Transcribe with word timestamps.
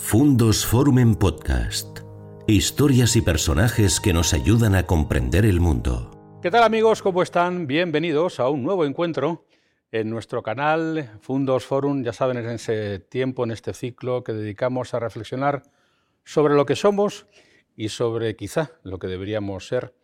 Fundos 0.00 0.64
Forum 0.64 1.00
en 1.00 1.16
Podcast. 1.16 1.98
Historias 2.46 3.14
y 3.16 3.20
personajes 3.20 4.00
que 4.00 4.14
nos 4.14 4.32
ayudan 4.32 4.74
a 4.74 4.84
comprender 4.84 5.44
el 5.44 5.60
mundo. 5.60 6.38
¿Qué 6.40 6.50
tal 6.50 6.62
amigos? 6.62 7.02
¿Cómo 7.02 7.22
están? 7.22 7.66
Bienvenidos 7.66 8.40
a 8.40 8.48
un 8.48 8.62
nuevo 8.62 8.86
encuentro 8.86 9.44
en 9.90 10.08
nuestro 10.08 10.42
canal 10.42 11.18
Fundos 11.20 11.66
Forum. 11.66 12.04
Ya 12.04 12.14
saben, 12.14 12.38
en 12.38 12.48
ese 12.48 13.00
tiempo, 13.00 13.44
en 13.44 13.50
este 13.50 13.74
ciclo 13.74 14.24
que 14.24 14.32
dedicamos 14.32 14.94
a 14.94 15.00
reflexionar 15.00 15.64
sobre 16.24 16.54
lo 16.54 16.64
que 16.64 16.76
somos 16.76 17.26
y 17.76 17.90
sobre 17.90 18.34
quizá 18.34 18.70
lo 18.84 18.98
que 18.98 19.08
deberíamos 19.08 19.66
ser. 19.66 19.94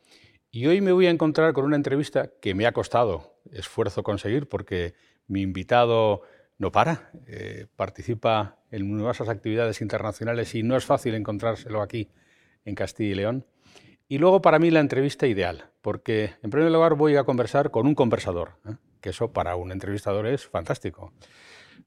Y 0.50 0.66
hoy 0.66 0.82
me 0.82 0.92
voy 0.92 1.06
a 1.06 1.10
encontrar 1.10 1.54
con 1.54 1.64
una 1.64 1.76
entrevista 1.76 2.30
que 2.42 2.54
me 2.54 2.66
ha 2.66 2.72
costado 2.72 3.38
esfuerzo 3.52 4.02
conseguir 4.02 4.48
porque 4.48 4.94
mi 5.28 5.40
invitado 5.40 6.22
no 6.58 6.72
para, 6.72 7.10
eh, 7.26 7.66
participa 7.76 8.58
en 8.74 8.88
numerosas 8.88 9.28
actividades 9.28 9.80
internacionales 9.80 10.54
y 10.54 10.62
no 10.62 10.76
es 10.76 10.84
fácil 10.84 11.14
encontrárselo 11.14 11.80
aquí 11.80 12.10
en 12.64 12.74
Castilla 12.74 13.12
y 13.12 13.14
León. 13.14 13.46
Y 14.08 14.18
luego 14.18 14.42
para 14.42 14.58
mí 14.58 14.70
la 14.70 14.80
entrevista 14.80 15.26
ideal, 15.26 15.70
porque 15.80 16.34
en 16.42 16.50
primer 16.50 16.70
lugar 16.70 16.94
voy 16.94 17.16
a 17.16 17.24
conversar 17.24 17.70
con 17.70 17.86
un 17.86 17.94
conversador, 17.94 18.58
¿eh? 18.68 18.74
que 19.00 19.10
eso 19.10 19.32
para 19.32 19.56
un 19.56 19.70
entrevistador 19.70 20.26
es 20.26 20.46
fantástico. 20.46 21.12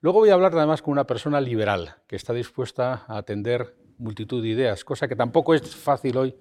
Luego 0.01 0.19
voy 0.19 0.29
a 0.29 0.33
hablar 0.33 0.53
además 0.55 0.81
con 0.81 0.93
una 0.93 1.05
persona 1.05 1.41
liberal, 1.41 1.95
que 2.07 2.15
está 2.15 2.33
dispuesta 2.33 3.05
a 3.07 3.17
atender 3.17 3.75
multitud 3.97 4.41
de 4.41 4.49
ideas, 4.49 4.83
cosa 4.83 5.07
que 5.07 5.15
tampoco 5.15 5.53
es 5.53 5.75
fácil 5.75 6.17
hoy 6.17 6.35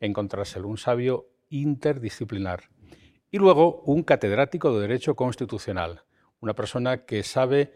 encontrárselo, 0.00 0.66
un 0.66 0.78
sabio 0.78 1.28
interdisciplinar. 1.50 2.70
Y 3.30 3.38
luego 3.38 3.82
un 3.82 4.02
catedrático 4.02 4.74
de 4.74 4.82
Derecho 4.82 5.14
Constitucional, 5.14 6.04
una 6.40 6.54
persona 6.54 7.04
que 7.04 7.22
sabe 7.22 7.72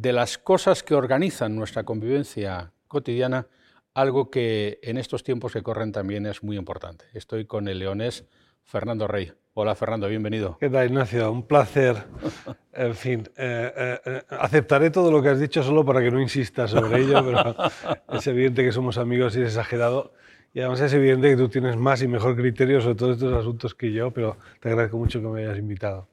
de 0.00 0.12
las 0.12 0.36
cosas 0.36 0.82
que 0.82 0.94
organizan 0.94 1.56
nuestra 1.56 1.84
convivencia 1.84 2.72
cotidiana, 2.86 3.46
algo 3.94 4.30
que 4.30 4.78
en 4.82 4.98
estos 4.98 5.24
tiempos 5.24 5.54
que 5.54 5.62
corren 5.62 5.90
también 5.90 6.26
es 6.26 6.42
muy 6.42 6.58
importante. 6.58 7.06
Estoy 7.14 7.46
con 7.46 7.66
el 7.66 7.78
leonés 7.78 8.26
Fernando 8.62 9.06
Rey. 9.06 9.32
Hola 9.54 9.74
Fernando, 9.74 10.06
bienvenido. 10.06 10.58
¿Qué 10.60 10.68
tal 10.68 10.86
Ignacio? 10.86 11.32
Un 11.32 11.46
placer. 11.46 11.96
En 12.78 12.94
fin, 12.94 13.26
eh, 13.38 13.72
eh, 13.74 14.00
eh, 14.04 14.22
aceptaré 14.28 14.90
todo 14.90 15.10
lo 15.10 15.22
que 15.22 15.30
has 15.30 15.40
dicho 15.40 15.62
solo 15.62 15.82
para 15.82 16.02
que 16.02 16.10
no 16.10 16.20
insistas 16.20 16.72
sobre 16.72 17.00
ello, 17.00 17.24
pero 17.24 17.56
es 18.18 18.26
evidente 18.26 18.62
que 18.62 18.70
somos 18.70 18.98
amigos 18.98 19.34
y 19.34 19.40
es 19.40 19.46
exagerado. 19.46 20.12
Y 20.52 20.60
además 20.60 20.82
es 20.82 20.92
evidente 20.92 21.30
que 21.30 21.36
tú 21.38 21.48
tienes 21.48 21.78
más 21.78 22.02
y 22.02 22.06
mejor 22.06 22.36
criterio 22.36 22.82
sobre 22.82 22.96
todos 22.96 23.16
estos 23.16 23.32
asuntos 23.32 23.74
que 23.74 23.90
yo, 23.92 24.10
pero 24.10 24.36
te 24.60 24.68
agradezco 24.68 24.98
mucho 24.98 25.22
que 25.22 25.26
me 25.26 25.40
hayas 25.40 25.56
invitado. 25.56 26.06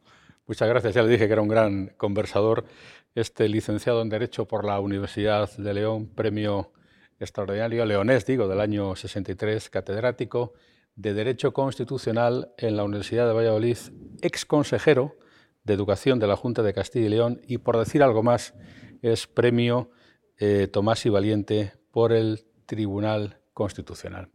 Muchas 0.47 0.67
gracias. 0.67 0.93
Ya 0.93 1.03
le 1.03 1.09
dije 1.09 1.27
que 1.27 1.33
era 1.33 1.41
un 1.41 1.47
gran 1.47 1.87
conversador. 1.97 2.65
Este 3.15 3.47
licenciado 3.47 4.01
en 4.01 4.09
Derecho 4.09 4.47
por 4.47 4.65
la 4.65 4.79
Universidad 4.79 5.47
de 5.55 5.73
León, 5.75 6.07
premio 6.07 6.71
extraordinario 7.19 7.85
leonés, 7.85 8.25
digo, 8.25 8.47
del 8.47 8.59
año 8.59 8.95
63, 8.95 9.69
catedrático 9.69 10.53
de 10.95 11.13
Derecho 11.13 11.53
Constitucional 11.53 12.53
en 12.57 12.75
la 12.75 12.83
Universidad 12.83 13.27
de 13.27 13.33
Valladolid, 13.33 13.77
ex 14.23 14.45
consejero 14.45 15.15
de 15.63 15.75
Educación 15.75 16.17
de 16.17 16.25
la 16.25 16.35
Junta 16.35 16.63
de 16.63 16.73
Castilla 16.73 17.05
y 17.05 17.09
León 17.09 17.41
y, 17.47 17.59
por 17.59 17.77
decir 17.77 18.01
algo 18.01 18.23
más, 18.23 18.55
es 19.03 19.27
premio 19.27 19.91
eh, 20.39 20.67
Tomás 20.67 21.05
y 21.05 21.09
Valiente 21.09 21.73
por 21.91 22.13
el 22.13 22.47
Tribunal 22.65 23.37
Constitucional. 23.53 24.29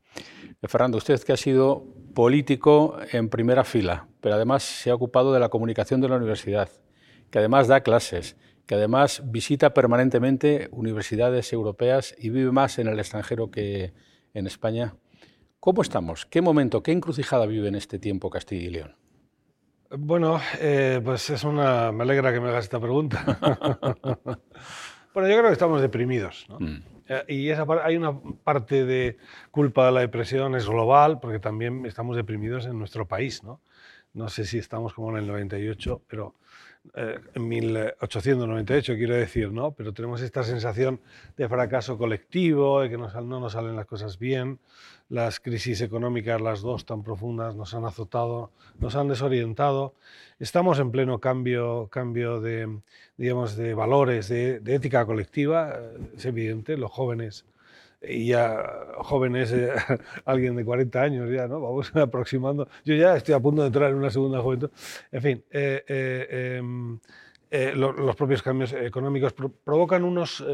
Eh, 0.63 0.69
Fernando, 0.69 0.99
usted 0.99 1.21
que 1.25 1.33
ha 1.33 1.37
sido 1.37 1.85
político 2.15 2.97
en 3.11 3.29
primera 3.29 3.65
fila, 3.65 4.07
pero 4.21 4.37
además 4.37 4.63
se 4.63 4.91
ha 4.91 4.95
ocupado 4.95 5.33
de 5.33 5.41
la 5.41 5.49
comunicación 5.49 6.01
de 6.01 6.09
la 6.09 6.17
universidad, 6.17 6.71
que 7.33 7.41
además 7.41 7.67
da 7.67 7.81
clases, 7.81 8.37
que 8.69 8.75
además 8.75 9.23
visita 9.25 9.73
permanentemente 9.73 10.69
universidades 10.73 11.55
europeas 11.55 12.15
y 12.19 12.29
vive 12.29 12.53
más 12.53 12.79
en 12.79 12.87
el 12.87 12.99
extranjero 12.99 13.51
que 13.51 13.95
en 14.35 14.47
España. 14.47 14.95
¿Cómo 15.59 15.81
estamos? 15.81 16.27
¿Qué 16.27 16.43
momento, 16.43 16.83
qué 16.83 16.93
encrucijada 16.93 17.47
vive 17.47 17.69
en 17.69 17.77
este 17.77 17.99
tiempo 17.99 18.29
Castilla 18.29 18.67
y 18.67 18.71
León? 18.71 18.97
Bueno, 19.91 20.39
eh, 20.61 21.01
pues 21.03 21.31
es 21.31 21.45
una. 21.45 21.93
Me 21.93 22.03
alegra 22.03 22.31
que 22.31 22.41
me 22.41 22.51
hagas 22.51 22.65
esta 22.65 22.79
pregunta. 22.79 23.25
bueno, 25.15 25.29
yo 25.31 25.37
creo 25.39 25.45
que 25.45 25.53
estamos 25.53 25.81
deprimidos. 25.81 26.45
¿no? 26.51 26.61
Mm. 26.61 26.83
Eh, 27.09 27.25
y 27.27 27.49
esa, 27.49 27.65
hay 27.83 27.97
una 27.97 28.21
parte 28.45 28.85
de 28.85 29.17
culpa 29.51 29.87
de 29.87 29.93
la 29.93 30.01
depresión 30.01 30.55
es 30.55 30.69
global, 30.69 31.21
porque 31.21 31.39
también 31.39 31.87
estamos 31.87 32.17
deprimidos 32.17 32.67
en 32.67 32.79
nuestro 32.79 33.09
país. 33.09 33.43
No, 33.43 33.63
no 34.13 34.29
sé 34.29 34.45
si 34.45 34.59
estamos 34.59 34.93
como 34.93 35.09
en 35.13 35.17
el 35.17 35.27
98, 35.27 36.03
pero 36.07 36.35
eh, 36.95 37.19
en 37.35 37.49
1898 37.49 38.95
quiero 38.97 39.15
decir, 39.15 39.53
¿no? 39.53 39.73
Pero 39.73 39.93
tenemos 39.93 40.21
esta 40.21 40.43
sensación 40.43 41.01
de 41.37 41.49
fracaso 41.49 41.99
colectivo, 41.99 42.81
de 42.81 42.91
que 42.91 42.99
no 42.99 43.41
nos 43.41 43.53
salen 43.53 43.77
las 43.77 43.87
cosas 43.87 44.19
bien. 44.19 44.59
Las 45.09 45.41
crisis 45.41 45.81
económicas, 45.81 46.41
las 46.41 46.61
dos 46.61 46.85
tan 46.85 47.03
profundas, 47.03 47.57
nos 47.57 47.73
han 47.73 47.85
azotado, 47.87 48.51
nos 48.79 48.95
han 48.95 49.09
desorientado. 49.09 49.95
Estamos 50.39 50.79
en 50.79 50.91
pleno 50.91 51.19
cambio, 51.19 51.89
cambio 51.91 52.41
de, 52.41 52.81
digamos, 53.17 53.57
de 53.57 53.73
valores, 53.75 54.29
de, 54.29 54.61
ética 54.67 55.07
colectiva. 55.07 55.73
Eh, 55.75 56.13
es 56.17 56.25
evidente, 56.27 56.77
los 56.77 56.91
jóvenes 56.91 57.47
y 58.03 58.29
ya 58.29 58.87
jóvenes, 58.99 59.53
eh, 59.53 59.73
alguien 60.25 60.57
de 60.57 60.65
40 60.65 61.03
años 61.03 61.31
ya, 61.31 61.49
¿no? 61.49 61.61
Vamos 61.61 61.91
aproximando. 61.97 62.69
Yo 62.85 62.95
ya 62.95 63.17
estoy 63.17 63.35
a 63.35 63.41
punto 63.41 63.63
de 63.63 63.69
entrar 63.69 63.91
en 63.91 63.97
una 63.97 64.11
segunda 64.11 64.41
juventud. 64.41 64.71
En 65.13 65.23
fin, 65.23 65.45
eh, 65.51 66.59
em, 66.59 66.99
los 67.75 68.17
propios 68.17 68.43
cambios 68.43 68.73
económicos 68.75 69.33
provocan 69.65 70.05
unos 70.05 70.45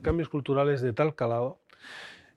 cambios 0.00 0.28
culturales 0.28 0.80
de 0.80 0.92
tal 0.92 1.16
calado 1.16 1.58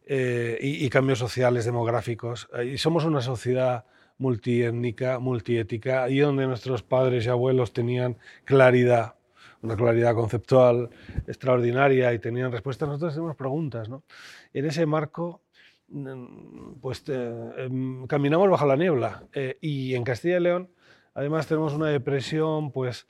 y, 0.07 0.83
y, 0.83 0.89
cambios 0.89 1.19
sociales, 1.19 1.65
demográficos. 1.65 2.49
Y 2.65 2.79
somos 2.79 3.05
una 3.05 3.21
sociedad 3.21 3.85
multiétnica, 4.17 5.19
multiética, 5.19 6.09
y 6.09 6.19
donde 6.19 6.47
nuestros 6.47 6.81
padres 6.81 7.27
y 7.27 7.29
abuelos 7.29 7.71
tenían 7.71 8.17
claridad, 8.45 9.13
una 9.61 9.75
claridad 9.75 10.15
conceptual 10.15 10.89
extraordinaria 11.27 12.13
y 12.13 12.19
tenían 12.19 12.51
respuestas, 12.51 12.87
nosotros 12.87 13.13
tenemos 13.13 13.35
preguntas. 13.35 13.89
¿no? 13.89 14.03
En 14.53 14.65
ese 14.65 14.85
marco, 14.85 15.41
mm, 15.89 16.79
pues 16.81 17.03
em, 17.07 18.07
caminamos 18.07 18.49
bajo 18.49 18.65
la 18.65 18.75
niebla. 18.75 19.23
Eh, 19.33 19.57
y 19.61 19.95
en 19.95 20.03
Castilla 20.03 20.37
y 20.37 20.41
León, 20.41 20.69
además, 21.13 21.47
tenemos 21.47 21.73
una 21.73 21.87
depresión, 21.87 22.71
pues, 22.71 23.07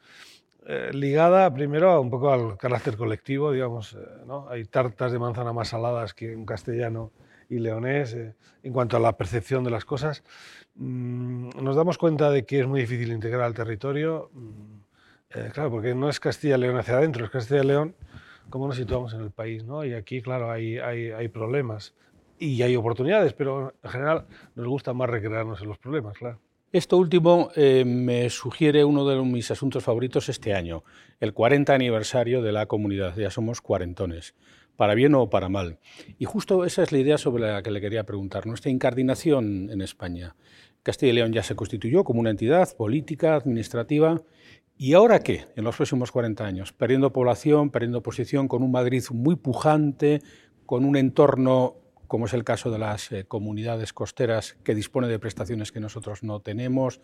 eh, 0.66 0.92
ligada 0.94 1.54
primero 1.54 2.00
un 2.02 2.10
poco 2.10 2.32
al 2.32 2.58
carácter 2.58 2.98
colectivo, 2.98 3.52
digamos, 3.52 3.94
eh, 3.94 3.98
¿no? 4.28 4.48
Hay 4.50 4.66
tartas 4.66 5.12
de 5.12 5.20
manzana 5.20 5.54
más 5.54 5.70
saladas 5.70 6.14
que 6.14 6.36
un 6.36 6.46
castellano 6.46 7.12
y 7.50 7.58
leonés 7.60 8.16
en 8.62 8.74
cuanto 8.74 8.98
a 8.98 9.00
la 9.00 9.18
percepción 9.18 9.64
de 9.64 9.72
las 9.72 9.86
cosas. 9.86 10.24
Mm, 10.76 11.50
nos 11.62 11.76
damos 11.76 11.98
cuenta 11.98 12.30
de 12.31 12.46
que 12.46 12.60
es 12.62 12.68
muy 12.68 12.81
difícil 12.81 13.12
integrar 13.12 13.42
al 13.42 13.54
territorio, 13.54 14.30
mm, 14.34 14.78
eh, 15.35 15.50
claro, 15.53 15.72
porque 15.72 15.95
no 15.95 16.09
es 16.09 16.19
Castilla 16.19 16.57
y 16.57 16.59
León 16.59 16.78
hacia 16.78 16.95
adentro, 16.95 17.25
es 17.25 17.31
Castilla 17.31 17.63
y 17.63 17.67
León 17.67 17.95
cómo 18.50 18.67
nos 18.67 18.75
situamos 18.75 19.13
en 19.13 19.22
el 19.22 19.31
país, 19.31 19.63
¿no? 19.63 19.85
Y 19.85 19.94
aquí, 19.94 20.22
claro, 20.22 20.51
hay, 20.51 20.78
hay, 20.78 21.28
problemas 21.28 21.94
y 22.38 22.62
hay 22.62 22.75
oportunidades, 22.75 23.34
pero 23.34 23.73
en 23.84 23.89
general 23.89 24.25
nos 24.56 24.68
gusta 24.68 24.94
más 24.94 25.09
recrearnos 25.09 25.62
en 25.62 25.68
los 25.68 25.78
problemas, 25.78 26.18
claro. 26.18 26.39
Esto 26.72 26.97
último 26.97 27.50
eh, 27.56 27.84
me 27.84 28.29
sugiere 28.29 28.85
uno 28.85 29.07
de 29.07 29.19
mis 29.23 29.50
asuntos 29.50 29.84
favoritos 29.84 30.29
este 30.29 30.53
año, 30.53 30.84
el 31.19 31.34
40 31.34 31.73
aniversario 31.73 32.44
de 32.44 32.51
la 32.51 32.68
comunidad. 32.68 33.16
Ya 33.18 33.31
somos 33.31 33.59
cuarentones, 33.59 34.35
para 34.75 34.94
bien 34.94 35.16
o 35.16 35.31
para 35.31 35.50
mal. 35.50 35.79
Y 36.19 36.25
justo 36.25 36.66
esa 36.66 36.84
es 36.84 36.91
la 36.91 37.00
idea 37.00 37.18
sobre 37.18 37.51
la 37.51 37.63
que 37.63 37.72
le 37.72 37.81
quería 37.81 38.03
preguntar. 38.03 38.45
Nuestra 38.45 38.69
incardinación 38.69 39.72
en 39.72 39.81
España. 39.81 40.35
Castilla 40.84 41.12
y 41.12 41.16
León 41.16 41.34
ya 41.34 41.41
se 41.41 41.56
constituyó 41.56 42.03
como 42.03 42.19
una 42.19 42.29
entidad 42.29 42.69
política, 42.78 43.35
administrativa. 43.35 44.22
¿Y 44.81 44.94
ahora 44.94 45.19
qué? 45.19 45.45
En 45.57 45.66
los 45.66 45.75
próximos 45.75 46.09
40 46.09 46.45
años, 46.45 46.72
perdiendo 46.72 47.12
población, 47.12 47.69
perdiendo 47.69 48.01
posición, 48.01 48.47
con 48.47 48.63
un 48.63 48.72
Madrid 48.72 49.03
muy 49.12 49.35
pujante, 49.35 50.22
con 50.66 50.85
un 50.85 50.95
entorno, 50.95 51.75
como 52.07 52.27
es 52.27 52.33
el 52.33 52.45
caso 52.45 52.71
de 52.71 52.80
las 52.80 53.12
eh, 53.12 53.25
comunidades 53.25 53.92
costeras, 53.92 54.56
que 54.63 54.74
dispone 54.75 55.09
de 55.09 55.19
prestaciones 55.19 55.74
que 55.74 55.81
nosotros 55.81 56.24
no 56.24 56.39
tenemos, 56.39 57.01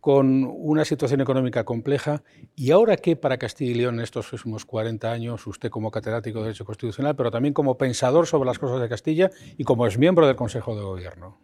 con 0.00 0.50
una 0.56 0.86
situación 0.86 1.20
económica 1.20 1.64
compleja. 1.64 2.22
¿Y 2.56 2.70
ahora 2.70 2.96
qué 2.96 3.14
para 3.14 3.36
Castilla 3.36 3.72
y 3.72 3.74
León 3.74 3.96
en 3.96 4.04
estos 4.04 4.28
próximos 4.28 4.64
40 4.64 5.12
años, 5.12 5.46
usted 5.46 5.68
como 5.68 5.90
catedrático 5.90 6.38
de 6.38 6.44
Derecho 6.46 6.64
Constitucional, 6.64 7.14
pero 7.14 7.30
también 7.30 7.52
como 7.52 7.76
pensador 7.76 8.26
sobre 8.26 8.46
las 8.46 8.58
cosas 8.58 8.80
de 8.80 8.88
Castilla 8.88 9.30
y 9.58 9.64
como 9.64 9.86
es 9.86 9.98
miembro 9.98 10.26
del 10.26 10.36
Consejo 10.36 10.74
de 10.74 10.80
Gobierno? 10.80 11.42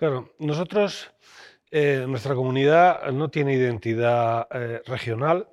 Claro, 0.00 0.32
nosotros, 0.38 1.10
eh, 1.72 2.04
nuestra 2.08 2.34
comunidad 2.34 3.12
no 3.12 3.28
tiene 3.28 3.54
identidad 3.54 4.48
eh, 4.50 4.82
regional. 4.86 5.48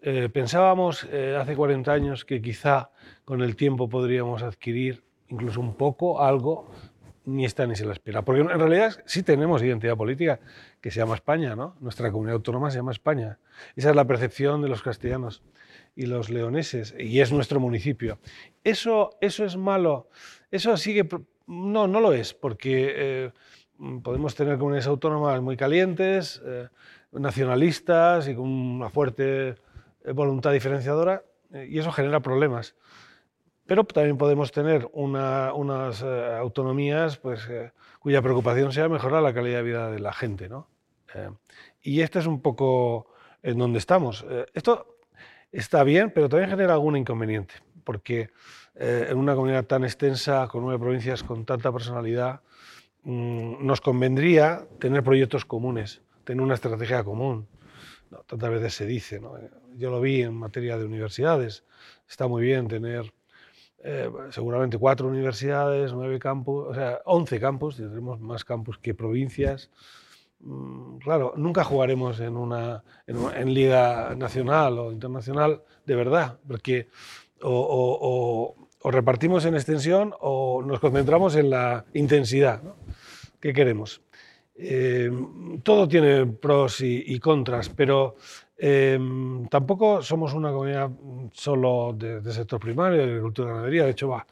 Eh, 0.00 0.30
pensábamos 0.32 1.04
hace 1.04 1.56
40 1.56 1.92
años 1.92 2.24
que 2.24 2.40
quizá 2.40 2.90
con 3.24 3.42
el 3.42 3.56
tiempo 3.56 3.88
podríamos 3.88 4.42
adquirir 4.42 5.02
incluso 5.28 5.60
un 5.60 5.74
poco, 5.74 6.22
algo, 6.22 6.70
ni 7.26 7.44
está 7.44 7.66
ni 7.66 7.76
se 7.76 7.84
la 7.84 7.92
espera. 7.92 8.22
Porque 8.22 8.40
en 8.40 8.48
realidad 8.48 9.02
sí 9.04 9.22
tenemos 9.22 9.62
identidad 9.62 9.96
política 9.96 10.40
que 10.80 10.90
se 10.90 11.00
llama 11.00 11.16
España, 11.16 11.54
¿no? 11.54 11.76
Nuestra 11.80 12.10
comunidad 12.10 12.36
autónoma 12.36 12.70
se 12.70 12.78
llama 12.78 12.92
España. 12.92 13.38
Esa 13.76 13.90
es 13.90 13.96
la 13.96 14.06
percepción 14.06 14.62
de 14.62 14.68
los 14.68 14.82
castellanos 14.82 15.42
y 15.94 16.06
los 16.06 16.30
leoneses, 16.30 16.94
y 16.98 17.20
es 17.20 17.30
nuestro 17.32 17.60
municipio. 17.60 18.20
¿Eso, 18.64 19.18
eso 19.20 19.44
es 19.44 19.56
malo? 19.56 20.08
Eso 20.50 20.76
sigue... 20.76 21.06
No, 21.46 21.88
no 21.88 22.00
lo 22.00 22.12
es, 22.12 22.34
porque 22.34 23.32
podemos 24.02 24.34
tener 24.34 24.58
comunidades 24.58 24.86
autónomas 24.86 25.40
muy 25.40 25.56
calientes, 25.56 26.42
eh, 26.44 26.68
nacionalistas 27.12 28.28
y 28.28 28.34
con 28.34 28.48
una 28.48 28.90
fuerte 28.90 29.48
eh, 30.04 30.12
voluntad 30.12 30.52
diferenciadora, 30.52 31.22
y 31.50 31.78
eso 31.78 31.92
genera 31.92 32.20
problemas. 32.20 32.74
Pero 33.68 33.84
también 33.84 34.16
podemos 34.16 34.50
tener 34.50 34.88
unas 34.94 36.02
eh, 36.02 36.36
autonomías 36.38 37.18
pues, 37.18 37.46
eh, 37.50 37.70
cuya 37.98 38.22
preocupación 38.22 38.72
sea 38.72 38.88
mejorar 38.88 39.22
la 39.22 39.34
calidad 39.34 39.58
de 39.58 39.62
vida 39.62 39.90
de 39.90 39.98
la 39.98 40.14
gente. 40.14 40.48
¿no? 40.48 40.68
Eh, 41.14 41.28
y 41.82 42.00
este 42.00 42.18
es 42.18 42.26
un 42.26 42.40
poco 42.40 43.12
en 43.42 43.58
donde 43.58 43.78
estamos. 43.78 44.24
esto 44.54 44.96
está 45.52 45.84
bien, 45.84 46.10
pero 46.14 46.30
también 46.30 46.48
genera 46.48 46.72
algún 46.72 46.96
inconveniente, 46.96 47.54
porque 47.84 48.30
en 48.74 49.16
una 49.16 49.34
comunidad 49.34 49.64
tan 49.64 49.84
extensa, 49.84 50.48
con 50.48 50.62
nueve 50.62 50.78
provincias, 50.78 51.22
con 51.22 51.44
tanta 51.44 51.70
personalidad, 51.70 52.40
mm, 53.04 53.64
nos 53.66 53.80
convendría 53.80 54.66
tener 54.78 55.02
proyectos 55.02 55.44
comunes, 55.44 56.02
tener 56.24 56.42
una 56.42 56.54
estrategia 56.54 57.04
común. 57.04 57.46
tantas 58.26 58.50
veces 58.50 58.74
se 58.74 58.86
dice, 58.86 59.20
¿no? 59.20 59.34
yo 59.76 59.90
lo 59.90 60.00
vi 60.00 60.22
en 60.22 60.34
materia 60.34 60.78
de 60.78 60.84
universidades, 60.84 61.64
está 62.08 62.26
muy 62.26 62.42
bien 62.42 62.68
tener 62.68 63.12
eh, 63.84 64.10
seguramente 64.30 64.76
cuatro 64.76 65.06
universidades, 65.06 65.92
nueve 65.92 66.18
campus, 66.18 66.66
o 66.68 66.74
sea, 66.74 67.00
once 67.04 67.38
campus, 67.38 67.76
tendremos 67.76 68.20
más 68.20 68.44
campus 68.44 68.78
que 68.78 68.92
provincias. 68.94 69.70
Mm, 70.40 70.98
claro, 70.98 71.34
nunca 71.36 71.62
jugaremos 71.62 72.18
en 72.20 72.36
una 72.36 72.82
en, 73.06 73.54
liga 73.54 74.14
nacional 74.16 74.78
o 74.78 74.92
internacional 74.92 75.62
de 75.86 75.94
verdad, 75.94 76.38
porque 76.46 76.88
repartimos 78.84 79.44
en 79.44 79.54
extensión 79.54 80.14
o 80.20 80.62
nos 80.62 80.80
concentramos 80.80 81.36
en 81.36 81.50
la 81.50 81.84
intensidad. 81.94 82.62
¿Qué 83.40 83.52
queremos? 83.52 84.00
Eh, 84.56 85.10
todo 85.62 85.86
tiene 85.86 86.26
pros 86.26 86.80
y 86.80 87.18
contras, 87.20 87.68
pero 87.68 88.16
Em, 88.60 89.46
tampoco 89.46 90.02
somos 90.02 90.34
una 90.34 90.50
comunidad 90.50 90.90
solo 91.32 91.94
de, 91.96 92.20
sector 92.32 92.58
primario, 92.58 92.98
de 92.98 93.04
agricultura 93.04 93.50
y 93.50 93.52
ganadería, 93.52 93.84
de 93.84 93.90
hecho 93.90 94.08
va, 94.08 94.26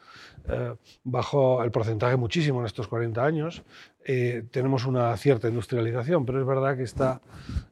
eh, 0.49 0.75
bajó 1.05 1.63
el 1.63 1.71
porcentaje 1.71 2.17
muchísimo 2.17 2.59
en 2.59 2.65
estos 2.65 2.89
40 2.89 3.23
años. 3.23 3.63
Eh, 4.03 4.43
tenemos 4.51 4.85
una 4.85 5.15
cierta 5.15 5.47
industrialización, 5.47 6.25
pero 6.25 6.41
es 6.41 6.45
verdad 6.45 6.75
que 6.75 6.83
está 6.83 7.21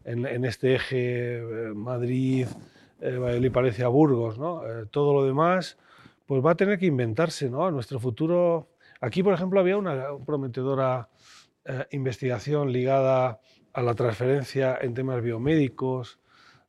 en, 0.06 0.46
este 0.46 0.76
eje 0.76 1.38
eh, 1.40 1.74
Madrid, 1.76 2.48
Valladolid, 3.02 3.52
Palencia, 3.52 3.90
Burgos, 3.90 4.40
¿no? 4.40 4.62
todo 4.90 5.14
lo 5.14 5.26
demás 5.26 5.78
pues 6.26 6.44
va 6.44 6.52
a 6.52 6.56
tener 6.56 6.80
que 6.80 6.86
inventarse, 6.86 7.50
¿no? 7.50 7.70
Nuestro 7.72 8.00
futuro... 8.00 8.70
Aquí, 9.02 9.22
por 9.24 9.34
ejemplo, 9.34 9.60
había 9.60 9.78
una 9.78 10.06
prometedora 10.26 11.10
investigación 11.92 12.72
ligada 12.72 13.40
a 13.74 13.82
la 13.82 13.94
transferencia 13.94 14.78
en 14.80 14.94
temas 14.94 15.22
biomédicos, 15.22 16.20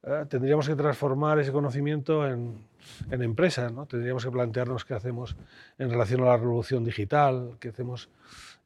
eh, 0.02 0.24
tendríamos 0.28 0.68
que 0.68 0.74
transformar 0.74 1.38
ese 1.38 1.52
conocimiento 1.52 2.26
en, 2.26 2.66
en 3.10 3.22
empresas, 3.22 3.72
¿no? 3.72 3.86
tendríamos 3.86 4.24
que 4.24 4.30
plantearnos 4.30 4.84
qué 4.84 4.94
hacemos 4.94 5.36
en 5.78 5.90
relación 5.90 6.22
a 6.22 6.26
la 6.26 6.36
revolución 6.36 6.84
digital, 6.84 7.56
qué 7.58 7.68
hacemos 7.68 8.08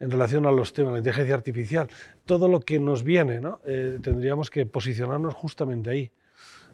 en 0.01 0.11
relación 0.11 0.47
a 0.47 0.53
los 0.53 0.73
temas 0.73 0.93
la 0.93 0.99
inteligencia 0.99 1.35
artificial. 1.35 1.89
Todo 2.25 2.49
lo 2.49 2.61
que 2.61 2.79
nos 2.79 3.03
viene, 3.03 3.41
¿no? 3.41 3.61
Eh, 3.67 3.99
tendríamos 4.03 4.51
que 4.51 4.65
posicionarnos 4.65 5.35
justamente 5.35 5.91
ahí. 5.91 6.11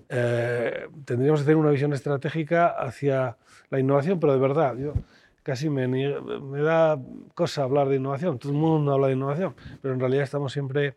Eh, 0.09 0.89
tendríamos 1.05 1.41
que 1.41 1.47
tener 1.47 1.57
una 1.57 1.71
visión 1.71 1.93
estratégica 1.93 2.69
hacia 2.69 3.37
la 3.71 3.81
innovación, 3.81 4.21
pero 4.21 4.33
de 4.33 4.39
verdad, 4.39 4.77
yo 4.77 4.95
casi 5.43 5.69
me, 5.69 5.89
me 5.89 6.63
da 6.63 6.99
cosa 7.35 7.63
hablar 7.63 7.89
de 7.89 7.97
innovación, 7.97 8.39
todo 8.39 8.53
el 8.53 8.59
mundo 8.59 8.93
habla 8.93 9.09
de 9.09 9.15
innovación, 9.15 9.55
pero 9.81 9.95
en 9.95 10.01
realidad 10.01 10.25
estamos 10.25 10.53
siempre 10.53 10.97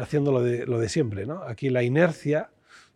haciendo 0.00 0.32
lo 0.32 0.42
de, 0.42 0.66
lo 0.66 0.78
de 0.78 0.88
siempre. 0.88 1.26
¿no? 1.26 1.42
Aquí 1.42 1.70
la 1.70 1.82
inercia 1.82 2.50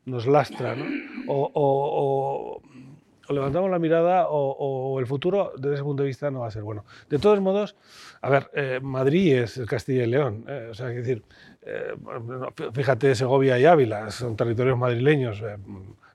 nos 0.05 0.26
lastra, 0.26 0.75
¿no? 0.75 0.85
o, 1.26 2.61
levantamos 3.29 3.70
la 3.70 3.79
mirada 3.79 4.26
o, 4.29 4.99
el 4.99 5.06
futuro 5.06 5.53
desde 5.56 5.75
ese 5.75 5.85
punto 5.85 6.03
de 6.03 6.08
vista 6.08 6.31
no 6.31 6.41
va 6.41 6.49
a 6.49 6.50
ser 6.50 6.62
bueno. 6.62 6.85
De 7.08 7.19
todos 7.19 7.41
modos, 7.41 7.76
a 8.20 8.29
ver, 8.29 8.50
eh, 8.55 8.81
Madrid 8.82 9.37
es 9.37 9.56
el 9.56 9.67
Castilla 9.67 10.03
y 10.03 10.06
León, 10.06 10.44
eh, 10.49 10.69
o 10.70 10.75
sea, 10.75 10.91
es 10.91 10.96
decir, 10.96 11.23
eh, 11.62 11.95
fíjate, 12.73 13.15
Segovia 13.15 13.59
y 13.59 13.67
Ávila 13.67 14.11
son 14.11 14.37
territorios 14.37 14.79
madrileños, 14.79 15.43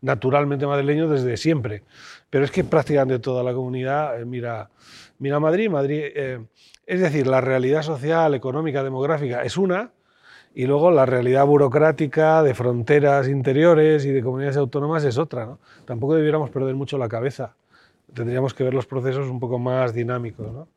naturalmente 0.02 0.66
madrileños 0.68 1.10
desde 1.10 1.38
siempre, 1.38 1.84
pero 2.30 2.46
es 2.46 2.52
que 2.52 2.64
prácticamente 2.64 3.20
toda 3.20 3.44
la 3.44 3.54
comunidad 3.54 4.20
mira, 4.26 4.70
mira 5.20 5.40
Madrid, 5.40 5.70
Madrid, 5.70 6.04
es 6.86 7.00
decir, 7.00 7.28
la 7.28 7.42
realidad 7.42 7.82
social, 7.82 8.34
económica, 8.34 8.84
demográfica 8.84 9.44
es 9.44 9.58
una, 9.58 9.92
y 10.56 10.66
luego 10.68 10.90
la 10.90 11.06
realidad 11.06 11.46
burocrática 11.46 12.42
de 12.42 12.56
fronteras 12.56 13.28
interiores 13.28 14.06
y 14.06 14.12
de 14.12 14.24
comunidades 14.24 14.56
autónomas 14.56 15.04
es 15.04 15.18
otra. 15.18 15.46
¿no? 15.46 15.60
Tampoco 15.84 16.16
debiéramos 16.16 16.50
perder 16.50 16.74
mucho 16.76 16.98
la 16.98 17.10
cabeza. 17.10 17.56
Tendríamos 18.14 18.54
que 18.54 18.64
ver 18.64 18.74
los 18.74 18.86
procesos 18.86 19.28
un 19.28 19.42
poco 19.42 19.60
más 19.60 19.94
dinámicos. 19.94 20.54
¿no? 20.54 20.70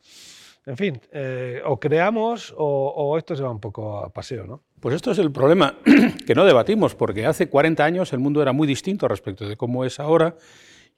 En 0.69 0.77
fin, 0.77 1.01
eh, 1.13 1.63
o 1.65 1.81
creamos 1.81 2.55
o, 2.55 3.17
esto 3.17 3.35
se 3.35 3.43
va 3.43 3.51
un 3.51 3.59
poco 3.59 4.05
a 4.05 4.13
paseo. 4.13 4.47
¿no? 4.47 4.65
Pues 4.79 4.95
esto 4.95 5.13
es 5.13 5.19
el 5.19 5.33
problema 5.33 5.79
que 6.27 6.35
no 6.35 6.45
debatimos, 6.45 6.95
porque 6.95 7.25
hace 7.25 7.49
40 7.49 7.83
años 7.83 8.13
el 8.13 8.19
mundo 8.19 8.43
era 8.43 8.53
muy 8.53 8.69
distinto 8.69 9.09
respecto 9.09 9.49
de 9.49 9.57
cómo 9.57 9.87
es 9.87 9.99
ahora, 9.99 10.37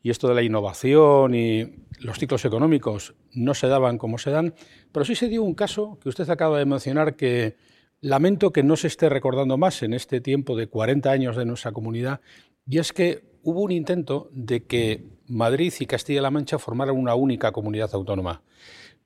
y 0.02 0.10
esto 0.10 0.26
de 0.26 0.34
la 0.34 0.42
innovación 0.42 1.36
y 1.36 1.84
los 2.00 2.18
ciclos 2.18 2.44
económicos 2.44 3.14
no 3.32 3.54
se 3.54 3.68
daban 3.68 3.96
como 3.96 4.18
se 4.18 4.32
dan, 4.32 4.54
pero 4.90 5.04
sí 5.04 5.14
se 5.14 5.28
dio 5.28 5.44
un 5.44 5.54
caso 5.54 6.00
que 6.02 6.08
usted 6.08 6.28
acaba 6.30 6.58
de 6.58 6.64
mencionar 6.64 7.14
que 7.14 7.56
Lamento 8.02 8.50
que 8.50 8.62
no 8.62 8.76
se 8.76 8.86
esté 8.86 9.10
recordando 9.10 9.58
más 9.58 9.82
en 9.82 9.92
este 9.92 10.22
tiempo 10.22 10.56
de 10.56 10.68
40 10.68 11.10
años 11.10 11.36
de 11.36 11.44
nuestra 11.44 11.70
comunidad, 11.70 12.22
y 12.66 12.78
es 12.78 12.92
que 12.92 13.22
hubo 13.42 13.60
un 13.60 13.70
intento 13.70 14.30
de 14.32 14.64
que 14.64 15.04
Madrid 15.28 15.72
y 15.78 15.86
Castilla-La 15.86 16.30
Mancha 16.30 16.58
formaran 16.58 16.96
una 16.96 17.14
única 17.14 17.52
comunidad 17.52 17.90
autónoma. 17.92 18.42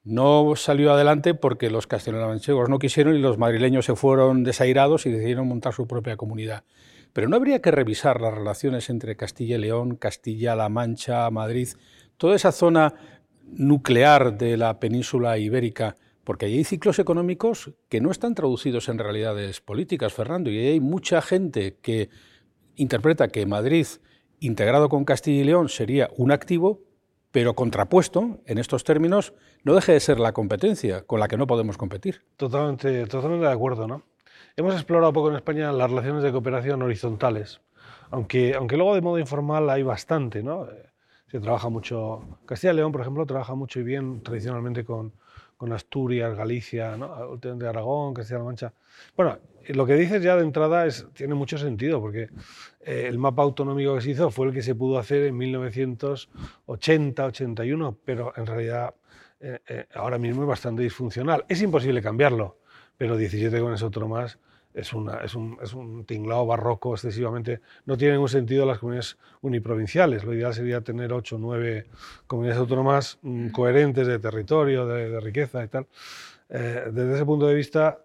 No 0.05 0.55
salió 0.57 0.93
adelante 0.93 1.35
porque 1.35 1.71
los 1.71 1.87
castellano-manchegos 1.87 2.69
no 2.69 2.79
quisieron 2.79 3.17
y 3.17 3.19
los 3.19 3.39
madrileños 3.39 3.87
se 3.87 3.97
fueron 3.97 4.45
desairados 4.45 5.07
y 5.07 5.11
decidieron 5.11 5.49
montar 5.49 5.73
su 5.73 5.87
propia 5.87 6.17
comunidad. 6.17 6.65
Pero 7.13 7.29
no 7.29 7.37
habría 7.37 7.63
que 7.63 7.71
revisar 7.71 8.21
las 8.21 8.35
relaciones 8.35 8.91
entre 8.91 9.17
Castilla 9.17 9.57
y 9.57 9.61
León, 9.61 9.97
Castilla-La 9.97 10.69
Mancha, 10.69 11.31
Madrid, 11.31 11.69
toda 12.19 12.37
esa 12.37 12.53
zona 12.53 12.95
nuclear 13.45 14.37
de 14.37 14.57
la 14.57 14.79
península 14.79 15.39
ibérica 15.39 15.97
porque 16.25 16.47
hay 16.47 16.65
ciclos 16.65 16.99
económicos 16.99 17.73
que 17.89 18.01
no 18.01 18.11
están 18.11 18.35
traducidos 18.35 18.89
en 18.89 18.99
realidades 18.99 19.61
políticas, 19.61 20.13
Fernando, 20.13 20.51
y 20.51 20.59
hay 20.59 20.81
mucha 20.81 21.23
gente 21.23 21.77
que 21.81 22.09
interpreta 22.77 23.29
que 23.29 23.47
Madrid, 23.47 23.87
integrado 24.41 24.89
con 24.89 25.05
Castilla 25.05 25.43
y 25.43 25.45
León, 25.45 25.69
sería 25.69 26.11
un 26.17 26.33
activo, 26.33 26.81
pero 27.35 27.55
contrapuesto, 27.55 28.39
en 28.47 28.59
estos 28.59 28.85
términos, 28.85 29.35
no 29.65 29.75
deje 29.75 29.91
de 29.91 29.99
ser 29.99 30.21
la 30.21 30.31
competencia 30.31 31.03
con 31.05 31.19
la 31.19 31.27
que 31.27 31.37
no 31.37 31.49
podemos 31.49 31.77
competir. 31.77 32.23
Totalmente, 32.37 33.09
totalmente 33.09 33.45
de 33.45 33.53
acuerdo, 33.53 33.89
¿no? 33.89 34.05
Hemos 34.57 34.75
explorado 34.75 35.13
poco 35.13 35.31
en 35.31 35.35
España 35.35 35.73
las 35.73 35.91
relaciones 35.91 36.23
de 36.23 36.31
cooperación 36.31 36.81
horizontales, 36.83 37.61
aunque, 38.13 38.55
aunque 38.55 38.77
luego 38.77 38.95
de 38.95 39.01
modo 39.01 39.19
informal 39.19 39.69
hay 39.69 39.83
bastante, 39.83 40.45
¿no? 40.45 40.69
Se 41.27 41.41
trabaja 41.41 41.69
mucho, 41.71 42.23
Castilla 42.47 42.73
y 42.73 42.77
León, 42.77 42.93
por 42.93 43.01
ejemplo, 43.01 43.27
trabaja 43.27 43.57
mucho 43.57 43.81
y 43.81 43.83
bien 43.83 44.23
tradicionalmente 44.23 44.85
con, 44.85 45.13
con 45.57 45.73
Asturias, 45.73 46.37
Galicia, 46.37 46.97
¿no? 46.97 47.37
Aragón, 47.69 48.15
Castilla-La 48.15 48.45
Mancha. 48.45 48.73
Bueno, 49.17 49.39
lo 49.69 49.87
que 49.87 49.95
dices 49.95 50.23
ya 50.23 50.37
de 50.37 50.43
entrada 50.43 50.85
es, 50.87 51.07
tiene 51.15 51.35
mucho 51.35 51.57
sentido, 51.59 52.01
porque 52.01 52.29
eh, 52.81 53.07
el 53.09 53.19
mapa 53.19 53.43
autonómico 53.43 53.95
que 53.95 54.03
se 54.03 54.11
hizo 54.11 54.31
fue 54.31 54.49
el 54.49 54.53
que 54.53 54.63
se 54.63 54.75
pudo 54.75 54.99
hacer 54.99 55.23
en 55.25 55.39
1980-81, 55.39 57.97
pero 58.05 58.33
en 58.37 58.47
realidad 58.47 58.95
eh, 59.41 59.61
eh, 59.69 59.87
ahora 59.95 60.19
mismo 60.19 60.43
es 60.43 60.49
bastante 60.49 60.83
disfuncional. 60.83 61.45
Es 61.49 61.63
imposible 61.63 62.03
cambiarlo, 62.03 62.59
pero 62.97 63.17
17 63.17 63.61
con 63.61 63.73
otro 63.73 64.09
más 64.09 64.39
es, 64.75 64.93
una, 64.93 65.19
es, 65.19 65.35
un, 65.35 65.57
es 65.63 65.73
un 65.73 66.05
tinglado 66.05 66.45
barroco 66.47 66.95
excesivamente. 66.95 67.61
No 67.87 67.97
tiene 67.97 68.15
ningún 68.15 68.29
sentido 68.29 68.67
las 68.67 68.79
comunidades 68.79 69.17
uniprovinciales. 69.41 70.25
Lo 70.25 70.35
ideal 70.35 70.53
sería 70.53 70.81
tener 70.81 71.13
ocho 71.13 71.37
o 71.37 71.39
nueve 71.39 71.87
comunidades 72.27 72.61
autónomas 72.61 73.19
mm, 73.23 73.49
coherentes 73.49 74.07
de 74.07 74.19
territorio, 74.19 74.87
de, 74.87 75.21
riqueza 75.21 75.65
y 75.65 75.69
tal. 75.69 75.87
Eh, 76.49 76.91
desde 76.93 77.15
ese 77.15 77.25
punto 77.25 77.47
de 77.47 77.55
vista, 77.55 78.01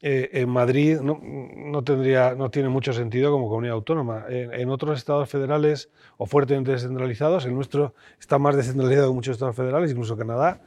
eh, 0.00 0.30
en 0.32 0.48
Madrid 0.48 1.00
no, 1.00 1.20
no, 1.20 1.82
tendría, 1.82 2.34
no 2.34 2.50
tiene 2.50 2.68
mucho 2.68 2.92
sentido 2.92 3.32
como 3.32 3.48
comunidad 3.48 3.74
autónoma. 3.74 4.26
En, 4.28 4.52
en, 4.52 4.70
otros 4.70 4.98
estados 4.98 5.28
federales 5.28 5.90
o 6.16 6.26
fuertemente 6.26 6.70
descentralizados, 6.70 7.44
el 7.46 7.54
nuestro 7.54 7.94
está 8.20 8.38
más 8.38 8.56
descentralizado 8.56 9.08
que 9.08 9.14
muchos 9.14 9.32
estados 9.32 9.56
federales, 9.56 9.90
incluso 9.90 10.16
Canadá, 10.16 10.60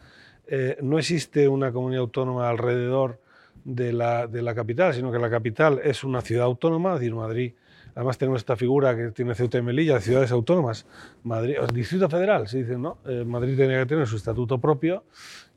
eh, 0.54 0.78
no 0.82 1.00
existe 1.00 1.48
una 1.48 1.72
comunidad 1.72 2.02
autónoma 2.02 2.50
alrededor 2.50 3.22
de 3.64 3.94
la, 3.94 4.28
de 4.28 4.42
la, 4.42 4.54
capital, 4.54 4.94
sino 4.94 5.10
que 5.10 5.18
la 5.18 5.30
capital 5.30 5.80
es 5.82 6.04
una 6.04 6.20
ciudad 6.20 6.44
autónoma, 6.44 6.96
es 6.96 7.00
decir, 7.00 7.16
Madrid. 7.16 7.54
Además 7.96 8.18
tenemos 8.18 8.42
esta 8.42 8.58
figura 8.58 8.94
que 8.94 9.12
tiene 9.12 9.34
Ceuta 9.34 9.58
y 9.60 9.62
Melilla, 9.62 9.96
de 9.96 10.02
ciudades 10.02 10.30
autónomas. 10.32 10.86
Madrid, 11.24 11.56
Distrito 11.74 12.10
Federal, 12.10 12.50
se 12.50 12.60
dice, 12.60 12.78
¿no? 12.78 12.98
Eh, 13.06 13.24
Madrid 13.26 13.56
tenía 13.56 13.80
que 13.80 13.86
tener 13.86 14.08
su 14.08 14.18
estatuto 14.18 14.58
propio 14.60 15.06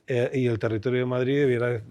eh, 0.07 0.31
y 0.33 0.47
el 0.47 0.61
territorio 0.61 1.01
de 1.01 1.07
Madrid 1.07 1.41
debiera 1.41 1.83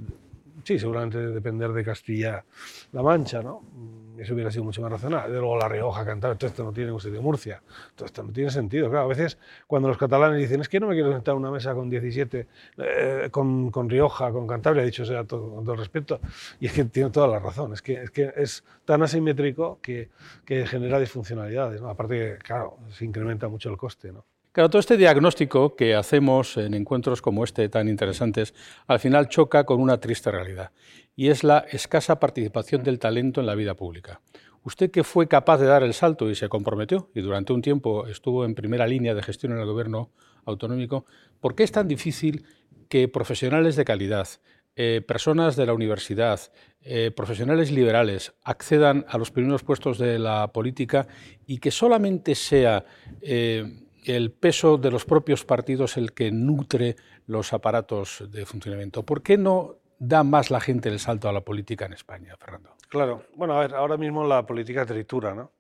sí, 0.64 0.80
seguramente 0.80 1.18
depender 1.18 1.72
de 1.72 1.84
Castilla-La 1.84 3.02
Mancha, 3.02 3.42
¿no? 3.42 3.62
Mm, 3.62 4.20
eso 4.20 4.34
hubiera 4.34 4.52
sido 4.52 4.64
mucho 4.64 4.82
más 4.82 4.92
razonable. 4.92 5.34
De 5.34 5.40
luego 5.40 5.58
La 5.58 5.68
Rioja, 5.68 6.06
Cantabria, 6.06 6.38
todo 6.38 6.50
esto 6.50 6.64
no 6.64 6.72
tiene 6.72 6.92
usted 6.92 7.12
de 7.12 7.20
Murcia. 7.20 7.62
Todo 7.96 8.06
esto 8.06 8.24
no 8.24 8.32
tiene 8.32 8.50
sentido. 8.50 8.90
Claro, 8.90 9.06
a 9.06 9.08
veces 9.08 9.38
cuando 9.68 9.88
los 9.90 9.98
catalanes 9.98 10.40
dicen, 10.40 10.62
es 10.62 10.70
que 10.70 10.80
no 10.80 10.88
me 10.88 10.94
quiero 10.94 11.12
sentar 11.12 11.34
a 11.34 11.38
una 11.38 11.52
mesa 11.52 11.74
con 11.74 11.90
17, 11.90 12.48
eh, 12.78 13.28
con, 13.32 13.72
con, 13.72 13.90
Rioja, 13.90 14.32
con 14.32 14.48
Cantabria, 14.48 14.84
dicho 14.84 15.06
sea 15.06 15.24
todo, 15.24 15.56
con 15.56 15.66
todo 15.66 15.76
respeto, 15.76 16.20
y 16.60 16.68
es 16.68 16.74
que 16.74 16.86
tiene 16.86 17.10
toda 17.10 17.28
la 17.28 17.40
razón. 17.40 17.74
Es 17.74 17.82
que 17.82 18.04
es, 18.04 18.12
que 18.12 18.32
es 18.36 18.64
tan 18.86 19.02
asimétrico 19.04 19.80
que, 19.82 20.10
que 20.46 20.66
genera 20.68 21.00
disfuncionalidades. 21.00 21.82
¿no? 21.82 21.90
Aparte 21.90 22.18
que, 22.18 22.38
claro, 22.44 22.78
se 22.92 23.06
incrementa 23.06 23.48
mucho 23.48 23.70
el 23.70 23.78
coste. 23.78 24.12
¿no? 24.12 24.26
Claro, 24.54 24.70
todo 24.70 24.80
este 24.82 24.98
diagnóstico 24.98 25.76
que 25.76 25.96
hacemos 25.96 26.58
en 26.58 26.76
encuentros 26.76 27.24
como 27.24 27.44
este 27.44 27.70
tan 27.70 27.88
interesantes, 27.88 28.54
al 28.86 29.00
final 29.00 29.28
choca 29.28 29.64
con 29.64 29.82
una 29.82 30.00
triste 30.00 30.30
realidad, 30.30 30.70
y 31.16 31.30
es 31.30 31.44
la 31.44 31.66
escasa 31.72 32.20
participación 32.20 32.84
del 32.84 33.00
talento 33.00 33.42
en 33.42 33.48
la 33.48 33.56
vida 33.56 33.74
pública. 33.74 34.22
Usted 34.62 34.92
que 34.92 35.04
fue 35.04 35.28
capaz 35.28 35.58
de 35.58 35.66
dar 35.66 35.82
el 35.82 35.96
salto 35.96 36.30
y 36.30 36.36
se 36.36 36.50
comprometió, 36.50 37.10
y 37.16 37.22
durante 37.22 37.52
un 37.52 37.64
tiempo 37.64 38.06
estuvo 38.06 38.46
en 38.46 38.54
primera 38.54 38.86
línea 38.86 39.16
de 39.16 39.24
gestión 39.24 39.54
en 39.54 39.58
el 39.58 39.66
gobierno 39.66 40.12
autonómico, 40.46 41.08
¿por 41.40 41.56
qué 41.56 41.64
es 41.64 41.72
tan 41.72 41.88
difícil 41.88 42.46
que 42.90 43.08
profesionales 43.08 43.76
de 43.76 43.86
calidad, 43.86 44.28
eh, 44.76 45.02
personas 45.02 45.56
de 45.56 45.66
la 45.66 45.74
universidad, 45.74 46.40
eh, 46.82 47.10
profesionales 47.10 47.72
liberales 47.72 48.34
accedan 48.44 49.04
a 49.10 49.18
los 49.18 49.32
primeros 49.32 49.64
puestos 49.64 49.98
de 49.98 50.20
la 50.20 50.52
política 50.54 51.08
y 51.48 51.58
que 51.58 51.72
solamente 51.72 52.36
sea 52.36 52.86
eh, 53.22 53.83
el 54.06 54.32
peso 54.32 54.78
de 54.78 54.92
los 54.92 55.06
propios 55.06 55.46
partidos 55.46 55.98
el 55.98 56.14
que 56.14 56.32
nutre 56.32 56.96
los 57.28 57.54
aparatos 57.54 58.24
de 58.32 58.46
funcionamiento. 58.46 59.04
¿Por 59.04 59.22
qué 59.22 59.38
no 59.38 59.78
da 60.00 60.24
más 60.24 60.52
la 60.52 60.60
gente 60.60 60.90
el 60.90 61.00
salto 61.00 61.30
a 61.30 61.34
la 61.34 61.42
política 61.42 61.86
en 61.86 61.94
España, 61.94 62.36
Fernando? 62.38 62.76
Claro, 62.90 63.24
bueno, 63.36 63.56
a 63.58 63.62
ver, 63.62 63.76
ahora 63.76 63.98
mismo 63.98 64.26
la 64.26 64.46
política 64.46 64.86
tritura, 64.86 65.34
¿no? 65.34 65.52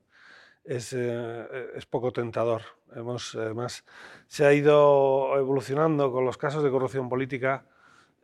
Es, 0.63 0.93
eh, 0.93 1.71
es 1.75 1.85
poco 1.85 2.12
tentador. 2.12 2.62
Hemos, 2.95 3.35
además, 3.35 3.83
se 4.27 4.45
ha 4.45 4.53
ido 4.53 5.38
evolucionando 5.38 6.12
con 6.12 6.25
los 6.25 6.38
casos 6.38 6.63
de 6.63 6.71
corrupción 6.71 7.09
política, 7.09 7.65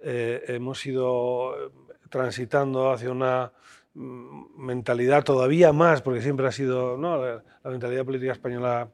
eh, 0.01 0.43
hemos 0.47 0.85
ido 0.85 1.71
transitando 2.09 2.91
hacia 2.91 3.11
una 3.11 3.51
mm, 3.93 4.63
mentalidad 4.65 5.23
todavía 5.23 5.73
más, 5.73 6.01
porque 6.01 6.21
siempre 6.21 6.47
ha 6.47 6.51
sido, 6.51 6.97
¿no? 6.97 7.17
la 7.25 7.69
mentalidad 7.69 8.05
política 8.05 8.31
española 8.31 8.89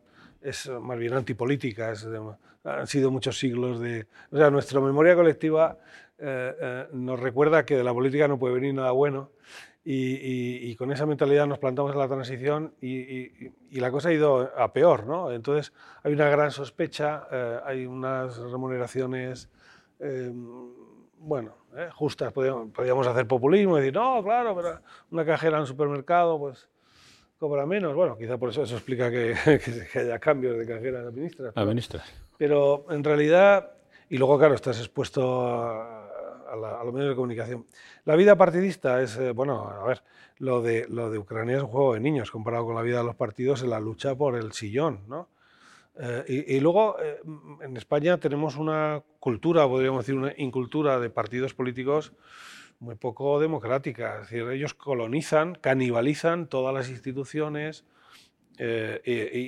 es 0.45 0.69
más 0.69 0.97
bien 0.97 1.13
antipolítica, 1.13 1.91
es 1.91 2.07
han 2.63 2.87
sido 2.87 3.11
muchos 3.11 3.37
siglos 3.37 3.79
de... 3.79 4.07
O 4.31 4.37
sea, 4.37 4.49
nuestra 4.49 4.79
memoria 4.79 5.15
colectiva 5.15 5.77
eh, 6.17 6.55
eh, 6.59 6.87
nos 6.93 7.19
recuerda 7.19 7.65
que 7.65 7.75
de 7.75 7.83
la 7.83 7.93
política 7.93 8.27
no 8.27 8.39
puede 8.39 8.55
venir 8.55 8.73
nada 8.73 8.91
bueno 8.91 9.31
y, 9.83 10.75
con 10.77 10.91
esa 10.91 11.05
mentalidad 11.05 11.45
nos 11.45 11.59
plantamos 11.59 11.91
en 11.91 11.99
la 11.99 12.07
transición 12.07 12.73
y, 12.81 13.51
la 13.79 13.91
cosa 13.91 14.09
ha 14.09 14.13
ido 14.13 14.51
a 14.57 14.73
peor, 14.73 15.05
¿no? 15.05 15.31
Entonces 15.31 15.73
hay 16.01 16.13
una 16.13 16.27
gran 16.27 16.49
sospecha, 16.49 17.27
eh, 17.31 17.59
hay 17.65 17.85
unas 17.85 18.37
remuneraciones, 18.37 19.49
bueno, 21.19 21.55
justas, 21.93 22.33
podríamos, 22.33 22.71
podríamos, 22.71 23.05
hacer 23.05 23.27
populismo 23.27 23.77
y 23.77 23.81
decir, 23.81 23.93
no, 23.93 24.23
claro, 24.23 24.55
pero 24.55 24.81
una 25.11 25.23
cajera 25.23 25.57
en 25.57 25.61
un 25.61 25.67
supermercado, 25.67 26.39
pues 26.39 26.67
cobra 27.37 27.65
menos. 27.65 27.95
Bueno, 27.95 28.17
quizá 28.17 28.37
por 28.37 28.49
eso 28.49 28.63
eso 28.63 28.75
explica 28.75 29.09
que, 29.09 29.35
que 29.91 29.99
haya 29.99 30.19
cambios 30.19 30.57
de 30.57 30.65
carrera 30.65 31.07
a 31.07 31.11
ministras. 31.11 31.55
A 31.55 31.65
ministras. 31.65 32.03
Pero 32.37 32.85
en 32.89 33.03
realidad, 33.03 33.71
y 34.09 34.17
luego, 34.17 34.37
claro, 34.37 34.55
estás 34.55 34.79
expuesto 34.79 35.47
a, 35.47 36.01
los 36.83 36.93
medios 36.93 37.09
de 37.09 37.15
comunicación. 37.15 37.65
La 38.05 38.15
vida 38.15 38.37
partidista 38.37 39.01
es, 39.01 39.17
eh, 39.17 39.31
bueno, 39.31 39.67
a 39.67 39.85
ver, 39.85 40.03
lo 40.37 40.61
de, 40.61 40.85
lo 40.89 41.09
de 41.09 41.17
Ucrania 41.17 41.57
es 41.57 41.63
un 41.63 41.69
juego 41.69 41.95
de 41.95 41.99
niños 41.99 42.31
comparado 42.31 42.65
con 42.65 42.75
la 42.75 42.81
vida 42.81 42.99
de 42.99 43.03
los 43.03 43.15
partidos 43.15 43.61
en 43.61 43.71
la 43.71 43.79
lucha 43.79 44.15
por 44.15 44.35
el 44.35 44.53
sillón, 44.53 45.01
¿no? 45.07 45.27
Eh, 45.97 46.45
y, 46.49 46.59
luego, 46.59 46.97
eh, 47.01 47.21
en 47.61 47.77
España 47.77 48.17
tenemos 48.19 48.57
una 48.57 49.01
cultura, 49.19 49.67
podríamos 49.67 50.05
decir, 50.05 50.15
una 50.15 50.33
incultura 50.37 50.99
de 50.99 51.09
partidos 51.09 51.53
políticos 51.53 52.11
muy 52.79 52.95
poco 52.95 53.39
democrática. 53.39 54.15
Es 54.15 54.29
decir, 54.29 54.49
ellos 54.49 54.73
colonizan, 54.73 55.55
canibalizan 55.55 56.47
todas 56.47 56.73
las 56.73 56.89
instituciones 56.89 57.85
eh, 58.57 59.01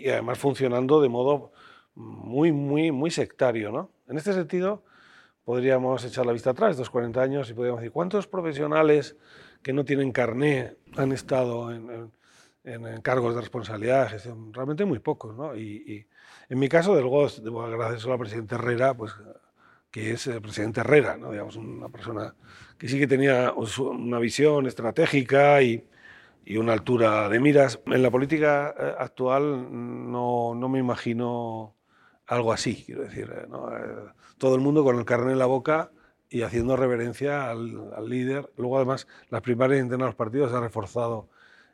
y, 0.05 0.09
además 0.09 0.37
funcionando 0.37 1.01
de 1.01 1.09
modo 1.09 1.51
muy, 1.95 2.51
muy, 2.51 2.91
muy 2.91 3.11
sectario. 3.11 3.71
¿no? 3.71 3.91
En 4.07 4.17
este 4.17 4.33
sentido, 4.33 4.83
podríamos 5.43 6.03
echar 6.03 6.25
la 6.25 6.33
vista 6.33 6.51
atrás, 6.51 6.71
estos 6.71 6.89
40 6.89 7.21
años, 7.21 7.49
y 7.49 7.53
podríamos 7.53 7.81
decir, 7.81 7.91
¿cuántos 7.91 8.27
profesionales 8.27 9.15
que 9.61 9.73
no 9.73 9.85
tienen 9.85 10.11
carné 10.11 10.75
han 10.95 11.11
estado 11.11 11.71
en, 11.71 12.11
cargos 13.01 13.33
de 13.33 13.41
responsabilidad? 13.41 14.11
Realmente 14.51 14.83
muy 14.85 14.99
pocos. 14.99 15.35
¿no? 15.35 15.55
Y, 15.55 16.07
en 16.49 16.59
mi 16.59 16.69
caso, 16.69 16.93
del 16.95 17.03
luego, 17.03 17.27
debo 17.41 17.63
agradecer 17.63 18.09
a 18.09 18.13
la 18.13 18.17
presidenta 18.17 18.55
Herrera, 18.55 18.93
pues 18.93 19.13
que 19.97 20.11
es 20.11 20.27
el 20.27 20.41
presidente 20.41 20.81
Herrera, 20.81 21.17
¿no? 21.17 21.31
digamos, 21.31 21.55
una 21.55 21.89
persona 21.89 22.35
que 22.77 22.87
sí 22.87 22.99
que 22.99 23.07
tenía 23.07 23.51
una 23.53 24.19
visión 24.19 24.67
estratégica 24.67 25.59
y, 25.63 25.87
y 26.45 26.57
una 26.57 26.73
altura 26.73 27.27
de 27.29 27.39
miras. 27.39 27.79
En 27.87 28.03
la 28.03 28.11
política 28.11 28.75
eh, 28.77 28.93
actual 28.99 29.71
no, 30.11 30.53
no 30.53 30.69
me 30.69 30.77
imagino 30.77 31.75
algo 32.27 32.53
así, 32.53 32.83
quiero 32.85 33.01
decir. 33.01 33.27
Eh, 33.35 33.47
¿no? 33.49 33.75
Eh, 33.75 34.11
todo 34.37 34.53
el 34.53 34.61
mundo 34.61 34.83
con 34.83 34.99
el 34.99 35.05
carne 35.05 35.31
en 35.31 35.39
la 35.39 35.47
boca 35.47 35.89
y 36.29 36.43
haciendo 36.43 36.75
reverencia 36.75 37.49
al, 37.49 38.07
líder. 38.07 38.51
Luego, 38.55 38.77
además, 38.77 39.07
las 39.31 39.41
primarias 39.41 39.81
internas 39.81 40.05
de 40.05 40.09
los 40.09 40.15
partidos 40.15 40.53
han 40.53 40.61
reforzado 40.61 41.27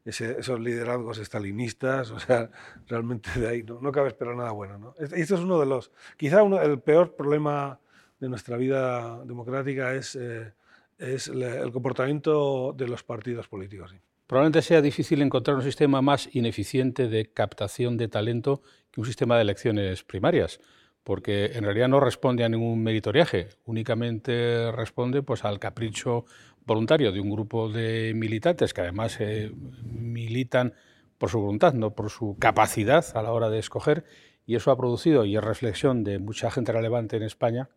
esos 0.06 0.62
liderazgos 0.62 1.18
estalinistas, 1.18 2.12
o 2.12 2.20
sea, 2.20 2.50
realmente 2.88 3.38
de 3.38 3.50
ahí 3.50 3.64
no, 3.64 3.82
no 3.82 3.92
cabe 3.92 4.08
esperar 4.08 4.38
nada 4.38 4.52
bueno. 4.52 4.78
¿no? 4.78 4.94
Esto 4.98 5.36
es 5.36 5.42
uno 5.42 5.60
de 5.60 5.66
los, 5.66 5.92
quizá 6.16 6.42
uno, 6.42 6.62
el 6.62 6.80
peor 6.80 7.18
problema 7.18 7.80
de 8.24 8.30
nuestra 8.30 8.56
vida 8.56 9.22
democrática 9.26 9.94
es, 9.94 10.16
eh, 10.16 10.54
es 10.98 11.28
el 11.28 11.72
comportamiento 11.74 12.74
de 12.74 12.88
los 12.88 13.04
partidos 13.04 13.50
políticos. 13.50 13.94
Probablemente 14.28 14.62
sea 14.62 14.82
difícil 14.82 15.22
encontrar 15.22 15.58
un 15.58 15.64
sistema 15.64 16.02
más 16.02 16.34
ineficiente 16.34 17.10
de 17.10 17.32
captación 17.34 17.98
de 17.98 18.08
talento 18.08 18.62
que 18.92 19.02
un 19.02 19.06
sistema 19.06 19.36
de 19.36 19.42
elecciones 19.42 20.04
primarias, 20.04 20.62
porque 21.04 21.52
en 21.54 21.66
realidad 21.66 21.90
no 21.90 22.00
responde 22.00 22.46
a 22.46 22.50
ningún 22.50 22.82
meritoriaje, 22.82 23.50
únicamente 23.66 24.72
responde 24.72 25.22
pues, 25.22 25.44
al 25.44 25.60
capricho 25.60 26.24
voluntario 26.66 27.12
de 27.12 27.20
un 27.20 27.30
grupo 27.30 27.68
de 27.68 28.14
militantes 28.16 28.74
que 28.74 28.80
además 28.80 29.18
eh, 29.20 29.52
militan 29.84 30.74
por 31.18 31.30
su 31.30 31.42
voluntad, 31.42 31.74
no 31.74 31.92
por 31.92 32.10
su 32.10 32.38
capacidad 32.40 33.06
a 33.16 33.22
la 33.22 33.34
hora 33.34 33.50
de 33.50 33.60
escoger, 33.60 34.06
y 34.46 34.56
eso 34.56 34.72
ha 34.72 34.78
producido, 34.78 35.26
y 35.26 35.36
es 35.36 35.44
reflexión 35.44 36.06
de 36.06 36.20
mucha 36.20 36.50
gente 36.52 36.72
relevante 36.72 37.18
en 37.18 37.24
España, 37.24 37.70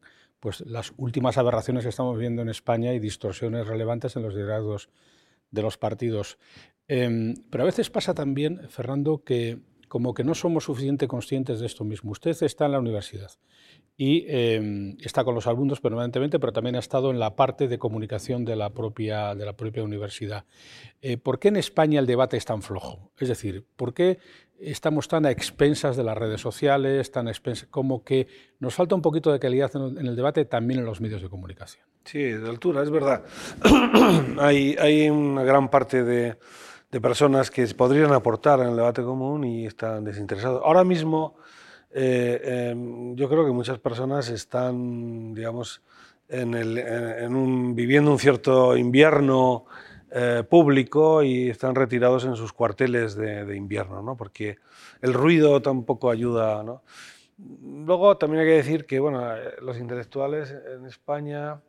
pues 0.47 0.61
las 0.61 0.93
últimas 0.97 1.39
aberraciones 1.39 1.83
que 1.83 1.89
estamos 1.89 2.17
viendo 2.17 2.41
en 2.41 2.49
España 2.49 2.93
y 2.93 3.01
distorsiones 3.01 3.67
relevantes 3.67 4.15
en 4.15 4.23
los 4.23 4.33
liderazgos 4.33 4.91
de 5.51 5.61
los 5.61 5.77
partidos. 5.77 6.39
Em, 6.87 7.35
pero 7.51 7.65
a 7.65 7.67
veces 7.67 7.91
pasa 7.91 8.15
también, 8.15 8.61
Fernando, 8.69 9.25
que 9.25 9.59
como 9.89 10.15
que 10.15 10.23
no 10.23 10.37
somos 10.37 10.63
suficientemente 10.63 11.09
conscientes 11.09 11.59
de 11.59 11.67
esto 11.67 11.83
mismo. 11.83 12.13
Usted 12.13 12.41
está 12.45 12.67
en 12.67 12.73
la 12.73 12.79
universidad 12.79 13.33
y 13.97 14.25
em, 14.29 14.97
está 15.01 15.25
con 15.25 15.35
los 15.35 15.49
alumnos 15.49 15.81
permanentemente, 15.81 16.39
pero 16.39 16.53
también 16.53 16.77
ha 16.77 16.79
estado 16.79 17.11
en 17.11 17.19
la 17.19 17.35
parte 17.35 17.67
de 17.67 17.79
comunicación 17.81 18.45
de 18.45 18.55
la 18.55 18.71
propia, 18.71 19.35
de 19.35 19.47
la 19.47 19.57
propia 19.57 19.83
universidad. 19.83 20.45
Eh, 21.03 21.17
¿Por 21.17 21.41
qué 21.41 21.49
en 21.49 21.57
España 21.57 21.99
el 21.99 22.07
debate 22.07 22.37
es 22.37 22.45
tan 22.45 22.63
flojo? 22.63 23.11
Es 23.19 23.27
decir, 23.27 23.65
¿por 23.75 23.95
qué 23.95 24.21
estamos 24.61 25.09
tan 25.09 25.27
a 25.27 25.31
expensas 25.31 25.97
de 25.97 26.05
las 26.05 26.17
redes 26.17 26.41
sociales, 26.41 27.11
tan 27.11 27.31
como 27.71 28.05
que 28.05 28.27
nos 28.59 28.75
falta 28.75 28.95
un 28.95 29.03
poquito 29.03 29.33
de 29.33 29.39
calidad 29.39 29.71
en 29.75 30.07
el 30.07 30.17
debate 30.17 30.45
también 30.45 30.81
en 30.81 30.87
los 30.87 31.01
medios 31.01 31.23
de 31.23 31.29
comunicación? 31.29 31.85
Sí, 32.05 32.23
de 32.23 32.49
altura, 32.49 32.83
es 32.83 32.91
verdad. 32.91 33.25
hay, 34.39 34.77
hay 34.79 35.11
una 35.11 35.43
gran 35.43 35.69
parte 35.69 36.05
de, 36.05 36.39
de 36.91 37.01
personas 37.01 37.51
que 37.51 37.67
podrían 37.69 38.13
aportar 38.13 38.61
en 38.61 38.69
el 38.69 38.77
debate 38.77 39.03
común 39.03 39.45
y 39.45 39.67
están 39.67 40.05
desinteresados. 40.05 40.63
Ahora 40.65 40.85
mismo 40.85 41.37
eh, 41.99 42.71
em, 42.73 43.17
yo 43.17 43.27
creo 43.27 43.47
que 43.47 43.53
muchas 43.53 43.79
personas 43.79 44.29
están, 44.29 45.33
digamos, 45.33 45.83
en 46.29 46.53
el, 46.53 46.77
en 46.77 47.35
un, 47.35 47.75
viviendo 47.75 48.11
un 48.11 48.19
cierto 48.19 48.77
invierno 48.77 49.65
eh, 50.19 50.45
público 50.49 51.23
y 51.23 51.51
están 51.51 51.75
retirados 51.75 52.25
en 52.25 52.37
sus 52.37 52.51
cuarteles 52.51 53.17
de, 53.17 53.55
invierno, 53.55 54.01
¿no? 54.01 54.17
porque 54.17 54.57
el 55.03 55.13
ruido 55.13 55.61
tampoco 55.61 56.09
ayuda. 56.09 56.63
¿no? 56.63 56.83
Luego 57.39 58.17
también 58.17 58.41
hay 58.41 58.47
que 58.47 58.57
decir 58.57 58.87
que 58.87 58.99
bueno, 58.99 59.23
los 59.61 59.77
intelectuales 59.79 60.55
en 60.75 60.87
España 60.87 61.61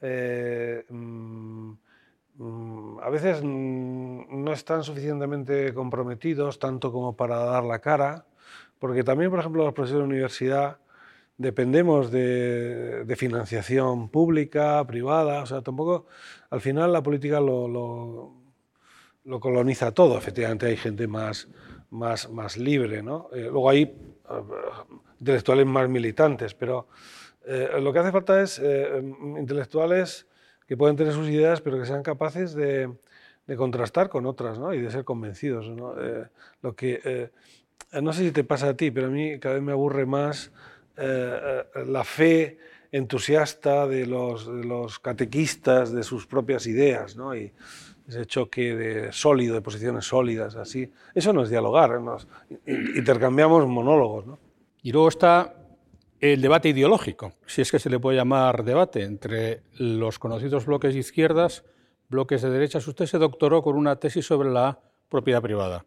eh, 0.00 0.84
mm, 0.88 1.72
mm, 2.38 2.98
a 3.00 3.10
veces 3.10 3.42
mm, 3.44 4.42
no 4.42 4.52
están 4.52 4.82
suficientemente 4.82 5.72
comprometidos 5.72 6.58
tanto 6.58 6.90
como 6.90 7.14
para 7.14 7.36
dar 7.36 7.62
la 7.62 7.78
cara, 7.78 8.26
porque 8.80 9.04
también, 9.04 9.30
por 9.30 9.38
ejemplo, 9.38 9.64
los 9.64 9.72
profesores 9.72 10.02
de 10.02 10.14
universidad 10.14 10.78
dependemos 11.38 12.10
de, 12.10 13.14
financiación 13.16 14.10
pública, 14.10 14.84
privada, 14.86 15.42
o 15.42 15.46
sea, 15.46 15.62
tampoco, 15.62 16.06
al 16.50 16.60
final 16.60 16.92
la 16.92 17.02
política 17.02 17.40
lo, 17.40 17.68
lo, 19.24 19.40
coloniza 19.40 19.92
todo, 19.92 20.18
efectivamente 20.18 20.66
hay 20.66 20.76
gente 20.76 21.06
más, 21.06 21.48
más, 21.90 22.28
más 22.28 22.56
libre, 22.56 23.02
¿no? 23.02 23.30
Eh, 23.32 23.42
luego 23.42 23.70
hay 23.70 23.82
eh, 23.82 23.94
intelectuales 25.20 25.64
más 25.64 25.88
militantes, 25.88 26.54
pero 26.54 26.88
eh, 27.46 27.70
lo 27.80 27.92
que 27.92 28.00
hace 28.00 28.12
falta 28.12 28.42
es 28.42 28.60
intelectuales 29.38 30.26
que 30.66 30.76
pueden 30.76 30.96
tener 30.96 31.12
sus 31.12 31.28
ideas, 31.28 31.60
pero 31.60 31.78
que 31.78 31.86
sean 31.86 32.02
capaces 32.02 32.52
de, 32.52 32.92
de 33.46 33.56
contrastar 33.56 34.08
con 34.08 34.26
otras 34.26 34.58
¿no? 34.58 34.74
y 34.74 34.80
de 34.80 34.90
ser 34.90 35.04
convencidos. 35.04 35.68
¿no? 35.70 35.94
lo 36.60 36.76
que, 36.76 37.30
no 38.02 38.12
sé 38.12 38.24
si 38.24 38.32
te 38.32 38.44
pasa 38.44 38.68
a 38.68 38.74
ti, 38.74 38.90
pero 38.90 39.06
a 39.06 39.10
mí 39.10 39.38
cada 39.38 39.54
vez 39.54 39.64
me 39.64 39.72
aburre 39.72 40.04
más 40.04 40.52
eh, 40.98 41.64
eh, 41.74 41.84
la 41.86 42.04
fe 42.04 42.58
entusiasta 42.90 43.86
de 43.86 44.06
los, 44.06 44.98
catequistas 44.98 45.92
de 45.92 46.02
sus 46.02 46.26
propias 46.26 46.66
ideas, 46.66 47.16
¿no? 47.16 47.36
y 47.36 47.52
ese 48.08 48.24
choque 48.26 48.74
de 48.74 49.12
sólido, 49.12 49.54
de 49.54 49.60
posiciones 49.60 50.06
sólidas, 50.06 50.56
así. 50.56 50.90
Eso 51.14 51.32
no 51.32 51.42
es 51.42 51.50
dialogar, 51.50 52.00
intercambiamos 52.66 53.66
monólogos. 53.66 54.26
¿no? 54.26 54.38
Y 54.82 54.92
luego 54.92 55.08
está 55.08 55.54
el 56.20 56.40
debate 56.40 56.70
ideológico, 56.70 57.34
si 57.46 57.62
es 57.62 57.70
que 57.70 57.78
se 57.78 57.90
le 57.90 58.00
puede 58.00 58.16
llamar 58.16 58.64
debate, 58.64 59.02
entre 59.02 59.62
los 59.74 60.18
conocidos 60.18 60.66
bloques 60.66 60.94
de 60.94 61.00
izquierdas, 61.00 61.64
bloques 62.08 62.42
de 62.42 62.50
derechas. 62.50 62.88
Usted 62.88 63.06
se 63.06 63.18
doctoró 63.18 63.62
con 63.62 63.76
una 63.76 63.96
tesis 63.96 64.26
sobre 64.26 64.50
la 64.50 64.80
propiedad 65.08 65.42
privada. 65.42 65.84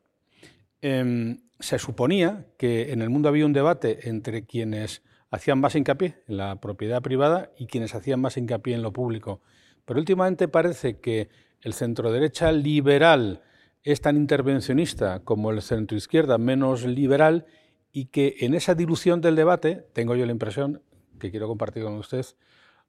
Em, 0.82 1.38
se 1.62 1.80
suponía 1.80 2.46
que 2.58 2.92
en 2.92 3.02
el 3.02 3.10
mundo 3.10 3.30
había 3.30 3.46
un 3.46 3.54
debate 3.54 4.10
entre 4.10 4.46
quienes 4.46 5.04
hacían 5.30 5.60
más 5.60 5.76
hincapié 5.76 6.18
en 6.28 6.38
la 6.38 6.60
propiedad 6.60 7.02
privada 7.02 7.52
y 7.58 7.68
quienes 7.68 7.96
hacían 7.96 8.20
más 8.20 8.38
hincapié 8.38 8.76
en 8.76 8.82
lo 8.82 8.92
público. 8.92 9.42
Pero 9.86 10.00
últimamente 10.00 10.48
parece 10.48 11.00
que 11.00 11.30
el 11.62 11.74
centro-derecha 11.74 12.52
liberal 12.52 13.42
es 13.84 14.02
tan 14.02 14.18
intervencionista 14.18 15.22
como 15.24 15.52
el 15.52 15.62
centro-izquierda 15.62 16.38
menos 16.38 16.86
liberal 16.86 17.46
y 17.92 18.06
que 18.06 18.36
en 18.42 18.54
esa 18.54 18.76
dilución 18.76 19.22
del 19.22 19.36
debate, 19.36 19.86
tengo 19.94 20.16
yo 20.16 20.26
la 20.26 20.32
impresión, 20.32 20.82
que 21.20 21.32
quiero 21.32 21.48
compartir 21.48 21.84
con 21.84 21.94
usted, 21.94 22.26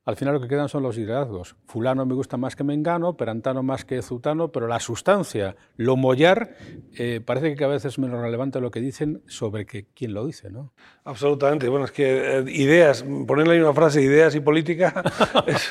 al 0.05 0.17
final 0.17 0.35
lo 0.35 0.41
que 0.41 0.49
quedan 0.49 0.69
son 0.69 0.83
los 0.83 0.97
liderazgos. 0.97 1.55
Fulano 1.67 2.05
me 2.05 2.15
gusta 2.15 2.37
más 2.37 2.57
que 2.57 2.65
Mengano, 2.65 3.17
Perantano 3.17 3.63
más 3.63 3.85
que 3.85 4.03
Zutano, 4.03 4.49
pero 4.49 4.67
la 4.67 4.81
sustancia, 4.81 5.55
lo 5.77 5.97
mollar, 5.97 6.57
eh, 6.99 7.21
parece 7.25 7.51
que 7.51 7.57
cada 7.57 7.75
vez 7.75 7.85
es 7.85 7.99
menos 8.01 8.21
relevante 8.21 8.61
lo 8.61 8.73
que 8.73 8.81
dicen 8.81 9.23
sobre 9.27 9.65
que, 9.65 9.87
quién 9.95 10.13
lo 10.13 10.27
dice. 10.27 10.51
¿no? 10.51 10.73
Absolutamente. 11.05 11.69
Bueno, 11.69 11.85
es 11.85 11.93
que 11.93 12.39
eh, 12.39 12.45
ideas, 12.49 13.05
ponerle 13.27 13.55
ahí 13.55 13.61
una 13.61 13.75
frase, 13.75 14.03
ideas 14.03 14.35
y 14.35 14.41
política, 14.41 15.05
es, 15.47 15.71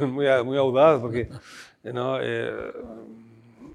muy, 0.00 0.26
muy, 0.44 0.56
audaz, 0.56 1.00
porque 1.00 1.28
¿no? 1.84 2.18
Eh, 2.20 2.72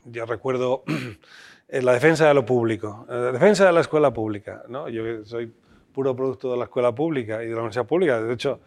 yo 0.05 0.25
recuerdo 0.25 0.83
la 1.69 1.93
defensa 1.93 2.27
de 2.27 2.33
lo 2.33 2.43
público, 2.43 3.05
la 3.07 3.31
defensa 3.31 3.67
de 3.67 3.71
la 3.71 3.81
escuela 3.81 4.11
pública. 4.11 4.63
¿no? 4.67 4.89
Yo 4.89 5.23
soy 5.25 5.53
puro 5.93 6.15
producto 6.15 6.51
de 6.51 6.57
la 6.57 6.63
escuela 6.65 6.93
pública 6.93 7.43
y 7.43 7.47
de 7.47 7.51
la 7.51 7.57
universidad 7.57 7.85
pública. 7.85 8.21
De 8.21 8.33
hecho, 8.33 8.61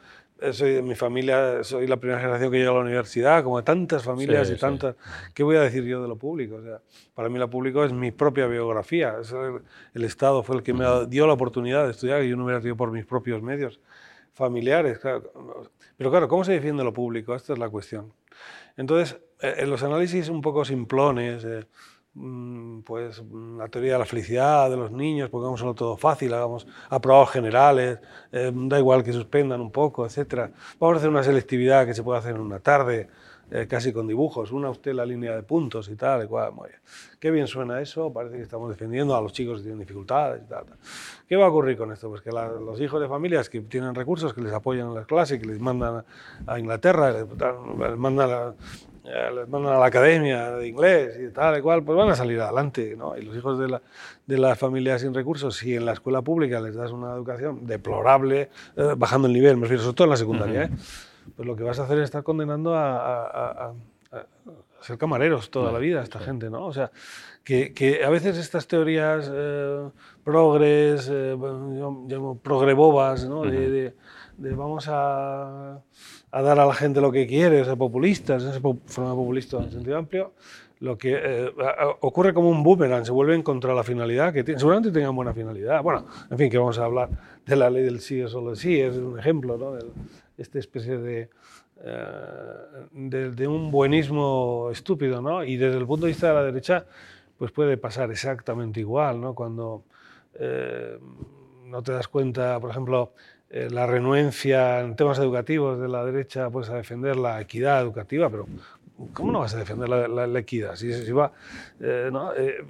soy 0.52 0.72
de 0.72 0.82
mi 0.82 0.94
familia, 0.94 1.62
soy 1.62 1.86
la 1.86 1.96
primera 1.96 2.20
generación 2.20 2.50
que 2.50 2.58
llega 2.58 2.70
a 2.70 2.74
la 2.74 2.80
universidad, 2.80 3.44
como 3.44 3.58
de 3.58 3.62
tantas 3.62 4.02
familias 4.02 4.50
y 4.50 4.56
tantas. 4.56 4.96
¿Qué 5.32 5.42
voy 5.42 5.56
a 5.56 5.60
decir 5.60 5.84
yo 5.84 6.02
de 6.02 6.08
lo 6.08 6.16
público? 6.16 6.56
O 6.56 6.62
sea, 6.62 6.80
para 7.14 7.28
mí 7.28 7.38
lo 7.38 7.48
público 7.48 7.84
es 7.84 7.92
mi 7.92 8.10
propia 8.10 8.46
biografía. 8.46 9.16
el, 9.94 10.04
Estado 10.04 10.42
fue 10.42 10.56
el 10.56 10.62
que 10.62 10.72
me 10.72 10.84
dio 11.08 11.26
la 11.26 11.32
oportunidad 11.32 11.84
de 11.84 11.92
estudiar 11.92 12.22
y 12.24 12.28
yo 12.28 12.36
no 12.36 12.44
hubiera 12.44 12.60
tenido 12.60 12.76
por 12.76 12.90
mis 12.90 13.06
propios 13.06 13.42
medios 13.42 13.80
familiares. 14.32 15.00
Pero 15.96 16.10
claro, 16.10 16.28
¿cómo 16.28 16.44
se 16.44 16.52
defiende 16.52 16.84
lo 16.84 16.92
público? 16.92 17.34
Esta 17.34 17.52
es 17.52 17.58
la 17.58 17.68
cuestión. 17.68 18.12
Entonces, 18.76 19.18
eh, 19.40 19.54
en 19.58 19.70
los 19.70 19.82
análisis 19.82 20.28
un 20.28 20.42
poco 20.42 20.64
simplones, 20.64 21.44
eh, 21.44 21.64
pues 22.14 23.22
mm, 23.22 23.58
la 23.58 23.68
teoría 23.68 23.94
de 23.94 23.98
la 23.98 24.04
felicidad 24.04 24.70
de 24.70 24.76
los 24.76 24.92
niños, 24.92 25.30
pongámoslo 25.30 25.74
todo 25.74 25.96
fácil, 25.96 26.32
hagamos 26.32 26.66
aprobados 26.88 27.30
generales, 27.30 27.98
eh, 28.30 28.52
da 28.54 28.78
igual 28.78 29.02
que 29.02 29.12
suspendan 29.12 29.60
un 29.60 29.70
poco, 29.70 30.06
etc. 30.06 30.50
Vamos 30.78 30.94
a 30.94 30.98
hacer 30.98 31.10
una 31.10 31.22
selectividad 31.22 31.86
que 31.86 31.94
se 31.94 32.02
puede 32.02 32.20
hacer 32.20 32.36
en 32.36 32.40
una 32.40 32.60
tarde, 32.60 33.08
eh, 33.50 33.66
casi 33.68 33.92
con 33.92 34.06
dibujos, 34.06 34.52
una 34.52 34.70
usted 34.70 34.94
la 34.94 35.04
línea 35.04 35.34
de 35.34 35.42
puntos 35.42 35.88
y 35.88 35.96
tal, 35.96 36.24
y 36.24 36.26
cual, 36.26 36.52
muy 36.52 36.68
bien. 36.68 36.80
Qué 37.20 37.30
bien 37.30 37.46
suena 37.46 37.80
eso, 37.80 38.12
parece 38.12 38.36
que 38.36 38.42
estamos 38.42 38.70
defendiendo 38.70 39.14
a 39.14 39.20
los 39.20 39.32
chicos 39.32 39.58
que 39.58 39.64
tienen 39.64 39.80
dificultades 39.80 40.42
y 40.42 40.48
tal. 40.48 40.64
¿Qué 41.28 41.36
va 41.36 41.46
a 41.46 41.48
ocurrir 41.48 41.76
con 41.76 41.92
esto? 41.92 42.08
Pues 42.08 42.22
que 42.22 42.30
los 42.30 42.80
hijos 42.80 43.00
de 43.00 43.08
familias 43.08 43.50
que 43.50 43.60
tienen 43.60 43.94
recursos, 43.94 44.32
que 44.32 44.40
les 44.40 44.52
apoyan 44.52 44.88
en 44.88 44.94
las 44.94 45.06
clases, 45.06 45.40
que 45.40 45.46
les 45.46 45.60
mandan 45.60 46.04
a 46.46 46.58
Inglaterra, 46.58 47.12
les, 47.12 47.98
mandan 47.98 48.30
a, 48.30 48.54
les 49.04 49.48
mandan 49.48 49.74
a 49.74 49.78
la 49.78 49.86
academia 49.86 50.52
de 50.52 50.66
inglés 50.66 51.18
y 51.20 51.32
tal 51.32 51.58
y 51.58 51.62
cual, 51.62 51.82
pues 51.84 51.96
van 51.96 52.08
a 52.08 52.16
salir 52.16 52.40
adelante. 52.40 52.96
¿no? 52.96 53.16
Y 53.16 53.22
los 53.22 53.36
hijos 53.36 53.58
de, 53.58 53.68
la, 53.68 53.82
de 54.26 54.38
las 54.38 54.58
familias 54.58 55.02
sin 55.02 55.12
recursos, 55.12 55.56
si 55.56 55.74
en 55.74 55.84
la 55.84 55.92
escuela 55.92 56.22
pública 56.22 56.60
les 56.60 56.74
das 56.74 56.90
una 56.90 57.12
educación 57.12 57.66
deplorable, 57.66 58.48
eh, 58.76 58.94
bajando 58.96 59.28
el 59.28 59.34
nivel, 59.34 59.56
me 59.56 59.62
refiero 59.62 59.82
sobre 59.82 59.96
todo 59.96 60.04
en 60.06 60.10
la 60.10 60.16
secundaria, 60.16 60.62
¿eh? 60.64 60.70
pues 61.36 61.46
lo 61.46 61.54
que 61.54 61.64
vas 61.64 61.78
a 61.78 61.84
hacer 61.84 61.98
es 61.98 62.04
estar 62.04 62.22
condenando 62.22 62.74
a, 62.74 63.68
a, 63.68 63.72
ser 64.80 64.98
camareros 64.98 65.50
toda 65.50 65.72
la 65.72 65.78
vida 65.78 66.02
esta 66.02 66.18
gente, 66.18 66.50
¿no? 66.50 66.66
O 66.66 66.72
sea, 66.72 66.90
que, 67.42 67.72
que 67.72 68.04
a 68.04 68.10
veces 68.10 68.36
estas 68.36 68.66
teorías 68.66 69.32
progres, 70.22 71.06
yo 71.06 72.04
llamo 72.06 72.38
progrebobas, 72.38 73.26
¿no? 73.26 73.44
de, 73.44 73.94
de 74.36 74.54
vamos 74.54 74.86
a 74.88 75.80
a 76.34 76.42
dar 76.42 76.58
a 76.58 76.66
la 76.66 76.74
gente 76.74 77.00
lo 77.00 77.12
que 77.12 77.28
quiere, 77.28 77.64
ser 77.64 77.76
populistas, 77.78 78.42
ese 78.42 78.58
forma 78.58 79.14
populista 79.14 79.58
en 79.58 79.70
sentido 79.70 79.96
amplio, 79.96 80.32
lo 80.80 80.98
que 80.98 81.14
eh, 81.16 81.52
ocurre 82.00 82.34
como 82.34 82.48
un 82.48 82.64
boomerang, 82.64 83.06
se 83.06 83.12
vuelven 83.12 83.44
contra 83.44 83.72
la 83.72 83.84
finalidad 83.84 84.32
que 84.32 84.42
tienen. 84.42 84.58
Seguramente 84.58 84.90
tengan 84.90 85.14
buena 85.14 85.32
finalidad. 85.32 85.80
Bueno, 85.80 86.04
en 86.28 86.36
fin, 86.36 86.50
que 86.50 86.58
vamos 86.58 86.76
a 86.80 86.86
hablar 86.86 87.08
de 87.46 87.54
la 87.54 87.70
ley 87.70 87.84
del 87.84 88.00
sí 88.00 88.20
o 88.20 88.26
solo 88.26 88.56
sí, 88.56 88.80
es 88.80 88.96
un 88.96 89.16
ejemplo, 89.16 89.56
¿no? 89.56 89.74
De 89.74 89.84
esta 90.36 90.58
especie 90.58 90.98
de, 90.98 91.30
eh, 91.84 93.30
de, 93.36 93.46
un 93.46 93.70
buenismo 93.70 94.70
estúpido, 94.72 95.22
¿no? 95.22 95.44
Y 95.44 95.56
desde 95.56 95.78
el 95.78 95.86
punto 95.86 96.06
de 96.06 96.10
vista 96.10 96.26
de 96.26 96.34
la 96.34 96.42
derecha, 96.42 96.84
pues 97.38 97.52
puede 97.52 97.76
pasar 97.76 98.10
exactamente 98.10 98.80
igual, 98.80 99.20
¿no? 99.20 99.36
Cuando 99.36 99.84
eh, 100.34 100.98
no 101.64 101.80
te 101.84 101.92
das 101.92 102.08
cuenta, 102.08 102.58
por 102.58 102.70
ejemplo, 102.70 103.12
eh, 103.56 103.68
la 103.70 103.86
renuencia 103.86 104.80
en 104.80 104.96
temas 104.96 105.16
educativos 105.20 105.80
de 105.80 105.86
la 105.86 106.04
derecha 106.04 106.50
pues, 106.50 106.70
a 106.70 106.74
defender 106.74 107.14
la 107.14 107.40
equidad 107.40 107.80
educativa, 107.80 108.28
pero 108.28 108.48
¿cómo 109.12 109.30
no 109.30 109.38
vas 109.38 109.54
a 109.54 109.58
defender 109.58 109.88
la, 109.88 110.38
equidad? 110.40 110.74
Si, 110.74 111.12
va, 111.12 111.30
eh, 111.78 112.10
eh, 112.36 112.64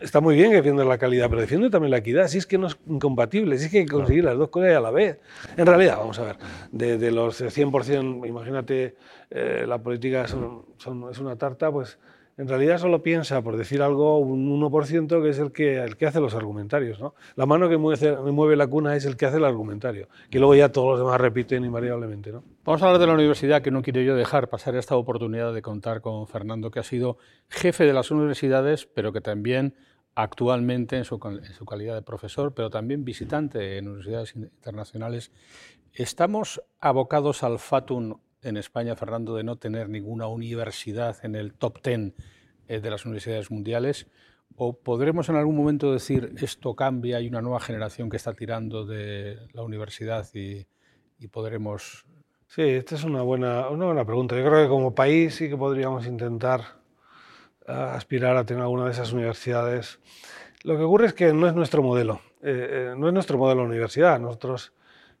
está 0.00 0.20
muy 0.20 0.36
bien 0.36 0.50
que 0.50 0.58
defiende 0.58 0.84
la 0.84 0.96
calidad, 0.96 1.28
pero 1.28 1.40
defiende 1.40 1.70
también 1.70 1.90
la 1.90 1.96
equidad, 1.96 2.28
si 2.28 2.38
es 2.38 2.46
que 2.46 2.56
no 2.56 2.68
es 2.68 2.78
incompatible, 2.86 3.58
si 3.58 3.64
es 3.64 3.70
que 3.72 3.78
hay 3.78 3.86
que 3.86 3.90
conseguir 3.90 4.22
las 4.22 4.38
dos 4.38 4.48
cosas 4.48 4.76
a 4.76 4.80
la 4.80 4.92
vez. 4.92 5.18
En 5.56 5.66
realidad, 5.66 5.96
vamos 5.96 6.20
a 6.20 6.22
ver, 6.22 6.36
de, 6.70 7.10
los 7.10 7.42
100%, 7.42 8.28
imagínate, 8.28 8.94
la 9.30 9.78
política 9.78 10.22
es 10.22 10.34
una 11.18 11.34
tarta, 11.34 11.72
pues 11.72 11.98
en 12.38 12.46
realidad 12.46 12.78
solo 12.78 13.02
piensa, 13.02 13.42
por 13.42 13.56
decir 13.56 13.82
algo, 13.82 14.18
un 14.18 14.48
1% 14.60 15.22
que 15.22 15.28
es 15.28 15.38
el 15.40 15.50
que, 15.50 15.82
el 15.82 15.96
que 15.96 16.06
hace 16.06 16.20
los 16.20 16.34
argumentarios. 16.34 17.00
¿no? 17.00 17.14
La 17.34 17.46
mano 17.46 17.68
que 17.68 17.76
mueve, 17.76 18.16
mueve, 18.30 18.54
la 18.54 18.68
cuna 18.68 18.94
es 18.94 19.04
el 19.06 19.16
que 19.16 19.26
hace 19.26 19.38
el 19.38 19.44
argumentario, 19.44 20.08
que 20.30 20.38
luego 20.38 20.54
ya 20.54 20.70
todos 20.70 20.90
los 20.90 21.00
demás 21.00 21.20
repiten 21.20 21.64
invariablemente. 21.64 22.30
¿no? 22.30 22.44
Vamos 22.64 22.80
a 22.80 22.86
hablar 22.86 23.00
de 23.00 23.08
la 23.08 23.14
universidad, 23.14 23.60
que 23.60 23.72
no 23.72 23.82
quiero 23.82 24.02
yo 24.02 24.14
dejar 24.14 24.48
pasar 24.48 24.76
esta 24.76 24.94
oportunidad 24.94 25.52
de 25.52 25.62
contar 25.62 26.00
con 26.00 26.28
Fernando, 26.28 26.70
que 26.70 26.78
ha 26.78 26.84
sido 26.84 27.18
jefe 27.48 27.84
de 27.84 27.92
las 27.92 28.12
universidades, 28.12 28.86
pero 28.86 29.12
que 29.12 29.20
también 29.20 29.74
actualmente 30.14 30.96
en 30.96 31.04
su, 31.04 31.18
en 31.24 31.54
su 31.54 31.64
calidad 31.64 31.96
de 31.96 32.02
profesor, 32.02 32.54
pero 32.54 32.70
también 32.70 33.04
visitante 33.04 33.78
en 33.78 33.88
universidades 33.88 34.36
internacionales. 34.36 35.32
Estamos 35.92 36.62
abocados 36.78 37.42
al 37.42 37.58
fatum 37.58 38.20
en 38.42 38.56
España, 38.56 38.96
Fernando, 38.96 39.34
de 39.34 39.44
no 39.44 39.56
tener 39.56 39.88
ninguna 39.88 40.26
universidad 40.26 41.16
en 41.24 41.34
el 41.34 41.54
top 41.54 41.80
ten 41.80 42.14
eh, 42.66 42.80
de 42.80 42.90
las 42.90 43.04
universidades 43.04 43.50
mundiales? 43.50 44.06
¿O 44.56 44.72
podremos 44.76 45.28
en 45.28 45.36
algún 45.36 45.56
momento 45.56 45.92
decir 45.92 46.34
esto 46.40 46.74
cambia, 46.74 47.18
hay 47.18 47.28
una 47.28 47.42
nueva 47.42 47.60
generación 47.60 48.10
que 48.10 48.16
está 48.16 48.32
tirando 48.32 48.84
de 48.86 49.38
la 49.52 49.62
universidad 49.62 50.26
y, 50.34 50.66
podremos... 51.30 52.06
Sí, 52.46 52.62
esta 52.62 52.94
es 52.94 53.04
una 53.04 53.22
buena, 53.22 53.68
una 53.68 53.86
buena 53.86 54.04
pregunta. 54.04 54.34
Yo 54.36 54.44
creo 54.44 54.62
que 54.62 54.68
como 54.68 54.94
país 54.94 55.34
sí 55.34 55.48
que 55.48 55.56
podríamos 55.56 56.06
intentar 56.06 56.60
eh, 57.66 57.72
aspirar 57.72 58.36
a 58.36 58.44
tener 58.44 58.62
alguna 58.62 58.86
de 58.86 58.92
esas 58.92 59.12
universidades. 59.12 60.00
Lo 60.64 60.76
que 60.76 60.82
ocurre 60.82 61.06
es 61.06 61.12
que 61.12 61.32
no 61.32 61.46
es 61.46 61.54
nuestro 61.54 61.82
modelo. 61.82 62.20
eh, 62.40 62.94
no 62.96 63.08
es 63.08 63.14
nuestro 63.14 63.36
modelo 63.36 63.62
de 63.62 63.68
universidad. 63.68 64.18
Nosotros 64.18 64.72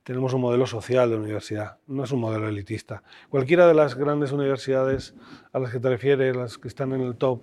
tenemos 0.08 0.32
un 0.32 0.40
modelo 0.40 0.66
social 0.66 1.10
de 1.10 1.16
universidad, 1.18 1.76
no 1.86 2.04
es 2.04 2.12
un 2.12 2.20
modelo 2.20 2.48
elitista. 2.48 3.02
Cualquiera 3.28 3.66
de 3.66 3.74
las 3.74 3.94
grandes 3.94 4.32
universidades 4.32 5.14
a 5.52 5.58
las 5.58 5.70
que 5.70 5.80
te 5.80 5.90
refieres, 5.90 6.34
las 6.34 6.56
que 6.56 6.66
están 6.66 6.94
en 6.94 7.02
el 7.02 7.16
top 7.16 7.42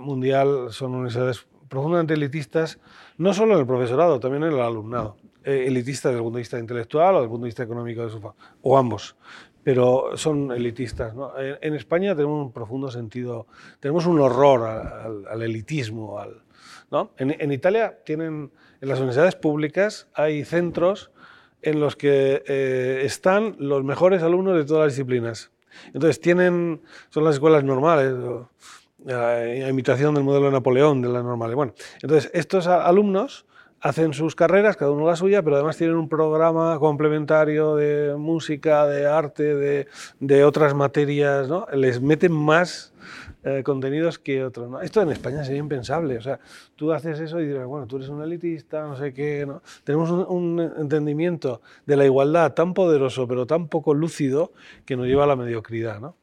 mundial, 0.00 0.68
son 0.70 0.94
universidades 0.94 1.46
profundamente 1.68 2.14
elitistas, 2.14 2.78
no 3.18 3.34
solo 3.34 3.52
en 3.52 3.60
el 3.60 3.66
profesorado, 3.66 4.18
también 4.18 4.44
en 4.44 4.54
el 4.54 4.60
alumnado. 4.60 5.18
Eh, 5.44 5.64
elitistas 5.66 6.12
desde 6.12 6.20
el 6.20 6.22
punto 6.22 6.38
de 6.38 6.40
vista 6.40 6.58
intelectual 6.58 7.16
o 7.16 7.18
desde 7.18 7.24
el 7.24 7.30
punto 7.32 7.44
de 7.44 7.48
vista 7.48 7.62
económico, 7.64 8.02
de 8.02 8.10
su 8.12 8.32
o 8.62 8.78
ambos 8.78 9.14
pero 9.62 10.16
son 10.16 10.50
elitistas. 10.50 11.12
En, 11.60 11.74
España 11.74 12.16
tenemos 12.16 12.46
un 12.46 12.52
profundo 12.52 12.90
sentido, 12.90 13.46
tenemos 13.80 14.06
un 14.06 14.18
horror 14.18 14.66
al, 15.28 15.42
elitismo. 15.42 16.18
Al, 16.18 16.42
¿no? 16.90 17.10
en, 17.18 17.52
Italia 17.52 17.98
tienen, 18.06 18.50
en 18.80 18.88
las 18.88 18.98
universidades 18.98 19.34
públicas 19.34 20.08
hay 20.14 20.46
centros 20.46 21.10
en 21.62 21.80
los 21.80 21.96
que 21.96 22.42
eh, 22.46 23.02
están 23.04 23.56
los 23.58 23.84
mejores 23.84 24.22
alumnos 24.22 24.56
de 24.56 24.64
todas 24.64 24.86
las 24.86 24.92
disciplinas. 24.94 25.50
Entonces 25.86 26.20
tienen, 26.20 26.80
son 27.10 27.24
las 27.24 27.34
escuelas 27.34 27.64
normales, 27.64 28.14
a 29.06 29.68
imitación 29.68 30.14
del 30.14 30.24
modelo 30.24 30.46
de 30.46 30.52
Napoleón, 30.52 31.02
de 31.02 31.08
las 31.08 31.22
normales. 31.22 31.54
Bueno, 31.54 31.74
entonces 32.02 32.30
estos 32.34 32.66
alumnos 32.66 33.46
hacen 33.80 34.12
sus 34.12 34.34
carreras, 34.34 34.76
cada 34.76 34.90
uno 34.90 35.06
la 35.06 35.16
suya, 35.16 35.42
pero 35.42 35.56
además 35.56 35.76
tienen 35.76 35.96
un 35.96 36.08
programa 36.08 36.78
complementario 36.78 37.76
de 37.76 38.16
música, 38.16 38.86
de 38.86 39.06
arte, 39.06 39.54
de, 39.54 39.86
de 40.18 40.44
otras 40.44 40.74
materias, 40.74 41.48
¿no? 41.48 41.66
Les 41.72 42.00
meten 42.00 42.32
más 42.32 42.92
eh, 43.48 43.62
contenidos 43.62 44.18
que 44.18 44.44
otros. 44.44 44.68
¿no? 44.68 44.80
Esto 44.80 45.00
en 45.00 45.10
España 45.10 45.44
sería 45.44 45.60
impensable. 45.60 46.18
O 46.18 46.20
sea, 46.20 46.38
tú 46.76 46.92
haces 46.92 47.18
eso 47.20 47.40
y 47.40 47.46
dirás, 47.46 47.66
bueno, 47.66 47.86
tú 47.86 47.96
eres 47.96 48.08
un 48.08 48.22
elitista, 48.22 48.86
no 48.86 48.96
sé 48.96 49.12
qué. 49.12 49.46
¿no? 49.46 49.62
Tenemos 49.84 50.10
un, 50.10 50.26
un, 50.28 50.60
entendimiento 50.78 51.62
de 51.86 51.96
la 51.96 52.04
igualdad 52.04 52.52
tan 52.54 52.74
poderoso, 52.74 53.26
pero 53.26 53.46
tan 53.46 53.68
poco 53.68 53.94
lúcido, 53.94 54.52
que 54.84 54.96
nos 54.96 55.06
lleva 55.06 55.24
a 55.24 55.26
la 55.26 55.36
mediocridad. 55.36 56.00
¿no? 56.00 56.16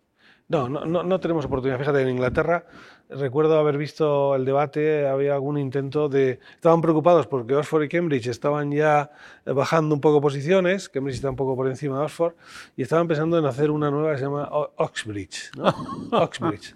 No, 0.47 0.69
no, 0.69 0.85
no, 0.85 1.03
no 1.03 1.19
tenemos 1.19 1.45
oportunidad. 1.45 1.79
Fíjate, 1.79 2.01
en 2.01 2.09
Inglaterra 2.09 2.65
recuerdo 3.09 3.57
haber 3.59 3.77
visto 3.77 4.35
el 4.35 4.45
debate, 4.45 5.07
había 5.07 5.33
algún 5.33 5.57
intento 5.57 6.09
de... 6.09 6.39
Estaban 6.55 6.81
preocupados 6.81 7.27
porque 7.27 7.55
Oxford 7.55 7.83
y 7.83 7.89
Cambridge 7.89 8.27
estaban 8.27 8.71
ya 8.71 9.11
bajando 9.45 9.95
un 9.95 10.01
poco 10.01 10.21
posiciones, 10.21 10.89
Cambridge 10.89 11.17
está 11.17 11.29
un 11.29 11.35
poco 11.35 11.55
por 11.55 11.67
encima 11.67 11.99
de 11.99 12.05
Oxford, 12.05 12.33
y 12.75 12.81
estaban 12.81 13.07
pensando 13.07 13.37
en 13.37 13.45
hacer 13.45 13.71
una 13.71 13.91
nueva 13.91 14.11
que 14.11 14.17
se 14.17 14.23
llama 14.25 14.49
Oxbridge. 14.51 15.51
¿no? 15.57 15.73
Oxbridge. 16.11 16.75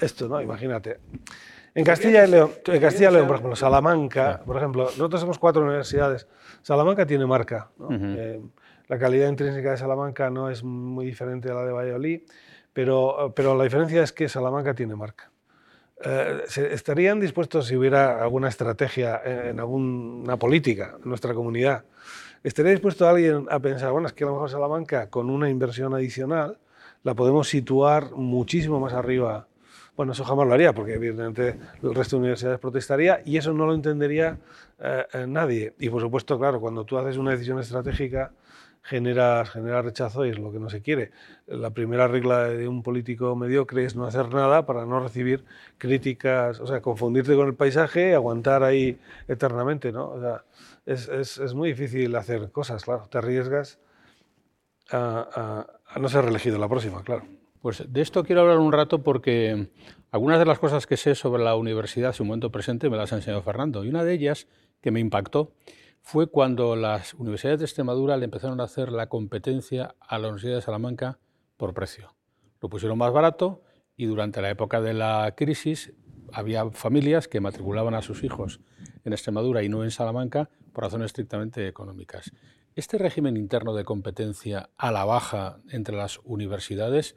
Esto, 0.00 0.28
¿no? 0.28 0.40
Imagínate. 0.40 0.98
En 1.74 1.84
Castilla 1.84 2.24
y 2.24 2.30
León, 2.30 2.50
en 2.66 2.80
Castilla 2.80 3.10
y 3.10 3.12
León, 3.14 3.26
por 3.28 3.36
ejemplo, 3.36 3.54
Salamanca, 3.54 4.42
por 4.44 4.56
ejemplo, 4.56 4.84
nosotros 4.84 5.20
somos 5.20 5.38
cuatro 5.38 5.62
universidades. 5.62 6.26
Salamanca 6.62 7.06
tiene 7.06 7.24
marca. 7.24 7.70
Eh, 7.90 8.40
la 8.88 8.98
calidad 8.98 9.28
intrínseca 9.28 9.70
de 9.70 9.76
Salamanca 9.76 10.28
no 10.28 10.50
es 10.50 10.64
muy 10.64 11.06
diferente 11.06 11.50
a 11.50 11.54
la 11.54 11.64
de 11.64 11.72
Valladolid, 11.72 12.22
pero, 12.72 13.32
pero 13.36 13.56
la 13.56 13.64
diferencia 13.64 14.02
es 14.02 14.12
que 14.12 14.28
Salamanca 14.28 14.74
tiene 14.74 14.96
marca. 14.96 15.30
Eh, 16.04 16.42
¿Estarían 16.70 17.18
dispuestos, 17.18 17.66
si 17.66 17.76
hubiera 17.76 18.22
alguna 18.22 18.48
estrategia 18.48 19.20
en, 19.24 19.58
alguna 19.58 20.36
política 20.36 20.94
en 21.02 21.08
nuestra 21.08 21.34
comunidad, 21.34 21.84
estaría 22.44 22.70
dispuesto 22.70 23.08
alguien 23.08 23.46
a 23.50 23.58
pensar, 23.58 23.90
bueno, 23.90 24.06
es 24.06 24.12
que 24.12 24.24
a 24.24 24.28
lo 24.28 24.34
mejor 24.34 24.50
Salamanca 24.50 25.10
con 25.10 25.28
una 25.28 25.50
inversión 25.50 25.94
adicional 25.94 26.56
la 27.02 27.14
podemos 27.14 27.48
situar 27.48 28.12
muchísimo 28.12 28.78
más 28.78 28.92
arriba? 28.92 29.48
Bueno, 29.96 30.12
eso 30.12 30.24
jamás 30.24 30.46
lo 30.46 30.54
haría, 30.54 30.72
porque 30.72 30.94
evidentemente 30.94 31.58
el 31.82 31.92
resto 31.92 32.14
de 32.14 32.20
universidades 32.20 32.60
protestaría 32.60 33.20
y 33.24 33.36
eso 33.36 33.52
no 33.52 33.66
lo 33.66 33.74
entendería 33.74 34.38
eh, 34.78 35.26
nadie. 35.26 35.74
Y 35.80 35.88
por 35.88 36.00
supuesto, 36.00 36.38
claro, 36.38 36.60
cuando 36.60 36.84
tú 36.84 36.96
haces 36.96 37.16
una 37.16 37.32
decisión 37.32 37.58
estratégica, 37.58 38.30
genera, 38.88 39.44
genera 39.44 39.82
rechazo 39.82 40.24
y 40.24 40.30
es 40.30 40.38
lo 40.38 40.50
que 40.50 40.58
no 40.58 40.70
se 40.70 40.80
quiere. 40.80 41.10
La 41.46 41.70
primera 41.70 42.08
regla 42.08 42.44
de 42.44 42.66
un 42.66 42.82
político 42.82 43.36
mediocre 43.36 43.84
es 43.84 43.94
no 43.94 44.06
hacer 44.06 44.32
nada 44.32 44.64
para 44.64 44.86
no 44.86 44.98
recibir 44.98 45.44
críticas, 45.76 46.58
o 46.60 46.66
sea, 46.66 46.80
confundirte 46.80 47.36
con 47.36 47.48
el 47.48 47.54
paisaje 47.54 48.10
y 48.10 48.12
aguantar 48.14 48.62
ahí 48.62 48.98
eternamente, 49.28 49.92
¿no? 49.92 50.08
O 50.08 50.20
sea, 50.20 50.44
es, 50.86 51.08
es, 51.08 51.36
es 51.36 51.52
muy 51.52 51.70
difícil 51.70 52.16
hacer 52.16 52.50
cosas, 52.50 52.82
claro, 52.84 53.06
te 53.10 53.18
arriesgas 53.18 53.78
a, 54.90 55.66
a, 55.86 55.98
no 55.98 56.08
ser 56.08 56.24
reelegido 56.24 56.58
la 56.58 56.68
próxima, 56.68 57.02
claro. 57.02 57.24
Pues 57.60 57.84
de 57.92 58.00
esto 58.00 58.24
quiero 58.24 58.42
hablar 58.42 58.58
un 58.58 58.72
rato 58.72 59.02
porque 59.02 59.68
algunas 60.10 60.38
de 60.38 60.46
las 60.46 60.58
cosas 60.58 60.86
que 60.86 60.96
sé 60.96 61.14
sobre 61.14 61.42
la 61.42 61.56
universidad 61.56 62.10
en 62.10 62.14
su 62.14 62.24
momento 62.24 62.50
presente 62.50 62.88
me 62.88 62.96
las 62.96 63.12
ha 63.12 63.16
enseñado 63.16 63.42
Fernando 63.42 63.84
y 63.84 63.88
una 63.90 64.04
de 64.04 64.14
ellas 64.14 64.46
que 64.80 64.90
me 64.90 65.00
impactó 65.00 65.52
fue 66.08 66.26
cuando 66.26 66.74
las 66.74 67.12
universidades 67.12 67.60
de 67.60 67.66
Extremadura 67.66 68.16
le 68.16 68.24
empezaron 68.24 68.62
a 68.62 68.64
hacer 68.64 68.90
la 68.92 69.10
competencia 69.10 69.94
a 70.00 70.18
la 70.18 70.28
Universidad 70.28 70.54
de 70.54 70.62
Salamanca 70.62 71.18
por 71.58 71.74
precio. 71.74 72.14
Lo 72.62 72.70
pusieron 72.70 72.96
más 72.96 73.12
barato 73.12 73.60
y 73.94 74.06
durante 74.06 74.40
la 74.40 74.48
época 74.48 74.80
de 74.80 74.94
la 74.94 75.34
crisis 75.36 75.92
había 76.32 76.70
familias 76.70 77.28
que 77.28 77.42
matriculaban 77.42 77.92
a 77.92 78.00
sus 78.00 78.24
hijos 78.24 78.60
en 79.04 79.12
Extremadura 79.12 79.62
y 79.62 79.68
no 79.68 79.84
en 79.84 79.90
Salamanca 79.90 80.48
por 80.72 80.84
razones 80.84 81.08
estrictamente 81.08 81.68
económicas. 81.68 82.32
Este 82.74 82.96
régimen 82.96 83.36
interno 83.36 83.74
de 83.74 83.84
competencia 83.84 84.70
a 84.78 84.90
la 84.90 85.04
baja 85.04 85.58
entre 85.68 85.94
las 85.94 86.20
universidades 86.24 87.16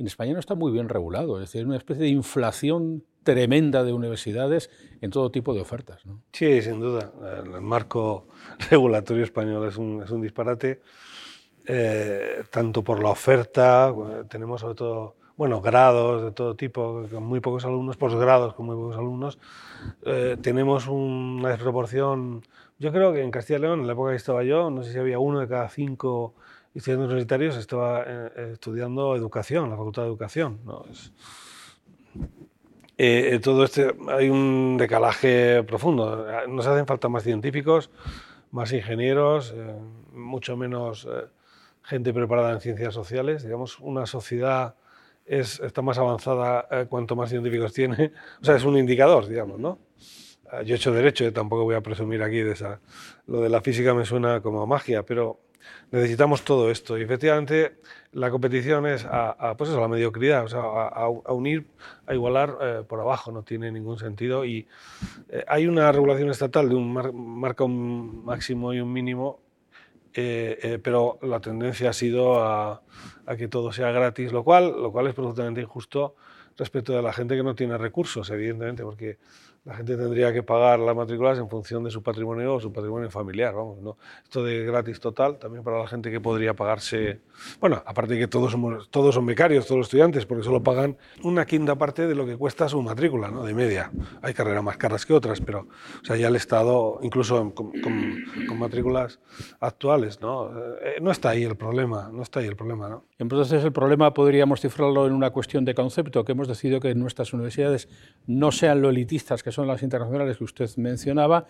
en 0.00 0.06
España 0.06 0.32
no 0.32 0.40
está 0.40 0.54
muy 0.54 0.72
bien 0.72 0.88
regulado, 0.88 1.36
es 1.36 1.42
decir, 1.42 1.60
es 1.60 1.66
una 1.66 1.76
especie 1.76 2.04
de 2.04 2.08
inflación 2.08 3.04
tremenda 3.22 3.84
de 3.84 3.92
universidades 3.92 4.70
en 5.02 5.10
todo 5.10 5.30
tipo 5.30 5.52
de 5.52 5.60
ofertas. 5.60 6.06
¿no? 6.06 6.22
Sí, 6.32 6.62
sin 6.62 6.80
duda. 6.80 7.12
El 7.44 7.60
marco 7.60 8.28
regulatorio 8.70 9.22
español 9.22 9.68
es 9.68 9.76
un, 9.76 10.02
es 10.02 10.10
un 10.10 10.22
disparate, 10.22 10.80
eh, 11.66 12.42
tanto 12.50 12.82
por 12.82 13.02
la 13.02 13.10
oferta, 13.10 13.94
tenemos 14.28 14.62
sobre 14.62 14.74
todo 14.74 15.16
bueno, 15.36 15.62
grados 15.62 16.22
de 16.22 16.32
todo 16.32 16.54
tipo, 16.54 17.06
con 17.10 17.22
muy 17.22 17.40
pocos 17.40 17.64
alumnos, 17.64 17.96
posgrados 17.96 18.52
con 18.52 18.66
muy 18.66 18.76
pocos 18.76 18.96
alumnos. 18.96 19.38
Eh, 20.04 20.36
tenemos 20.42 20.86
una 20.86 21.48
desproporción, 21.48 22.42
yo 22.78 22.92
creo 22.92 23.12
que 23.14 23.22
en 23.22 23.30
Castilla 23.30 23.58
y 23.58 23.62
León, 23.62 23.80
en 23.80 23.86
la 23.86 23.94
época 23.94 24.10
que 24.10 24.16
estaba 24.16 24.44
yo, 24.44 24.68
no 24.68 24.82
sé 24.82 24.92
si 24.92 24.98
había 24.98 25.18
uno 25.18 25.40
de 25.40 25.48
cada 25.48 25.70
cinco 25.70 26.34
estudiantes 26.74 27.06
universitarios 27.06 27.56
estaba 27.56 28.04
eh, 28.06 28.50
estudiando 28.52 29.16
educación, 29.16 29.70
la 29.70 29.76
Facultad 29.76 30.02
de 30.02 30.08
Educación. 30.08 30.60
eh, 33.02 33.40
todo 33.42 33.64
este, 33.64 33.94
hay 34.08 34.28
un 34.28 34.76
decalaje 34.76 35.62
profundo. 35.62 36.26
Nos 36.48 36.66
hacen 36.66 36.86
falta 36.86 37.08
más 37.08 37.22
científicos, 37.22 37.90
más 38.50 38.72
ingenieros, 38.74 39.54
eh, 39.56 39.74
mucho 40.12 40.54
menos 40.54 41.08
eh, 41.10 41.24
gente 41.82 42.12
preparada 42.12 42.52
en 42.52 42.60
ciencias 42.60 42.92
sociales. 42.92 43.42
Digamos, 43.42 43.78
una 43.80 44.04
sociedad 44.04 44.74
es, 45.24 45.60
está 45.60 45.80
más 45.80 45.96
avanzada 45.96 46.68
cuanto 46.90 47.16
más 47.16 47.30
científicos 47.30 47.72
tiene. 47.72 48.12
O 48.42 48.44
sea, 48.44 48.56
es 48.56 48.64
un 48.64 48.76
indicador, 48.76 49.26
digamos, 49.26 49.58
¿no? 49.58 49.78
Yo 50.66 50.74
he 50.74 50.76
hecho 50.76 50.92
derecho, 50.92 51.32
tampoco 51.32 51.64
voy 51.64 51.76
a 51.76 51.80
presumir 51.80 52.22
aquí 52.22 52.40
de 52.40 52.52
esa. 52.52 52.80
Lo 53.26 53.40
de 53.40 53.48
la 53.48 53.62
física 53.62 53.94
me 53.94 54.04
suena 54.04 54.42
como 54.42 54.66
magia, 54.66 55.04
pero 55.04 55.40
necesitamos 55.90 56.42
todo 56.42 56.70
esto. 56.70 56.98
Y 56.98 57.02
efectivamente, 57.02 57.76
la 58.12 58.30
competición 58.30 58.86
es 58.86 59.06
a, 59.08 59.54
pues 59.56 59.70
eso, 59.70 59.80
la 59.80 59.88
mediocridad, 59.88 60.44
o 60.44 60.48
sea, 60.48 60.60
a, 60.60 61.32
unir, 61.32 61.66
a 62.06 62.14
igualar 62.14 62.58
eh, 62.60 62.82
por 62.86 63.00
abajo, 63.00 63.32
no 63.32 63.42
tiene 63.42 63.70
ningún 63.70 63.98
sentido. 63.98 64.44
Y 64.44 64.66
eh, 65.28 65.44
hay 65.46 65.66
una 65.66 65.90
regulación 65.92 66.30
estatal 66.30 66.68
de 66.68 66.74
un 66.74 66.92
marca 66.92 67.64
un 67.64 68.24
máximo 68.24 68.72
y 68.72 68.80
un 68.80 68.92
mínimo, 68.92 69.40
eh, 70.12 70.78
pero 70.82 71.18
la 71.22 71.40
tendencia 71.40 71.90
ha 71.90 71.92
sido 71.92 72.42
a, 72.42 72.82
que 73.38 73.46
todo 73.46 73.72
sea 73.72 73.92
gratis, 73.92 74.32
lo 74.32 74.42
cual, 74.42 74.74
lo 74.82 74.90
cual 74.90 75.06
es 75.06 75.10
absolutamente 75.10 75.60
injusto 75.60 76.16
respecto 76.56 76.92
de 76.92 77.00
la 77.00 77.12
gente 77.12 77.36
que 77.36 77.44
no 77.44 77.54
tiene 77.54 77.78
recursos, 77.78 78.28
evidentemente, 78.30 78.82
porque 78.82 79.18
la 79.64 79.74
gente 79.74 79.96
tendría 79.96 80.32
que 80.32 80.42
pagar 80.42 80.78
las 80.78 80.96
matrículas 80.96 81.38
en 81.38 81.48
función 81.48 81.84
de 81.84 81.90
su 81.90 82.02
patrimonio 82.02 82.54
o 82.54 82.60
su 82.60 82.72
patrimonio 82.72 83.10
familiar. 83.10 83.54
Vamos, 83.54 83.82
¿no? 83.82 83.98
Esto 84.22 84.42
de 84.42 84.64
gratis 84.64 85.00
total, 85.00 85.38
también 85.38 85.62
para 85.62 85.78
la 85.78 85.86
gente 85.86 86.10
que 86.10 86.18
podría 86.18 86.54
pagarse, 86.54 87.20
bueno, 87.60 87.82
aparte 87.84 88.14
de 88.14 88.20
que 88.20 88.28
todos, 88.28 88.52
somos, 88.52 88.88
todos 88.90 89.14
son 89.14 89.26
becarios, 89.26 89.66
todos 89.66 89.78
los 89.78 89.86
estudiantes, 89.88 90.24
porque 90.24 90.44
solo 90.44 90.62
pagan 90.62 90.96
una 91.22 91.44
quinta 91.44 91.76
parte 91.76 92.06
de 92.06 92.14
lo 92.14 92.24
que 92.24 92.36
cuesta 92.36 92.68
su 92.68 92.80
matrícula, 92.80 93.30
¿no? 93.30 93.44
de 93.44 93.52
media. 93.52 93.90
Hay 94.22 94.32
carreras 94.32 94.64
más 94.64 94.78
caras 94.78 95.04
que 95.04 95.12
otras, 95.12 95.40
pero 95.42 95.60
o 95.60 96.04
sea, 96.04 96.16
ya 96.16 96.28
el 96.28 96.36
Estado, 96.36 96.98
incluso 97.02 97.52
con, 97.54 97.70
matrículas 98.58 99.20
actuales, 99.60 100.20
¿no? 100.20 100.50
Eh, 100.82 100.96
no 101.00 101.10
está 101.10 101.30
ahí 101.30 101.44
el 101.44 101.56
problema, 101.56 102.10
no 102.12 102.22
está 102.22 102.40
ahí 102.40 102.46
el 102.46 102.56
problema. 102.56 102.88
¿no? 102.88 103.04
Entonces 103.20 103.62
el 103.62 103.72
problema 103.72 104.14
podríamos 104.14 104.62
cifrarlo 104.62 105.06
en 105.06 105.12
una 105.12 105.30
cuestión 105.30 105.66
de 105.66 105.74
concepto, 105.74 106.24
que 106.24 106.32
hemos 106.32 106.48
decidido 106.48 106.80
que 106.80 106.94
nuestras 106.94 107.34
universidades 107.34 107.88
no 108.26 108.50
sean 108.50 108.80
lo 108.80 108.88
elitistas 108.88 109.42
que 109.42 109.52
son 109.52 109.66
las 109.66 109.82
internacionales 109.82 110.38
que 110.38 110.44
usted 110.44 110.70
mencionaba, 110.78 111.44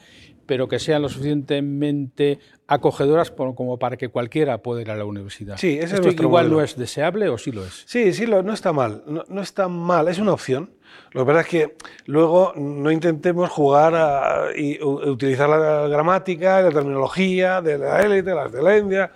pero 0.46 0.66
que 0.66 0.80
sean 0.80 1.02
lo 1.02 1.08
suficientemente 1.08 2.40
acogedoras 2.66 3.30
como 3.30 3.78
para 3.78 3.96
que 3.96 4.08
cualquiera 4.08 4.58
pueda 4.58 4.82
ir 4.82 4.90
a 4.90 4.96
la 4.96 5.04
universidad. 5.04 5.56
Sí, 5.58 5.78
ese 5.78 5.94
¿Esto 5.94 6.08
es 6.08 6.20
igual 6.20 6.50
no 6.50 6.60
es 6.60 6.76
deseable 6.76 7.28
o 7.28 7.38
sí 7.38 7.52
lo 7.52 7.64
es? 7.64 7.84
Sí, 7.86 8.12
sí, 8.12 8.26
no 8.26 8.52
está 8.52 8.72
mal. 8.72 9.04
No, 9.06 9.24
no 9.28 9.40
está 9.40 9.68
mal, 9.68 10.08
es 10.08 10.18
una 10.18 10.32
opción. 10.32 10.72
Lo 11.12 11.24
que 11.24 11.26
pasa 11.26 11.40
es 11.42 11.46
que 11.46 11.76
luego 12.06 12.52
no 12.56 12.90
intentemos 12.90 13.48
jugar 13.48 14.56
y 14.56 14.82
utilizar 14.82 15.48
la 15.48 15.86
gramática, 15.86 16.62
la 16.62 16.70
terminología 16.70 17.62
de 17.62 17.78
la 17.78 18.00
élite, 18.02 18.34
las 18.34 18.50
de 18.50 18.62
la 18.62 18.76
India. 18.76 19.12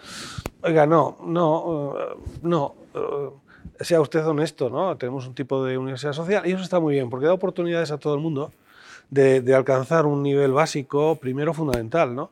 Oiga, 0.65 0.87
no, 0.87 1.19
no, 1.23 2.17
no. 2.41 2.75
Sea 3.81 4.01
usted 4.01 4.27
honesto, 4.27 4.71
¿no? 4.71 4.97
Tenemos 4.97 5.27
un 5.27 5.35
tipo 5.35 5.63
de 5.63 5.77
universidad 5.77 6.15
social 6.15 6.47
y 6.47 6.53
eso 6.53 6.63
está 6.63 6.81
muy 6.81 6.95
bien 6.95 7.11
porque 7.11 7.27
da 7.27 7.35
oportunidades 7.35 7.91
a 7.91 7.99
todo 7.99 8.15
el 8.15 8.21
mundo 8.21 8.51
de, 9.11 9.43
de 9.43 9.55
alcanzar 9.55 10.07
un 10.07 10.23
nivel 10.23 10.53
básico, 10.53 11.17
primero 11.17 11.53
fundamental, 11.53 12.15
¿no? 12.15 12.31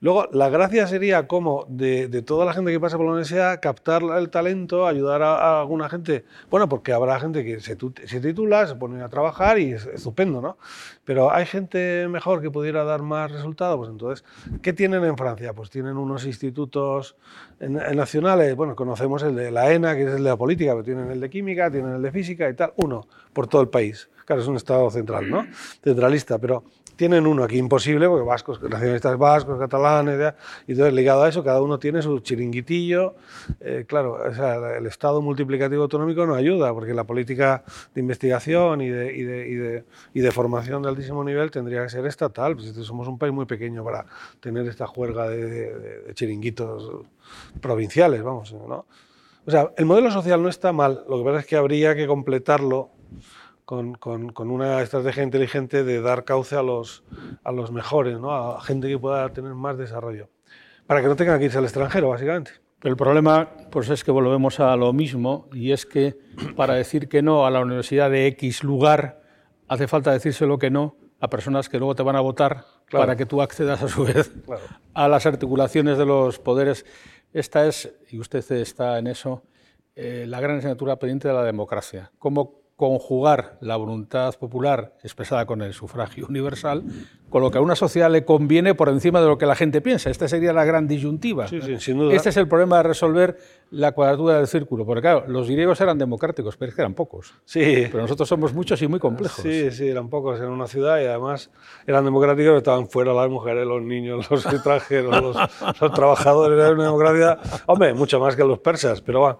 Luego, 0.00 0.28
la 0.32 0.48
gracia 0.48 0.86
sería 0.86 1.26
como 1.26 1.66
de, 1.68 2.22
toda 2.22 2.44
la 2.44 2.52
gente 2.52 2.70
que 2.70 2.78
pasa 2.78 2.96
por 2.96 3.06
la 3.06 3.12
universidad, 3.12 3.58
captar 3.60 4.02
el 4.02 4.30
talento, 4.30 4.86
ayudar 4.86 5.22
a, 5.22 5.60
alguna 5.60 5.88
gente. 5.88 6.24
Bueno, 6.50 6.68
porque 6.68 6.92
habrá 6.92 7.18
gente 7.18 7.44
que 7.44 7.58
se, 7.58 7.74
titula, 8.20 8.66
se 8.68 8.76
pone 8.76 9.02
a 9.02 9.08
trabajar 9.08 9.58
y 9.58 9.72
es 9.72 9.86
estupendo, 9.86 10.40
¿no? 10.40 10.56
Pero 11.04 11.32
hay 11.32 11.46
gente 11.46 12.06
mejor 12.08 12.40
que 12.40 12.50
pudiera 12.50 12.84
dar 12.84 13.02
más 13.02 13.32
resultados. 13.32 13.76
Pues 13.76 13.90
entonces, 13.90 14.24
¿qué 14.62 14.72
tienen 14.72 15.02
en 15.04 15.16
Francia? 15.16 15.52
Pues 15.52 15.68
tienen 15.68 15.96
unos 15.96 16.24
institutos 16.26 17.16
nacionales. 17.58 18.54
Bueno, 18.54 18.76
conocemos 18.76 19.24
el 19.24 19.34
de 19.34 19.50
la 19.50 19.72
ENA, 19.72 19.96
que 19.96 20.02
es 20.04 20.10
el 20.10 20.22
de 20.22 20.30
la 20.30 20.36
política, 20.36 20.72
pero 20.72 20.84
tienen 20.84 21.10
el 21.10 21.20
de 21.20 21.28
química, 21.28 21.72
tienen 21.72 21.94
el 21.94 22.02
de 22.02 22.12
física 22.12 22.48
y 22.48 22.54
tal. 22.54 22.72
Uno 22.76 23.08
por 23.32 23.48
todo 23.48 23.62
el 23.62 23.68
país. 23.68 24.08
Claro, 24.28 24.42
es 24.42 24.48
un 24.48 24.56
estado 24.56 24.90
central, 24.90 25.30
¿no? 25.30 25.46
Centralista, 25.82 26.38
pero 26.38 26.62
tienen 26.98 27.28
uno 27.28 27.44
aquí 27.44 27.56
imposible, 27.56 28.08
porque 28.08 28.26
vascos, 28.26 28.60
nacionalistas 28.60 29.16
vascos, 29.16 29.56
catalanes, 29.56 30.34
y 30.66 30.72
entonces 30.72 30.92
ligado 30.92 31.22
a 31.22 31.28
eso, 31.28 31.44
cada 31.44 31.62
uno 31.62 31.78
tiene 31.78 32.02
su 32.02 32.18
chiringuitillo. 32.18 33.14
Eh, 33.60 33.84
claro, 33.86 34.18
el 34.26 34.84
Estado 34.84 35.22
multiplicativo 35.22 35.84
autonómico 35.84 36.26
no 36.26 36.34
ayuda, 36.34 36.74
porque 36.74 36.92
la 36.92 37.04
política 37.04 37.62
de 37.94 38.00
investigación 38.00 38.80
y 38.80 38.88
de, 38.88 39.16
y 39.16 39.22
de, 39.22 39.84
y 40.12 40.20
de, 40.20 40.30
formación 40.32 40.82
de 40.82 40.88
altísimo 40.88 41.22
nivel 41.22 41.52
tendría 41.52 41.84
que 41.84 41.88
ser 41.88 42.04
estatal. 42.04 42.56
Pues 42.56 42.74
somos 42.84 43.06
un 43.06 43.16
país 43.16 43.32
muy 43.32 43.46
pequeño 43.46 43.84
para 43.84 44.04
tener 44.40 44.66
esta 44.66 44.88
juerga 44.88 45.28
de, 45.28 46.12
chiringuitos 46.14 46.90
provinciales, 47.60 48.24
vamos, 48.24 48.52
¿no? 48.52 48.86
O 49.46 49.50
sea, 49.50 49.70
el 49.76 49.86
modelo 49.86 50.10
social 50.10 50.42
no 50.42 50.48
está 50.48 50.72
mal, 50.72 51.04
lo 51.08 51.18
que 51.18 51.24
pasa 51.24 51.40
es 51.40 51.46
que 51.46 51.56
habría 51.56 51.94
que 51.94 52.08
completarlo 52.08 52.90
con, 53.68 53.96
con, 53.96 54.50
una 54.50 54.80
estrategia 54.80 55.22
inteligente 55.22 55.84
de 55.84 56.00
dar 56.00 56.24
cauce 56.24 56.56
a 56.56 56.62
los, 56.62 57.04
a 57.44 57.52
los 57.52 57.70
mejores, 57.70 58.18
¿no? 58.18 58.32
a 58.32 58.62
gente 58.62 58.88
que 58.88 58.98
pueda 58.98 59.30
tener 59.34 59.52
más 59.52 59.76
desarrollo, 59.76 60.30
para 60.86 61.02
que 61.02 61.06
no 61.06 61.16
tengan 61.16 61.38
que 61.38 61.44
irse 61.44 61.58
al 61.58 61.64
extranjero, 61.64 62.08
básicamente. 62.08 62.52
el 62.82 62.96
problema 62.96 63.50
pues, 63.70 63.90
es 63.90 64.04
que 64.04 64.10
volvemos 64.10 64.58
a 64.58 64.74
lo 64.74 64.94
mismo, 64.94 65.50
y 65.52 65.72
es 65.72 65.84
que 65.84 66.16
para 66.56 66.76
decir 66.76 67.10
que 67.10 67.20
no 67.20 67.44
a 67.44 67.50
la 67.50 67.60
universidad 67.60 68.10
de 68.10 68.26
X 68.28 68.64
lugar, 68.64 69.20
hace 69.68 69.86
falta 69.86 70.12
decírselo 70.12 70.58
que 70.58 70.70
no 70.70 70.96
a 71.20 71.28
personas 71.28 71.68
que 71.68 71.76
luego 71.76 71.94
te 71.94 72.02
van 72.02 72.16
a 72.16 72.20
votar 72.20 72.64
para 72.90 73.16
que 73.16 73.26
tú 73.26 73.42
accedas 73.42 73.82
a 73.82 73.88
su 73.88 74.06
vez 74.06 74.32
a 74.94 75.08
las 75.08 75.26
articulaciones 75.26 75.98
de 75.98 76.06
los 76.06 76.38
poderes. 76.38 76.86
Esta 77.34 77.66
es, 77.66 77.94
y 78.08 78.18
usted 78.18 78.50
está 78.50 78.98
en 78.98 79.08
eso, 79.08 79.42
eh, 79.94 80.24
la 80.26 80.40
gran 80.40 80.56
asignatura 80.56 80.98
pendiente 80.98 81.28
de 81.28 81.34
la 81.34 81.44
democracia. 81.44 82.10
Cómo 82.18 82.67
conjugar 82.78 83.58
la 83.60 83.74
voluntad 83.74 84.32
popular 84.36 84.94
expresada 85.02 85.46
con 85.46 85.62
el 85.62 85.74
sufragio 85.74 86.28
universal 86.28 86.84
con 87.30 87.42
lo 87.42 87.50
que 87.50 87.58
a 87.58 87.60
una 87.60 87.76
sociedad 87.76 88.10
le 88.10 88.24
conviene 88.24 88.74
por 88.74 88.88
encima 88.88 89.20
de 89.20 89.26
lo 89.26 89.36
que 89.36 89.46
la 89.46 89.54
gente 89.54 89.80
piensa. 89.80 90.10
Esta 90.10 90.28
sería 90.28 90.52
la 90.52 90.64
gran 90.64 90.86
disyuntiva. 90.86 91.46
Este 91.46 92.28
es 92.28 92.36
el 92.36 92.48
problema 92.48 92.78
de 92.78 92.84
resolver 92.84 93.36
la 93.70 93.92
cuadratura 93.92 94.38
del 94.38 94.46
círculo. 94.46 94.86
Porque 94.86 95.02
claro, 95.02 95.24
los 95.28 95.50
griegos 95.50 95.80
eran 95.80 95.98
democráticos, 95.98 96.56
pero 96.56 96.70
es 96.70 96.74
que 96.74 96.80
eran 96.80 96.94
pocos. 96.94 97.34
Sí. 97.44 97.86
Pero 97.90 98.02
nosotros 98.02 98.28
somos 98.28 98.54
muchos 98.54 98.80
y 98.80 98.88
muy 98.88 98.98
complejos. 98.98 99.42
Sí, 99.42 99.70
sí, 99.70 99.88
eran 99.88 100.08
pocos 100.08 100.40
en 100.40 100.48
una 100.48 100.66
ciudad 100.66 101.00
y 101.00 101.04
además 101.04 101.50
eran 101.86 102.04
democráticos, 102.04 102.46
pero 102.46 102.58
estaban 102.58 102.88
fuera 102.88 103.12
las 103.12 103.28
mujeres, 103.28 103.66
los 103.66 103.82
niños, 103.82 104.30
los 104.30 104.46
extranjeros, 104.52 105.22
los, 105.22 105.92
trabajadores. 105.92 106.58
Era 106.58 106.72
una 106.72 106.84
democracia, 106.84 107.38
hombre, 107.66 107.92
mucho 107.92 108.18
más 108.20 108.36
que 108.36 108.44
los 108.44 108.58
persas, 108.60 109.02
pero 109.02 109.20
va. 109.20 109.38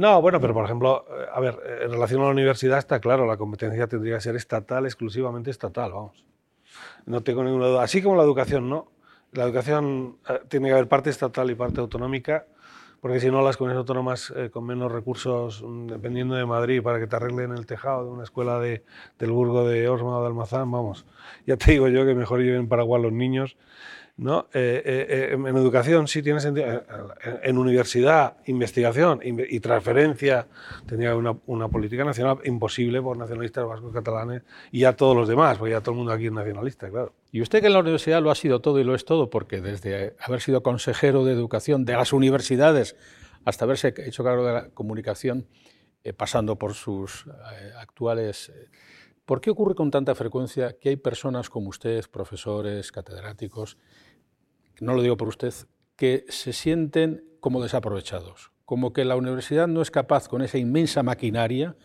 No, 0.00 0.22
bueno, 0.22 0.40
pero 0.40 0.54
por 0.54 0.64
ejemplo, 0.64 1.04
eh, 1.10 1.26
a 1.30 1.40
ver, 1.40 1.58
en 1.82 1.90
relación 1.90 2.22
a 2.22 2.24
la 2.24 2.30
universidad 2.30 2.78
está 2.78 3.00
claro, 3.00 3.26
la 3.26 3.36
competencia 3.36 3.86
tendría 3.86 4.14
que 4.14 4.22
ser 4.22 4.34
estatal, 4.34 4.86
exclusivamente 4.86 5.50
estatal, 5.50 5.92
vamos. 5.92 6.24
No 7.04 7.22
tengo 7.22 7.44
ninguna 7.44 7.66
duda. 7.66 7.82
Así 7.82 8.00
como 8.00 8.16
la 8.16 8.22
educación, 8.22 8.70
¿no? 8.70 8.90
La 9.32 9.44
educación 9.44 10.16
eh, 10.26 10.40
tiene 10.48 10.68
que 10.68 10.72
haber 10.72 10.88
parte 10.88 11.10
estatal 11.10 11.50
y 11.50 11.54
parte 11.54 11.80
autonómica, 11.80 12.46
porque 13.02 13.20
si 13.20 13.30
no, 13.30 13.42
las 13.42 13.58
comunidades 13.58 13.80
autónomas 13.80 14.32
eh, 14.34 14.48
con 14.48 14.64
menos 14.64 14.90
recursos, 14.90 15.62
mm, 15.62 15.88
dependiendo 15.88 16.34
de 16.34 16.46
Madrid, 16.46 16.82
para 16.82 16.98
que 16.98 17.06
te 17.06 17.16
arreglen 17.16 17.52
el 17.52 17.66
tejado 17.66 18.06
de 18.06 18.10
una 18.10 18.24
escuela 18.24 18.58
de, 18.58 18.82
del 19.18 19.32
Burgo 19.32 19.68
de 19.68 19.86
Osma 19.90 20.16
o 20.16 20.22
de 20.22 20.28
Almazán, 20.28 20.70
vamos, 20.70 21.04
ya 21.46 21.58
te 21.58 21.72
digo 21.72 21.88
yo 21.88 22.06
que 22.06 22.14
mejor 22.14 22.40
lleven 22.40 22.68
Paraguay 22.68 23.02
los 23.02 23.12
niños 23.12 23.58
¿no? 24.16 24.48
Eh, 24.52 24.82
eh, 24.84 25.06
eh, 25.08 25.32
en 25.32 25.56
educación 25.56 26.06
sí 26.08 26.22
tiene 26.22 26.40
sentido. 26.40 26.82
En, 27.42 27.58
universidad, 27.58 28.36
investigación 28.46 29.20
y 29.22 29.60
transferencia 29.60 30.46
tendría 30.86 31.16
una, 31.16 31.36
una, 31.46 31.68
política 31.68 32.04
nacional 32.04 32.38
imposible 32.44 33.00
por 33.00 33.16
nacionalistas 33.16 33.66
vascos, 33.66 33.92
catalanes 33.92 34.42
y 34.70 34.80
ya 34.80 34.94
todos 34.94 35.16
los 35.16 35.28
demás, 35.28 35.58
porque 35.58 35.72
ya 35.72 35.80
todo 35.80 35.92
el 35.92 35.98
mundo 35.98 36.12
aquí 36.12 36.26
es 36.26 36.32
nacionalista, 36.32 36.90
claro. 36.90 37.14
Y 37.32 37.40
usted 37.40 37.60
que 37.60 37.68
en 37.68 37.72
la 37.72 37.80
universidad 37.80 38.20
lo 38.22 38.30
ha 38.30 38.34
sido 38.34 38.60
todo 38.60 38.78
y 38.80 38.84
lo 38.84 38.94
es 38.94 39.04
todo, 39.04 39.30
porque 39.30 39.60
desde 39.60 40.14
haber 40.20 40.40
sido 40.40 40.62
consejero 40.62 41.24
de 41.24 41.32
educación 41.32 41.84
de 41.84 41.94
las 41.94 42.12
universidades 42.12 42.96
hasta 43.44 43.64
haberse 43.64 43.94
hecho 43.96 44.22
cargo 44.22 44.44
de 44.44 44.52
la 44.52 44.68
comunicación, 44.70 45.46
pasando 46.16 46.56
por 46.56 46.74
sus 46.74 47.26
actuales... 47.78 48.52
¿Por 49.30 49.40
qué 49.40 49.50
ocurre 49.50 49.76
con 49.76 49.92
tanta 49.92 50.16
frecuencia 50.16 50.76
que 50.80 50.88
hay 50.88 50.96
personas 50.96 51.50
como 51.50 51.68
usted, 51.68 52.04
profesores, 52.10 52.90
catedráticos, 52.90 53.78
no 54.80 54.92
lo 54.92 55.02
digo 55.02 55.16
por 55.16 55.28
usted, 55.28 55.54
que 55.94 56.24
se 56.28 56.52
sienten 56.52 57.22
como 57.38 57.62
desaprovechados, 57.62 58.50
como 58.64 58.92
que 58.92 59.04
la 59.04 59.14
universidad 59.14 59.68
no 59.68 59.82
es 59.82 59.92
capaz 59.92 60.26
con 60.26 60.42
esa 60.42 60.58
inmensa 60.58 61.04
maquinaria 61.04 61.76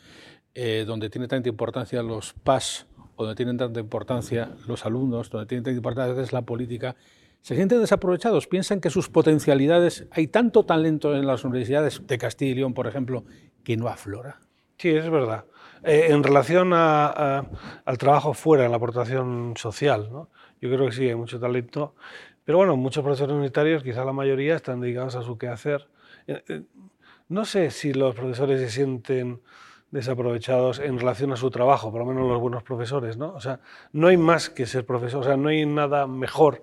eh, 0.55 0.85
donde 0.87 1.11
tiene 1.11 1.27
tanta 1.27 1.47
importancia 1.47 2.01
los 2.01 2.33
PAS, 2.33 2.87
donde 3.15 3.35
tienen 3.35 3.57
tanta 3.57 3.79
importancia 3.79 4.49
los 4.67 4.83
alumnos, 4.83 5.29
donde 5.29 5.45
tiene 5.45 5.61
tanta 5.61 5.77
importancia 5.77 6.25
la 6.31 6.41
política, 6.47 6.95
se 7.43 7.55
sienten 7.55 7.79
desaprovechados, 7.79 8.47
piensan 8.47 8.81
que 8.81 8.89
sus 8.89 9.07
potencialidades, 9.07 10.07
hay 10.09 10.25
tanto 10.25 10.63
talento 10.63 11.15
en 11.15 11.27
las 11.27 11.43
universidades 11.43 12.01
de 12.07 12.17
Castilla 12.17 12.53
y 12.53 12.55
León, 12.55 12.73
por 12.73 12.87
ejemplo, 12.87 13.23
que 13.63 13.77
no 13.77 13.87
aflora. 13.87 14.39
Sí, 14.79 14.89
es 14.89 15.11
verdad. 15.11 15.45
Eh, 15.85 16.07
en 16.09 16.23
relación 16.23 16.73
al 16.73 17.97
trabajo 17.99 18.33
fuera, 18.33 18.65
en 18.65 18.71
la 18.71 18.77
aportación 18.77 19.53
social, 19.55 20.09
¿no? 20.11 20.29
yo 20.59 20.69
creo 20.69 20.87
que 20.87 20.91
sí, 20.91 21.07
hay 21.07 21.15
mucho 21.15 21.39
talento. 21.39 21.93
Pero 22.43 22.57
bueno, 22.57 22.75
muchos 22.75 23.03
profesores 23.03 23.33
universitarios, 23.33 23.83
quizá 23.83 24.03
la 24.03 24.13
mayoría, 24.13 24.55
están 24.55 24.81
dedicados 24.81 25.15
a 25.15 25.21
su 25.21 25.37
quehacer. 25.37 25.87
Eh, 26.27 26.43
eh, 26.47 26.61
no 27.29 27.45
sé 27.45 27.69
si 27.69 27.93
los 27.93 28.15
profesores 28.15 28.59
se 28.61 28.69
sienten 28.69 29.41
desaprovechados 29.91 30.79
en 30.79 30.97
relación 30.97 31.31
a 31.31 31.35
su 31.35 31.51
trabajo, 31.51 31.91
por 31.91 32.01
lo 32.01 32.05
menos 32.07 32.27
los 32.27 32.39
buenos 32.39 32.63
profesores, 32.63 33.17
¿no? 33.17 33.33
O 33.33 33.39
sea, 33.39 33.59
no 33.93 34.07
hay 34.07 34.17
más 34.17 34.49
que 34.49 34.65
ser 34.65 34.85
profesor, 34.85 35.21
o 35.21 35.23
sea, 35.23 35.37
no 35.37 35.49
hay 35.49 35.65
nada 35.65 36.07
mejor 36.07 36.61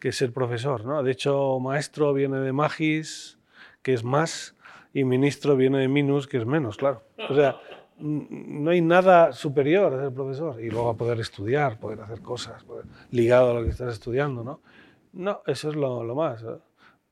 que 0.00 0.12
ser 0.12 0.32
profesor, 0.32 0.84
¿no? 0.84 1.02
De 1.02 1.12
hecho, 1.12 1.58
maestro 1.60 2.12
viene 2.12 2.38
de 2.38 2.52
magis, 2.52 3.38
que 3.82 3.94
es 3.94 4.04
más, 4.04 4.56
y 4.92 5.04
ministro 5.04 5.56
viene 5.56 5.78
de 5.78 5.88
minus, 5.88 6.26
que 6.26 6.36
es 6.36 6.46
menos, 6.46 6.76
claro. 6.76 7.02
O 7.28 7.34
sea, 7.34 7.56
no 7.98 8.70
hay 8.70 8.80
nada 8.80 9.32
superior 9.32 9.94
a 9.94 10.00
ser 10.00 10.12
profesor 10.12 10.60
y 10.60 10.70
luego 10.70 10.90
a 10.90 10.96
poder 10.96 11.20
estudiar, 11.20 11.78
poder 11.78 12.00
hacer 12.00 12.20
cosas, 12.20 12.64
ligado 13.10 13.50
a 13.50 13.54
lo 13.54 13.62
que 13.64 13.70
estás 13.70 13.94
estudiando, 13.94 14.42
¿no? 14.42 14.60
No, 15.12 15.42
eso 15.46 15.70
es 15.70 15.76
lo, 15.76 16.14
más. 16.14 16.42
¿eh? 16.42 16.58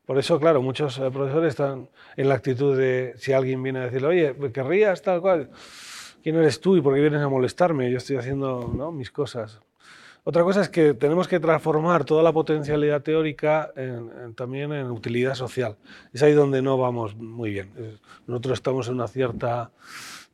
Por 0.05 0.19
eso, 0.19 0.41
claro, 0.41 0.61
muchos 0.61 0.99
eh, 0.99 1.11
profesores 1.13 1.51
están 1.51 1.89
en 2.17 2.29
la 2.29 2.35
actitud 2.35 2.77
de 2.77 3.15
si 3.17 3.33
alguien 3.33 3.63
viene 3.63 3.79
a 3.79 3.85
decirle, 3.85 4.09
oye, 4.09 4.53
querrías 4.53 5.03
tal 5.03 5.21
cual, 5.21 5.51
¿quién 6.23 6.37
eres 6.37 6.61
tú 6.61 6.77
y 6.77 6.81
por 6.81 6.95
qué 6.95 7.01
vienes 7.01 7.23
a 7.23 7.29
molestarme? 7.29 7.91
Yo 7.91 7.99
estoy 7.99 8.17
haciendo 8.17 8.91
mis 8.93 9.11
cosas. 9.13 9.61
Otra 10.25 10.43
cosa 10.43 10.63
es 10.63 10.69
que 10.69 10.95
tenemos 10.95 11.27
que 11.27 11.41
transformar 11.41 12.05
toda 12.05 12.23
la 12.23 12.33
potencialidad 12.33 13.03
teórica 13.03 13.73
también 14.37 14.73
en 14.73 14.89
utilidad 14.89 15.35
social. 15.35 15.77
Es 16.13 16.23
ahí 16.23 16.33
donde 16.33 16.63
no 16.63 16.79
vamos 16.79 17.17
muy 17.17 17.51
bien. 17.51 17.99
Nosotros 18.29 18.59
estamos 18.59 18.87
en 18.87 18.95
una 18.95 19.09
cierta 19.09 19.73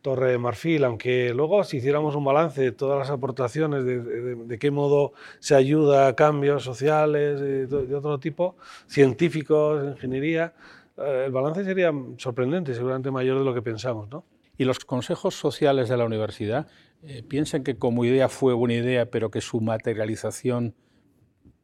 Torre 0.02 0.30
de 0.32 0.38
Marfil, 0.38 0.84
aunque 0.84 1.32
luego 1.34 1.64
si 1.64 1.78
hiciéramos 1.78 2.14
un 2.14 2.24
balance 2.24 2.60
de 2.60 2.72
todas 2.72 2.98
las 2.98 3.10
aportaciones, 3.10 3.84
de, 3.84 4.58
qué 4.58 4.70
modo 4.70 5.12
se 5.40 5.54
ayuda 5.54 6.08
a 6.08 6.16
cambios 6.16 6.62
sociales 6.62 7.40
de, 7.40 7.94
otro 7.94 8.18
tipo, 8.18 8.56
científicos, 8.86 9.84
ingeniería, 9.84 10.54
eh, 10.96 11.24
el 11.26 11.32
balance 11.32 11.64
sería 11.64 11.92
sorprendente, 12.16 12.74
seguramente 12.74 13.10
mayor 13.10 13.38
de 13.38 13.44
lo 13.44 13.54
que 13.54 13.62
pensamos. 13.62 14.08
¿no? 14.08 14.24
¿Y 14.56 14.64
los 14.64 14.80
consejos 14.80 15.34
sociales 15.34 15.88
de 15.88 15.96
la 15.96 16.04
universidad 16.04 16.66
eh, 17.02 17.22
¿piensan 17.22 17.62
que 17.62 17.76
como 17.76 18.04
idea 18.04 18.28
fue 18.28 18.54
buena 18.54 18.74
idea, 18.74 19.06
pero 19.06 19.30
que 19.30 19.40
su 19.40 19.60
materialización 19.60 20.74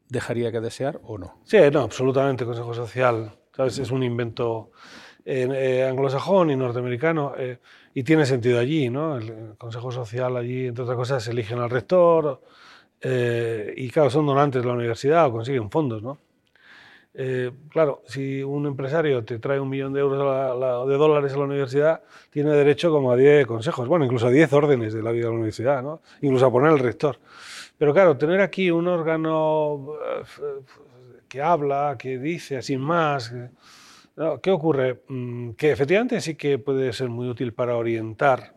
dejaría 0.07 0.51
que 0.51 0.61
desear 0.61 1.01
o 1.03 1.17
no? 1.17 1.39
Sí, 1.43 1.57
no, 1.71 1.81
absolutamente. 1.81 2.45
Consejo 2.45 2.73
Social 2.73 3.31
¿sabes? 3.55 3.77
es 3.79 3.91
un 3.91 4.03
invento 4.03 4.71
eh, 5.25 5.87
anglosajón 5.89 6.51
y 6.51 6.55
norteamericano 6.55 7.33
eh, 7.37 7.57
y 7.93 8.03
tiene 8.03 8.25
sentido 8.25 8.59
allí. 8.59 8.89
¿no? 8.89 9.17
El, 9.17 9.55
Consejo 9.57 9.91
Social 9.91 10.37
allí, 10.37 10.67
entre 10.67 10.83
otras 10.83 10.97
cosas, 10.97 11.27
eligen 11.27 11.59
al 11.59 11.69
rector 11.69 12.41
y, 13.03 13.89
claro, 13.89 14.09
son 14.09 14.25
donantes 14.25 14.63
de 14.63 14.67
la 14.67 14.73
universidad 14.73 15.27
o 15.27 15.31
consiguen 15.31 15.69
fondos. 15.69 16.01
¿no? 16.01 16.17
Eh, 17.17 17.49
claro, 17.69 18.03
si 18.07 18.43
un 18.43 18.65
empresario 18.65 19.23
te 19.23 19.39
trae 19.39 19.57
un 19.57 19.69
millón 19.69 19.93
de 19.93 20.01
euros 20.01 20.19
de 20.19 20.97
dólares 20.97 21.33
a 21.33 21.37
la 21.37 21.45
universidad, 21.45 22.01
tiene 22.29 22.51
derecho 22.51 22.91
como 22.91 23.09
a 23.11 23.15
10 23.15 23.47
consejos, 23.47 23.87
bueno, 23.87 24.03
incluso 24.03 24.27
a 24.27 24.31
10 24.31 24.51
órdenes 24.51 24.93
de 24.93 25.01
la 25.01 25.11
vida 25.11 25.25
de 25.25 25.29
la 25.29 25.35
universidad, 25.35 25.81
¿no? 25.81 26.01
incluso 26.21 26.45
a 26.45 26.51
poner 26.51 26.73
el 26.73 26.79
rector. 26.79 27.17
Pero 27.77 27.93
claro, 27.93 28.17
tener 28.17 28.41
aquí 28.41 28.69
un 28.69 28.89
órgano 28.89 29.93
eh, 30.03 30.63
que 31.29 31.41
habla, 31.41 31.95
que 31.97 32.17
dice, 32.17 32.57
así 32.57 32.75
más, 32.75 33.33
¿qué 34.41 34.51
ocurre? 34.51 35.01
Mm, 35.07 35.51
que 35.51 35.71
efectivamente 35.71 36.21
sí 36.21 36.35
que 36.35 36.57
puede 36.57 36.93
ser 36.93 37.09
muy 37.09 37.27
útil 37.29 37.53
para 37.53 37.75
orientar 37.75 38.55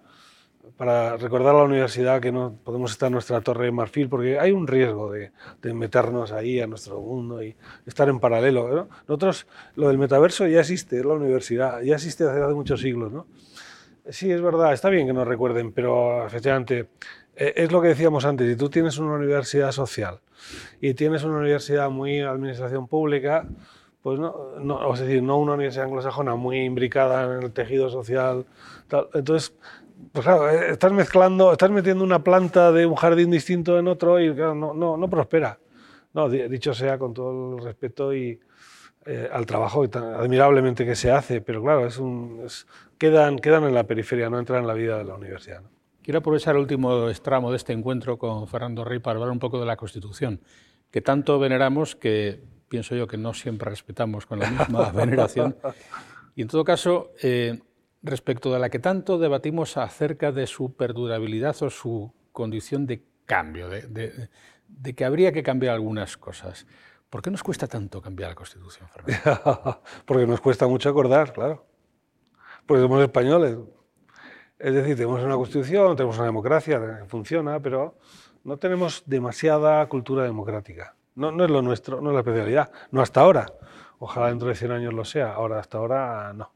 para 0.77 1.17
recordar 1.17 1.55
a 1.55 1.59
la 1.59 1.65
universidad 1.65 2.21
que 2.21 2.31
no 2.31 2.57
podemos 2.65 2.93
estar 2.93 3.09
en 3.09 3.15
nuestra 3.15 3.41
torre 3.41 3.67
de 3.67 3.73
marfil, 3.73 4.09
porque 4.09 4.39
hay 4.39 4.53
un 4.53 4.67
riesgo 4.67 5.11
de, 5.13 5.33
meternos 5.75 6.33
ahí 6.33 6.61
a 6.61 6.67
nuestro 6.67 7.01
mundo 7.01 7.43
y 7.43 7.57
estar 7.87 8.09
en 8.09 8.21
paralelo. 8.21 8.89
Nosotros, 9.07 9.47
lo 9.75 9.89
del 9.89 9.99
metaverso 9.99 10.47
ya 10.47 10.61
existe, 10.61 10.99
en 10.99 11.09
la 11.09 11.15
universidad, 11.15 11.81
ya 11.83 11.95
existe 11.95 12.25
desde 12.25 12.45
hace 12.45 12.55
muchos 12.55 12.81
siglos. 12.81 13.13
¿no? 13.13 13.27
Sí, 14.09 14.31
es 14.31 14.41
verdad, 14.41 14.73
está 14.73 14.89
bien 14.89 15.07
que 15.07 15.13
nos 15.13 15.27
recuerden, 15.27 15.73
pero 15.73 16.25
efectivamente 16.27 16.89
e, 17.35 17.55
es 17.57 17.73
lo 17.73 17.81
que 17.81 17.89
decíamos 17.89 18.25
antes, 18.25 18.49
si 18.49 18.57
tú 18.57 18.71
tienes 18.71 18.99
una 18.99 19.15
universidad 19.15 19.73
social 19.73 20.21
y 20.81 20.95
tienes 20.95 21.25
una 21.25 21.39
universidad 21.39 21.91
muy 21.91 22.21
administración 22.21 22.87
pública, 22.87 23.47
pues 24.09 24.21
no, 24.21 24.59
no, 24.61 24.95
es 24.95 25.01
decir, 25.01 25.23
no 25.23 25.39
una 25.39 25.53
universidad 25.53 25.85
anglosajona 25.85 26.35
muy 26.35 26.61
imbricada 26.61 27.25
en 27.25 27.43
el 27.43 27.53
tejido 27.53 27.91
social, 27.91 28.47
tal, 28.89 29.09
entonces 29.13 29.55
pues 30.13 30.25
claro, 30.25 30.49
eh, 30.49 30.71
estás 30.71 30.93
mezclando, 30.93 31.53
estás 31.53 31.71
metiendo 31.71 32.05
una 32.05 32.23
planta 32.23 32.73
de 32.73 32.87
un 32.87 32.95
jardín 32.95 33.31
distinto 33.31 33.79
en 33.79 33.89
otro 33.89 34.21
y 34.21 34.35
claro, 34.35 34.55
no, 34.55 35.11
prospera. 35.11 35.59
No, 36.15 36.29
dicho 36.29 36.73
sea 36.73 36.99
con 36.99 37.13
todo 37.13 37.59
el 37.59 37.65
respeto 37.65 38.15
y 38.15 38.41
eh, 39.05 39.29
al 39.31 39.45
trabajo 39.45 39.89
tan 39.91 40.15
admirablemente 40.15 40.87
que 40.87 40.97
se 40.97 41.11
hace, 41.11 41.41
pero 41.41 41.63
claro, 41.63 41.87
quedan, 42.97 43.39
quedan 43.39 43.65
en 43.65 43.75
la 43.75 43.85
periferia, 43.85 44.31
no 44.31 44.39
entran 44.39 44.63
en 44.63 44.67
la 44.67 44.75
vida 44.75 44.97
de 44.97 45.05
la 45.05 45.15
universidad. 45.15 45.63
Quiero 46.03 46.21
aprovechar 46.21 46.55
el 46.55 46.63
último 46.63 47.13
tramo 47.23 47.51
de 47.51 47.59
este 47.59 47.75
encuentro 47.75 48.17
con 48.17 48.49
Fernando 48.49 48.85
Rey 48.85 48.99
para 49.01 49.19
hablar 49.19 49.31
un 49.31 49.39
poco 49.39 49.61
de 49.61 49.67
la 49.67 49.77
Constitución, 49.77 50.41
que 50.91 51.03
tanto 51.03 51.39
veneramos 51.39 51.95
que 51.95 52.41
pienso 52.69 52.95
yo 52.95 53.07
que 53.07 53.17
no 53.17 53.35
siempre 53.35 53.71
respetamos 53.71 54.27
con 54.27 54.39
la 54.39 54.51
misma 54.51 54.91
veneración. 54.91 55.57
Y 56.35 56.43
en 56.43 56.49
todo 56.49 56.65
caso, 56.65 57.13
eh, 57.23 57.61
respecto 58.03 58.53
de 58.53 58.59
la 58.59 58.71
que 58.71 58.79
tanto 58.79 59.19
debatimos 59.19 59.77
acerca 59.77 60.33
de 60.33 60.47
su 60.47 60.75
perdurabilidad 60.75 61.61
o 61.63 61.71
su 61.71 62.13
condición 62.33 62.87
de 62.87 63.03
cambio, 63.27 63.69
de, 63.69 64.29
que 64.95 65.05
habría 65.05 65.33
que 65.33 65.43
cambiar 65.43 65.75
algunas 65.75 66.17
cosas. 66.17 66.67
¿Por 67.11 67.23
qué 67.23 67.31
nos 67.31 67.43
cuesta 67.43 67.67
tanto 67.67 68.01
cambiar 68.03 68.31
la 68.31 68.35
Constitución, 68.35 68.89
Fernando? 68.89 69.83
Porque 70.05 70.27
nos 70.27 70.41
cuesta 70.41 70.67
mucho 70.67 70.91
acordar, 70.91 71.33
claro. 71.33 71.67
Porque 72.67 72.83
somos 72.83 73.03
españoles. 73.03 73.57
Es 74.59 74.75
decir, 74.75 74.97
tenemos 74.97 75.23
una 75.23 75.37
Constitución, 75.37 75.97
tenemos 75.97 76.17
una 76.17 76.27
democracia 76.27 77.05
funciona, 77.07 77.61
pero 77.61 77.97
no 78.45 78.57
tenemos 78.59 79.03
demasiada 79.07 79.87
cultura 79.89 80.25
democrática. 80.25 80.95
No, 81.19 81.33
no 81.33 81.45
es 81.45 81.51
lo 81.51 81.63
nuestro, 81.63 82.01
no 82.01 82.11
es 82.11 82.15
la 82.15 82.21
especialidad. 82.21 82.71
No 82.93 83.03
hasta 83.03 83.21
ahora. 83.21 83.53
Ojalá 83.99 84.29
dentro 84.29 84.49
de 84.49 84.55
100 84.55 84.71
años 84.71 84.95
lo 84.95 85.05
sea. 85.05 85.35
Ahora, 85.35 85.59
hasta 85.59 85.79
ahora, 85.79 86.33
no. 86.33 86.53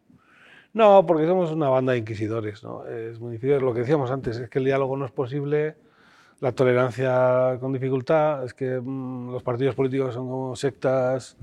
No, 0.73 1.05
porque 1.05 1.27
somos 1.27 1.51
una 1.51 1.69
banda 1.69 1.93
de 1.93 1.99
inquisidores. 1.99 2.63
¿no? 2.63 2.87
Es 2.87 3.19
muy 3.19 3.33
difícil. 3.33 3.59
Lo 3.59 3.75
que 3.75 3.81
decíamos 3.81 4.11
antes 4.11 4.39
es 4.39 4.49
que 4.49 4.61
el 4.61 4.65
diálogo 4.65 4.97
no 4.97 5.05
es 5.05 5.11
posible, 5.11 5.77
la 6.41 6.53
tolerancia 6.53 7.57
con 7.61 7.73
dificultad, 7.73 8.45
es 8.45 8.55
que 8.55 8.81
mm, 8.81 9.33
los 9.33 9.43
partidos 9.43 9.75
políticos 9.75 10.15
son 10.15 10.29
como 10.29 10.57
sectas 10.57 11.37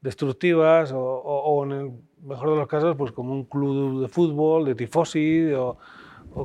destructivas 0.00 0.92
o, 0.94 1.64
en 1.64 1.72
el 1.72 1.92
mejor 2.22 2.50
de 2.50 2.56
los 2.56 2.68
casos 2.68 2.96
pues 2.96 3.10
como 3.10 3.32
un 3.32 3.44
club 3.44 4.02
de 4.02 4.08
fútbol, 4.08 4.64
de 4.64 4.74
tifosi 4.76 5.52
o, 5.52 5.76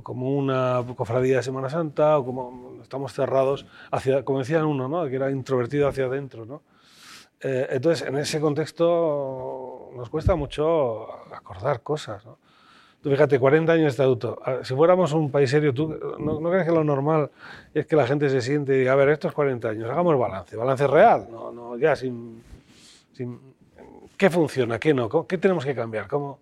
como 0.01 0.32
una 0.32 0.84
cofradía 0.95 1.38
de 1.38 1.43
Semana 1.43 1.69
Santa 1.69 2.17
o 2.17 2.25
como 2.25 2.79
estamos 2.82 3.13
cerrados 3.13 3.65
hacia, 3.91 4.23
como 4.23 4.39
decían 4.39 4.65
uno, 4.65 4.88
¿no? 4.88 5.06
que 5.08 5.15
era 5.15 5.29
introvertido 5.29 5.88
hacia 5.88 6.06
adentro. 6.06 6.45
¿no? 6.45 6.63
Eh, 7.41 7.67
entonces, 7.71 8.08
en 8.08 8.17
ese 8.17 8.39
contexto 8.39 9.91
nos 9.95 10.10
cuesta 10.10 10.36
mucho 10.36 11.12
acordar 11.34 11.82
cosas. 11.82 12.25
¿no? 12.25 12.38
Tú 13.01 13.10
fíjate, 13.10 13.38
40 13.38 13.71
años 13.73 13.84
de 13.84 13.89
estatuto. 13.89 14.39
Si 14.63 14.73
fuéramos 14.73 15.12
un 15.12 15.29
país 15.29 15.49
serio, 15.49 15.73
¿tú 15.73 15.93
no, 16.19 16.49
crees 16.49 16.65
que 16.65 16.71
lo 16.71 16.86
normal 16.86 17.29
es 17.73 17.86
que 17.86 17.97
la 17.97 18.08
gente 18.08 18.29
se 18.29 18.41
siente 18.41 18.75
y 18.75 18.79
diga, 18.79 18.93
a 18.93 18.95
ver, 18.95 19.10
estos 19.10 19.34
40 19.34 19.67
años, 19.67 19.89
hagamos 19.89 20.17
balance, 20.17 20.56
balance 20.56 20.88
real, 20.88 21.27
no, 21.29 21.51
no 21.51 21.77
ya 21.77 21.97
sin, 21.97 22.41
sin, 23.12 23.53
¿Qué 24.17 24.29
funciona? 24.29 24.79
¿Qué 24.79 24.93
no? 24.93 25.27
¿Qué 25.27 25.38
tenemos 25.38 25.65
que 25.65 25.75
cambiar? 25.75 26.08
¿Cómo? 26.08 26.39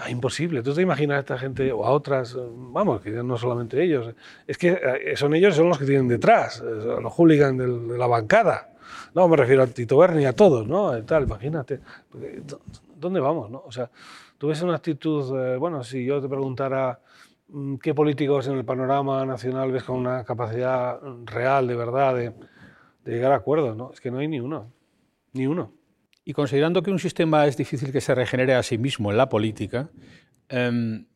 No, 0.00 0.08
imposible. 0.08 0.62
¿Tú 0.62 0.72
te 0.72 0.82
imaginas 0.82 1.16
a 1.16 1.20
esta 1.20 1.38
gente 1.38 1.72
o 1.72 1.84
a 1.84 1.90
otras? 1.90 2.36
Vamos, 2.38 3.02
que 3.02 3.10
no 3.10 3.36
solamente 3.36 3.82
ellos. 3.82 4.14
Es 4.46 4.56
que 4.56 4.68
eh, 4.70 5.16
son 5.16 5.34
ellos 5.34 5.54
son 5.54 5.68
los 5.68 5.78
que 5.78 5.84
tienen 5.84 6.08
detrás, 6.08 6.60
los 6.60 7.12
hooligans 7.12 7.58
de 7.58 7.98
la 7.98 8.06
bancada. 8.06 8.70
No, 9.14 9.28
me 9.28 9.36
refiero 9.36 9.62
a 9.62 9.66
Tito 9.66 9.98
Berni, 9.98 10.24
a 10.24 10.32
todos, 10.32 10.66
¿no? 10.66 11.02
Tal, 11.04 11.24
imagínate. 11.24 11.80
¿Dónde 12.96 13.20
vamos, 13.20 13.50
no? 13.50 13.62
O 13.66 13.72
sea, 13.72 13.90
tú 14.38 14.48
ves 14.48 14.62
una 14.62 14.76
actitud, 14.76 15.38
eh, 15.38 15.56
bueno, 15.56 15.82
si 15.82 16.04
yo 16.04 16.20
te 16.20 16.28
preguntara 16.28 17.00
mm, 17.48 17.76
qué 17.76 17.94
políticos 17.94 18.46
en 18.48 18.58
el 18.58 18.64
panorama 18.64 19.24
nacional 19.24 19.72
ves 19.72 19.84
con 19.84 19.96
una 19.96 20.24
capacidad 20.24 21.00
real, 21.24 21.66
de 21.66 21.76
verdad, 21.76 22.14
de, 22.14 22.32
llegar 23.04 23.32
a 23.32 23.36
acuerdos, 23.36 23.76
¿no? 23.76 23.90
Es 23.92 24.00
que 24.00 24.10
no 24.10 24.18
hay 24.18 24.28
ni 24.28 24.40
uno, 24.40 24.70
ni 25.32 25.46
uno. 25.46 25.72
Y 26.30 26.32
considerando 26.32 26.84
que 26.84 26.92
un 26.92 27.00
sistema 27.00 27.44
es 27.48 27.56
difícil 27.56 27.90
que 27.90 28.00
se 28.00 28.14
regenere 28.14 28.54
a 28.54 28.62
sí 28.62 28.78
mismo 28.78 29.10
en 29.10 29.16
la 29.16 29.28
política, 29.28 29.90
em, 30.48 31.06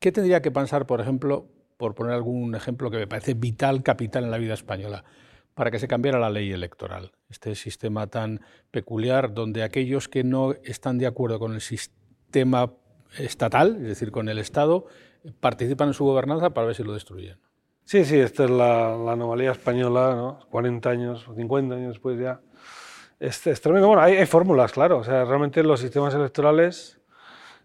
¿qué 0.00 0.10
tendría 0.10 0.42
que 0.42 0.50
pensar, 0.50 0.88
por 0.88 1.00
ejemplo, 1.00 1.46
por 1.76 1.94
poner 1.94 2.14
algún 2.14 2.56
ejemplo 2.56 2.90
que 2.90 2.96
me 2.96 3.06
parece 3.06 3.34
vital, 3.34 3.84
capital 3.84 4.24
en 4.24 4.32
la 4.32 4.38
vida 4.38 4.54
española? 4.54 5.04
para 5.54 5.70
que 5.70 5.78
se 5.78 5.88
cambiara 5.88 6.18
la 6.18 6.28
ley 6.28 6.52
electoral. 6.52 7.12
Este 7.30 7.54
sistema 7.54 8.08
tan 8.08 8.42
peculiar 8.72 9.32
donde 9.32 9.62
aquellos 9.62 10.06
que 10.06 10.22
no 10.22 10.52
están 10.64 10.98
de 10.98 11.06
acuerdo 11.06 11.38
con 11.38 11.54
el 11.54 11.62
sistema 11.62 12.74
estatal, 13.18 13.76
es 13.76 13.88
decir, 13.88 14.10
con 14.10 14.28
el 14.28 14.38
Estado, 14.38 14.84
participan 15.40 15.88
en 15.88 15.94
su 15.94 16.04
gobernanza 16.04 16.50
para 16.50 16.66
ver 16.66 16.76
si 16.76 16.82
lo 16.82 16.92
destruyen. 16.92 17.38
Sí, 17.84 18.04
sí, 18.04 18.18
esta 18.18 18.44
es 18.44 18.50
la, 18.50 18.98
la 18.98 19.12
anomalía 19.12 19.52
española, 19.52 20.14
¿no? 20.14 20.40
40 20.50 20.90
años, 20.90 21.26
50 21.34 21.74
años 21.74 21.88
después 21.94 22.18
ya. 22.20 22.42
Es, 23.18 23.46
es 23.46 23.60
tremendo. 23.60 23.88
Bueno, 23.88 24.02
hay, 24.02 24.16
hay, 24.16 24.26
fórmulas, 24.26 24.72
claro. 24.72 24.98
O 24.98 25.04
sea, 25.04 25.24
realmente 25.24 25.62
los 25.62 25.80
sistemas 25.80 26.14
electorales 26.14 27.00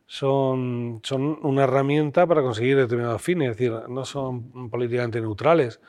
son, 0.06 1.00
son 1.04 1.40
una 1.44 1.64
herramienta 1.64 2.26
para 2.28 2.42
conseguir 2.42 2.78
determinados 2.78 3.22
fines, 3.22 3.52
es 3.52 3.58
decir, 3.58 3.72
no 3.90 4.06
son 4.06 4.70
políticamente 4.70 5.22
neutrales 5.22 5.80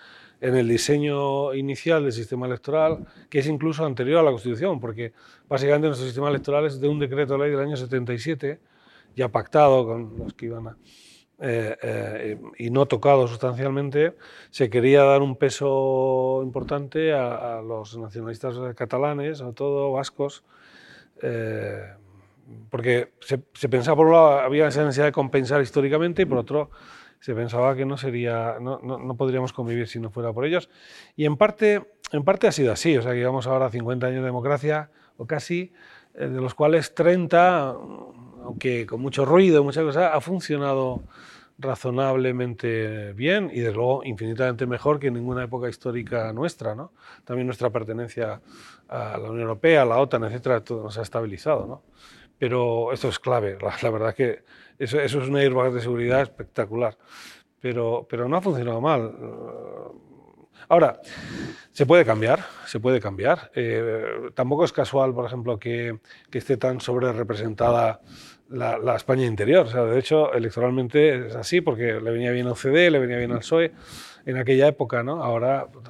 en 0.42 0.56
el 0.56 0.68
diseño 0.68 1.54
inicial 1.54 2.02
del 2.02 2.12
sistema 2.12 2.46
electoral, 2.46 3.06
que 3.30 3.38
es 3.38 3.46
incluso 3.46 3.84
anterior 3.84 4.18
a 4.18 4.22
la 4.24 4.30
Constitución, 4.30 4.80
porque 4.80 5.12
básicamente 5.48 5.86
nuestro 5.86 6.04
sistema 6.04 6.28
electoral 6.28 6.66
es 6.66 6.80
de 6.80 6.88
un 6.88 6.98
decreto 6.98 7.34
de 7.34 7.38
ley 7.38 7.50
del 7.52 7.60
año 7.60 7.76
77, 7.76 8.58
ya 9.14 9.28
pactado 9.28 9.86
con 9.86 10.18
los 10.18 10.34
que 10.34 10.46
iban 10.46 10.66
a... 10.66 10.76
Eh, 11.44 11.76
eh, 11.82 12.40
y 12.56 12.70
no 12.70 12.86
tocado 12.86 13.26
sustancialmente, 13.26 14.14
se 14.50 14.70
quería 14.70 15.02
dar 15.02 15.22
un 15.22 15.34
peso 15.34 16.40
importante 16.44 17.12
a, 17.12 17.60
los 17.66 17.98
nacionalistas 17.98 18.56
catalanes, 18.76 19.38
sobre 19.38 19.52
todo 19.52 19.90
vascos, 19.90 20.44
eh, 21.20 21.94
porque 22.70 23.14
se, 23.20 23.42
se, 23.54 23.68
pensaba, 23.68 23.96
por 23.96 24.06
un 24.06 24.12
lado, 24.12 24.38
había 24.38 24.68
esa 24.68 24.82
necesidad 24.82 25.06
de 25.06 25.12
compensar 25.12 25.60
históricamente 25.60 26.22
y 26.22 26.26
por 26.26 26.38
otro, 26.38 26.70
se 27.18 27.34
pensaba 27.34 27.74
que 27.74 27.84
no, 27.84 27.96
sería, 27.96 28.58
no, 28.60 28.78
no, 28.78 29.16
podríamos 29.16 29.52
convivir 29.52 29.88
si 29.88 29.98
no 29.98 30.10
fuera 30.10 30.32
por 30.32 30.44
ellos. 30.44 30.70
Y 31.16 31.24
en 31.24 31.36
parte, 31.36 31.92
en 32.12 32.24
parte 32.24 32.46
ha 32.46 32.52
sido 32.52 32.72
así, 32.72 32.96
o 32.96 33.02
sea, 33.02 33.12
que 33.12 33.18
llevamos 33.18 33.48
ahora 33.48 33.68
50 33.68 34.06
años 34.06 34.20
de 34.20 34.26
democracia, 34.26 34.90
o 35.16 35.26
casi, 35.26 35.72
eh, 36.14 36.28
de 36.28 36.40
los 36.40 36.54
cuales 36.54 36.94
30, 36.94 37.76
aunque 38.44 38.86
con 38.86 39.00
mucho 39.00 39.24
ruido, 39.24 39.62
muchas 39.64 39.84
cosas, 39.84 40.10
ha 40.12 40.20
funcionado 40.20 41.02
razonablemente 41.58 43.12
bien 43.12 43.50
y 43.52 43.60
desde 43.60 43.74
luego 43.74 44.02
infinitamente 44.04 44.66
mejor 44.66 44.98
que 44.98 45.08
en 45.08 45.14
ninguna 45.14 45.44
época 45.44 45.68
histórica 45.68 46.32
nuestra. 46.32 46.74
¿no? 46.74 46.92
También 47.24 47.46
nuestra 47.46 47.70
pertenencia 47.70 48.40
a 48.88 49.18
la 49.18 49.30
Unión 49.30 49.42
Europea, 49.42 49.82
a 49.82 49.86
la 49.86 49.98
OTAN, 49.98 50.24
etcétera, 50.24 50.62
todo 50.62 50.82
nos 50.82 50.98
ha 50.98 51.02
estabilizado. 51.02 51.66
¿no? 51.66 51.82
Pero 52.38 52.92
esto 52.92 53.08
es 53.08 53.18
clave, 53.18 53.58
la, 53.60 53.74
la 53.82 53.90
verdad 53.90 54.14
que 54.14 54.44
eso, 54.78 55.00
es 55.00 55.14
una 55.14 55.40
airbag 55.40 55.72
de 55.72 55.80
seguridad 55.80 56.22
espectacular. 56.22 56.96
pero, 57.60 58.06
pero 58.08 58.28
no 58.28 58.36
ha 58.36 58.40
funcionado 58.40 58.80
mal. 58.80 59.14
Ahora, 60.68 61.00
se 61.72 61.86
puede 61.86 62.04
cambiar, 62.04 62.44
se 62.66 62.80
puede 62.80 63.00
cambiar. 63.00 63.50
Eh, 63.54 64.30
tampoco 64.34 64.64
es 64.64 64.72
casual, 64.72 65.14
por 65.14 65.26
ejemplo, 65.26 65.58
que, 65.58 65.98
que 66.30 66.38
esté 66.38 66.56
tan 66.56 66.80
sobre 66.80 67.12
representada 68.52 68.78
la, 68.78 68.96
España 68.96 69.26
interior. 69.26 69.66
O 69.66 69.70
sea, 69.70 69.84
de 69.84 69.98
hecho, 69.98 70.32
electoralmente 70.32 71.26
es 71.26 71.34
así, 71.34 71.60
porque 71.60 72.00
le 72.00 72.10
venía 72.10 72.30
bien 72.30 72.46
al 72.46 72.56
CD, 72.56 72.90
le 72.90 72.98
venía 72.98 73.18
bien 73.18 73.32
al 73.32 73.38
PSOE 73.38 73.72
en 74.24 74.36
aquella 74.36 74.68
época, 74.68 75.02
¿no? 75.02 75.22
Ahora, 75.22 75.66
pues, 75.72 75.84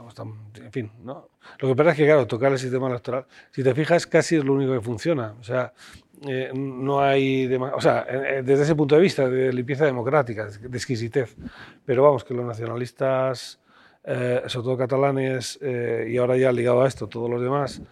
en 0.57 0.73
fin, 0.73 0.91
¿no? 1.05 1.29
Lo 1.59 1.69
que 1.69 1.77
pasa 1.77 1.91
es 1.91 1.97
que, 1.97 2.05
claro, 2.05 2.27
tocar 2.27 2.53
el 2.53 2.59
sistema 2.59 2.89
electoral, 2.89 3.27
si 3.51 3.63
te 3.63 3.75
fijas, 3.75 4.07
casi 4.07 4.37
es 4.37 4.45
lo 4.45 4.55
único 4.55 4.73
que 4.73 4.81
funciona. 4.81 5.35
O 5.41 5.43
sea, 5.43 5.73
eh, 6.27 6.51
no 6.55 7.01
hay, 7.01 7.53
o 7.55 7.81
sea, 7.81 8.07
desde 8.45 8.63
ese 8.63 8.75
punto 8.75 8.95
de 8.95 9.01
vista, 9.01 9.29
de 9.29 9.53
limpieza 9.53 9.85
democrática, 9.85 10.47
de 10.47 10.79
exquisitez. 10.79 11.37
Pero 11.85 12.03
vamos, 12.05 12.25
que 12.25 12.33
los 12.33 12.47
nacionalistas, 12.47 13.61
eh, 14.05 14.43
sobre 14.47 14.65
todo 14.65 14.77
catalanes, 14.77 15.59
eh, 15.63 16.07
y 16.09 16.17
ahora 16.17 16.37
ya 16.37 16.53
ligado 16.53 16.83
a 16.83 16.89
esto, 16.89 17.09
todos 17.09 17.29
los 17.29 17.43
demás, 17.43 17.83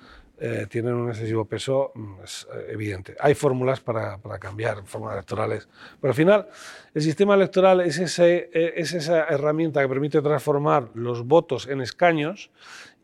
eh, 0.42 0.66
tienen 0.70 0.94
un 0.94 1.10
excesivo 1.10 1.44
peso, 1.44 1.92
mm, 1.94 2.14
es 2.24 2.48
eh, 2.54 2.68
evidente. 2.70 3.14
Hay 3.20 3.34
fórmulas 3.34 3.80
para, 3.80 4.16
para, 4.16 4.38
cambiar, 4.38 4.82
fórmulas 4.86 5.16
electorales. 5.16 5.68
Pero 6.00 6.12
al 6.12 6.14
final, 6.14 6.48
el 6.94 7.02
sistema 7.02 7.34
electoral 7.34 7.82
es, 7.82 7.98
ese, 7.98 8.48
eh, 8.54 8.72
es 8.76 8.94
esa 8.94 9.24
herramienta 9.24 9.82
que 9.82 9.88
permite 9.88 10.22
transformar 10.22 10.88
los 10.94 11.26
votos 11.26 11.66
en 11.66 11.82
escaños 11.82 12.50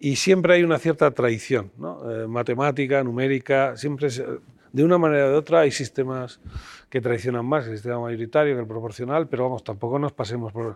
y 0.00 0.16
siempre 0.16 0.54
hay 0.54 0.62
una 0.62 0.78
cierta 0.78 1.10
traición, 1.10 1.72
¿no? 1.76 2.00
matemática, 2.28 3.02
numérica, 3.02 3.76
siempre 3.76 4.08
de 4.76 4.84
una 4.84 4.98
manera 4.98 5.24
o 5.24 5.30
de 5.30 5.36
otra 5.36 5.60
hay 5.60 5.70
sistemas 5.70 6.38
que 6.90 7.00
traicionan 7.00 7.46
más 7.46 7.66
el 7.66 7.72
sistema 7.72 7.98
mayoritario 7.98 8.54
que 8.54 8.60
el 8.60 8.66
proporcional, 8.66 9.26
pero 9.26 9.44
vamos, 9.44 9.64
tampoco 9.64 9.98
nos 9.98 10.12
pasemos 10.12 10.52
por 10.52 10.66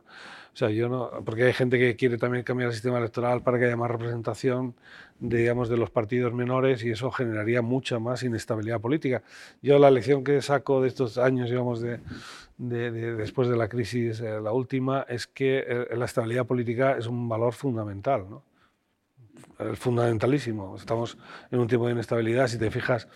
o 0.52 0.56
sea, 0.56 0.70
yo 0.70 0.88
no, 0.88 1.10
porque 1.22 1.44
hay 1.44 1.52
gente 1.52 1.78
que 1.78 1.96
quiere 1.96 2.16
también 2.16 2.42
cambiar 2.42 2.68
el 2.68 2.72
sistema 2.72 2.96
electoral 2.96 3.42
para 3.42 3.58
que 3.58 3.66
haya 3.66 3.76
más 3.76 3.90
representación, 3.90 4.74
digamos, 5.18 5.68
de 5.68 5.76
los 5.76 5.90
partidos 5.90 6.32
menores 6.32 6.82
y 6.82 6.90
eso 6.90 7.10
generaría 7.10 7.60
mucha 7.60 7.98
más 7.98 8.22
inestabilidad 8.22 8.80
política. 8.80 9.22
Yo 9.60 9.78
la 9.78 9.90
lección 9.90 10.24
que 10.24 10.40
saco 10.40 10.80
de 10.80 10.88
estos 10.88 11.18
años, 11.18 11.50
digamos, 11.50 11.82
de, 11.82 12.00
de, 12.56 12.90
después 13.16 13.48
de 13.48 13.56
la 13.58 13.68
crisis, 13.68 14.20
eh, 14.20 14.40
la 14.40 14.52
última, 14.52 15.04
es 15.10 15.26
que 15.26 15.62
eh, 15.68 15.94
la 15.94 16.06
estabilidad 16.06 16.46
política 16.46 16.96
es 16.96 17.06
un 17.06 17.28
valor 17.28 17.52
fundamental, 17.52 18.24
¿no? 18.30 18.42
Fundamentalísimo. 19.74 20.74
Estamos 20.74 21.18
en 21.50 21.60
un 21.60 21.68
tiempo 21.68 21.86
de 21.86 21.92
inestabilidad, 21.92 22.48
si 22.48 22.58
te 22.58 22.70
fijas 22.70 23.06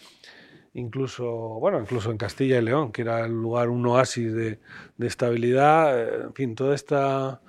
incluso, 0.75 1.25
bueno, 1.61 1.81
incluso 1.81 2.11
en 2.11 2.19
Castilla 2.19 2.59
y 2.59 2.63
León, 2.63 2.93
que 2.93 3.03
era 3.03 3.25
el 3.25 3.33
lugar, 3.33 3.69
un 3.69 3.87
oasis 3.87 4.35
de, 4.35 4.59
estabilidad. 4.99 5.99
Eh, 5.99 6.23
en 6.25 6.35
fin, 6.35 6.55
toda 6.55 6.75
esta, 6.75 7.41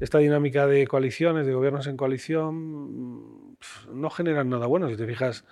esta 0.00 0.18
dinámica 0.18 0.66
de 0.66 0.86
coaliciones, 0.86 1.46
de 1.46 1.54
gobiernos 1.54 1.86
en 1.86 1.96
coalición, 1.96 3.56
no 3.92 4.10
generan 4.10 4.50
nada 4.50 4.66
bueno. 4.66 4.88
Si 4.90 4.96
te 4.96 5.06
fijas, 5.06 5.44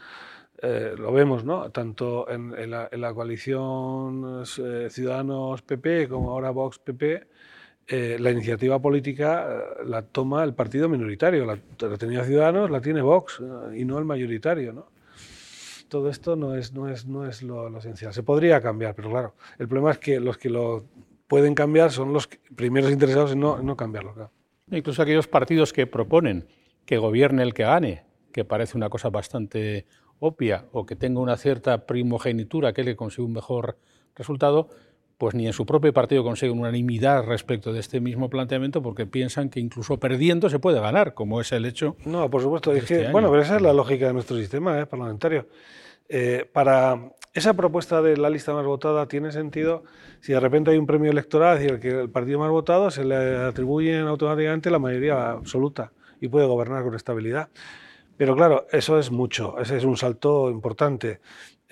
eh, 0.60 0.94
lo 0.96 1.12
vemos, 1.12 1.44
¿no? 1.44 1.70
Tanto 1.70 2.28
en, 2.30 2.70
la, 2.70 3.14
coalición 3.14 4.44
eh, 4.58 4.88
Ciudadanos-PP 4.90 6.08
como 6.08 6.30
ahora 6.30 6.50
Vox-PP, 6.50 7.28
la 7.88 8.30
iniciativa 8.30 8.80
política 8.80 9.74
la 9.84 10.02
toma 10.02 10.44
el 10.44 10.54
partido 10.54 10.88
minoritario. 10.88 11.44
La, 11.44 11.58
la, 11.80 11.98
tenía 11.98 12.24
Ciudadanos, 12.24 12.70
la 12.70 12.80
tiene 12.80 13.02
Vox 13.02 13.42
y 13.74 13.84
no 13.84 13.98
el 13.98 14.04
mayoritario, 14.04 14.72
¿no? 14.72 14.86
Todo 15.92 16.08
esto 16.08 16.36
no 16.36 16.56
es, 16.56 16.72
no 16.72 16.88
es, 16.88 17.06
no 17.06 17.26
es 17.26 17.42
lo, 17.42 17.68
esencial. 17.76 18.14
Se 18.14 18.22
podría 18.22 18.62
cambiar, 18.62 18.94
pero 18.94 19.10
claro, 19.10 19.34
el 19.58 19.68
problema 19.68 19.90
es 19.90 19.98
que 19.98 20.20
los 20.20 20.38
que 20.38 20.48
lo 20.48 20.86
pueden 21.28 21.54
cambiar 21.54 21.90
son 21.90 22.14
los 22.14 22.30
primeros 22.56 22.90
interesados 22.90 23.32
en 23.32 23.40
no, 23.40 23.62
no 23.62 23.76
cambiarlo. 23.76 24.30
Incluso 24.70 25.02
aquellos 25.02 25.28
partidos 25.28 25.70
que 25.70 25.86
proponen 25.86 26.46
que 26.86 26.96
gobierne 26.96 27.42
el 27.42 27.52
que 27.52 27.64
gane, 27.64 28.06
que 28.32 28.42
parece 28.42 28.78
una 28.78 28.88
cosa 28.88 29.10
bastante 29.10 29.84
obvia, 30.18 30.64
o 30.72 30.86
que 30.86 30.96
tenga 30.96 31.20
una 31.20 31.36
cierta 31.36 31.84
primogenitura 31.86 32.72
que 32.72 32.84
le 32.84 32.96
consiga 32.96 33.26
un 33.26 33.34
mejor 33.34 33.76
resultado, 34.16 34.70
pues 35.18 35.34
ni 35.34 35.46
en 35.46 35.52
su 35.52 35.66
propio 35.66 35.92
partido 35.92 36.24
consiguen 36.24 36.58
unanimidad 36.58 37.24
respecto 37.24 37.72
de 37.72 37.80
este 37.80 38.00
mismo 38.00 38.28
planteamiento 38.28 38.82
porque 38.82 39.06
piensan 39.06 39.50
que 39.50 39.60
incluso 39.60 39.98
perdiendo 39.98 40.50
se 40.50 40.58
puede 40.58 40.80
ganar, 40.80 41.14
como 41.14 41.40
es 41.40 41.52
el 41.52 41.64
hecho. 41.64 41.96
No, 42.04 42.28
por 42.30 42.42
supuesto. 42.42 42.72
Este 42.72 43.10
bueno, 43.10 43.30
pero 43.30 43.42
esa 43.42 43.56
es 43.56 43.62
la 43.62 43.72
lógica 43.72 44.06
de 44.06 44.12
nuestro 44.12 44.36
sistema 44.36 44.80
¿eh? 44.80 44.86
parlamentario. 44.86 45.46
Eh, 46.08 46.48
para 46.52 47.12
esa 47.34 47.54
propuesta 47.54 48.02
de 48.02 48.16
la 48.16 48.28
lista 48.28 48.52
más 48.52 48.66
votada 48.66 49.06
tiene 49.06 49.32
sentido 49.32 49.84
si 50.20 50.32
de 50.32 50.40
repente 50.40 50.70
hay 50.70 50.78
un 50.78 50.86
premio 50.86 51.10
electoral 51.10 51.62
y 51.62 51.66
el, 51.66 51.80
que 51.80 52.02
el 52.02 52.10
partido 52.10 52.38
más 52.38 52.50
votado 52.50 52.90
se 52.90 53.04
le 53.04 53.36
atribuyen 53.36 54.06
automáticamente 54.06 54.70
la 54.70 54.78
mayoría 54.78 55.30
absoluta 55.30 55.92
y 56.20 56.28
puede 56.28 56.46
gobernar 56.46 56.84
con 56.84 56.94
estabilidad. 56.94 57.48
Pero 58.16 58.36
claro, 58.36 58.66
eso 58.70 58.98
es 58.98 59.10
mucho, 59.10 59.58
ese 59.58 59.76
es 59.76 59.84
un 59.84 59.96
salto 59.96 60.50
importante. 60.50 61.20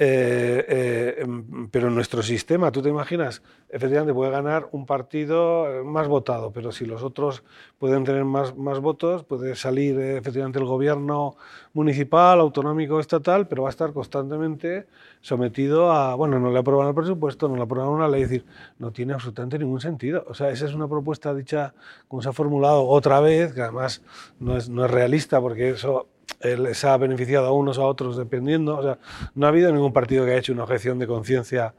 Eh, 0.03 0.64
eh, 0.66 1.14
em, 1.18 1.68
pero 1.68 1.88
en 1.88 1.94
nuestro 1.94 2.22
sistema, 2.22 2.72
tú 2.72 2.80
te 2.80 2.88
imaginas, 2.88 3.42
efectivamente 3.68 4.14
puede 4.14 4.30
ganar 4.30 4.66
un 4.72 4.86
partido 4.86 5.68
eh, 5.68 5.84
más 5.84 6.09
votado, 6.09 6.53
pero 6.53 6.72
si 6.72 6.86
los 6.86 7.03
otros 7.03 7.44
pueden 7.78 8.05
tener 8.05 8.24
más, 8.24 8.57
más 8.57 8.80
votos, 8.80 9.24
puede 9.24 9.55
salir 9.57 10.01
efectivamente 10.01 10.59
el 10.59 10.64
gobierno 10.64 11.36
municipal, 11.74 12.40
autonómico, 12.40 12.98
estatal, 12.98 13.46
pero 13.46 13.64
va 13.64 13.68
a 13.68 13.76
estar 13.76 13.92
constantemente 13.92 14.86
sometido 15.20 15.92
a, 15.92 16.14
bueno, 16.14 16.40
no 16.40 16.51
le 16.51 16.61
aprueban 16.61 16.88
el 16.88 16.94
presupuesto, 16.94 17.46
no 17.46 17.57
le 17.57 17.62
aprueban 17.62 17.90
una 17.90 18.09
ley, 18.09 18.22
es 18.22 18.30
decir, 18.30 18.46
no 18.78 18.92
tiene 18.92 19.12
absolutamente 19.12 19.59
ningún 19.59 19.82
sentido. 19.82 20.24
O 20.28 20.32
sea, 20.32 20.48
esa 20.48 20.64
es 20.64 20.72
una 20.72 20.88
propuesta 20.88 21.34
dicha, 21.34 21.74
como 22.09 22.22
se 22.22 22.30
ha 22.30 22.32
formulado 22.32 22.88
otra 22.88 23.20
vez, 23.20 23.53
que 23.53 23.61
además 23.61 24.03
no 24.38 24.57
es, 24.57 24.70
no 24.70 24.82
es 24.86 24.90
realista, 24.90 25.42
porque 25.42 25.68
eso 25.68 26.09
les 26.42 26.84
ha 26.84 26.96
beneficiado 26.96 27.46
a 27.46 27.53
unos 27.53 27.78
a 27.78 27.84
otros 27.84 28.16
dependiendo. 28.16 28.78
O 28.78 28.82
sea, 28.82 28.98
no 29.34 29.46
ha 29.46 29.48
habido 29.51 29.72
ningún 29.72 29.89
partido 29.93 30.24
que 30.24 30.32
haya 30.32 30.41
hecho 30.41 30.53
una 30.53 30.64
objeción 30.64 30.99
de 30.99 31.07
conciencia 31.07 31.74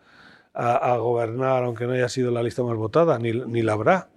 a, 0.54 0.98
gobernar, 0.98 1.64
aunque 1.64 1.86
no 1.86 1.94
haya 1.94 2.10
sido 2.10 2.30
la 2.30 2.44
lista 2.44 2.62
más 2.62 2.76
votada, 2.76 3.18
ni, 3.18 3.32
ni, 3.32 3.62
la 3.62 3.74
habrá. 3.74 4.10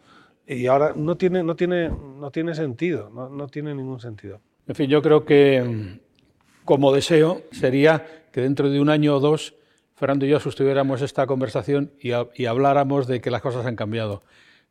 Y 0.47 0.67
ahora 0.67 0.93
no 0.97 1.17
tiene, 1.17 1.45
no 1.45 1.55
tiene, 1.55 1.89
no 1.89 2.31
tiene 2.31 2.55
sentido, 2.55 3.09
no, 3.11 3.29
no 3.29 3.47
tiene 3.47 3.75
ningún 3.75 4.01
sentido. 4.01 4.41
En 4.67 4.75
fin, 4.75 4.91
yo 4.91 5.01
creo 5.01 5.25
que 5.25 5.63
mm, 5.63 6.65
como 6.65 6.93
deseo 6.93 7.43
sería 7.53 8.05
que 8.33 8.41
dentro 8.41 8.69
de 8.69 8.81
un 8.81 8.89
año 8.89 9.17
o 9.17 9.21
dos 9.21 9.55
Fernando 9.95 10.27
y 10.27 10.31
yo 10.31 10.41
sostuviéramos 10.41 11.03
esta 11.03 11.27
conversación 11.27 11.93
y, 12.01 12.11
y, 12.35 12.47
habláramos 12.47 13.07
de 13.07 13.21
que 13.21 13.31
las 13.31 13.41
cosas 13.41 13.65
han 13.67 13.77
cambiado. 13.77 14.23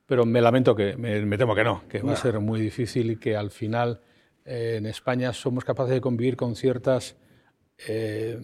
Pero 0.05 0.25
me 0.25 0.41
lamento 0.41 0.75
que, 0.75 0.97
me, 0.97 1.37
temo 1.37 1.55
que 1.55 1.63
no, 1.63 1.87
que 1.87 2.01
va 2.01 2.13
a 2.13 2.17
ser 2.17 2.39
muy 2.41 2.59
difícil 2.59 3.11
y 3.11 3.15
que 3.15 3.37
al 3.37 3.49
final 3.49 4.01
eh, 4.43 4.75
en 4.77 4.85
España 4.85 5.31
somos 5.31 5.63
capaces 5.63 5.93
de 5.93 6.01
convivir 6.01 6.35
con 6.35 6.57
ciertos 6.57 7.15
eh, 7.87 8.37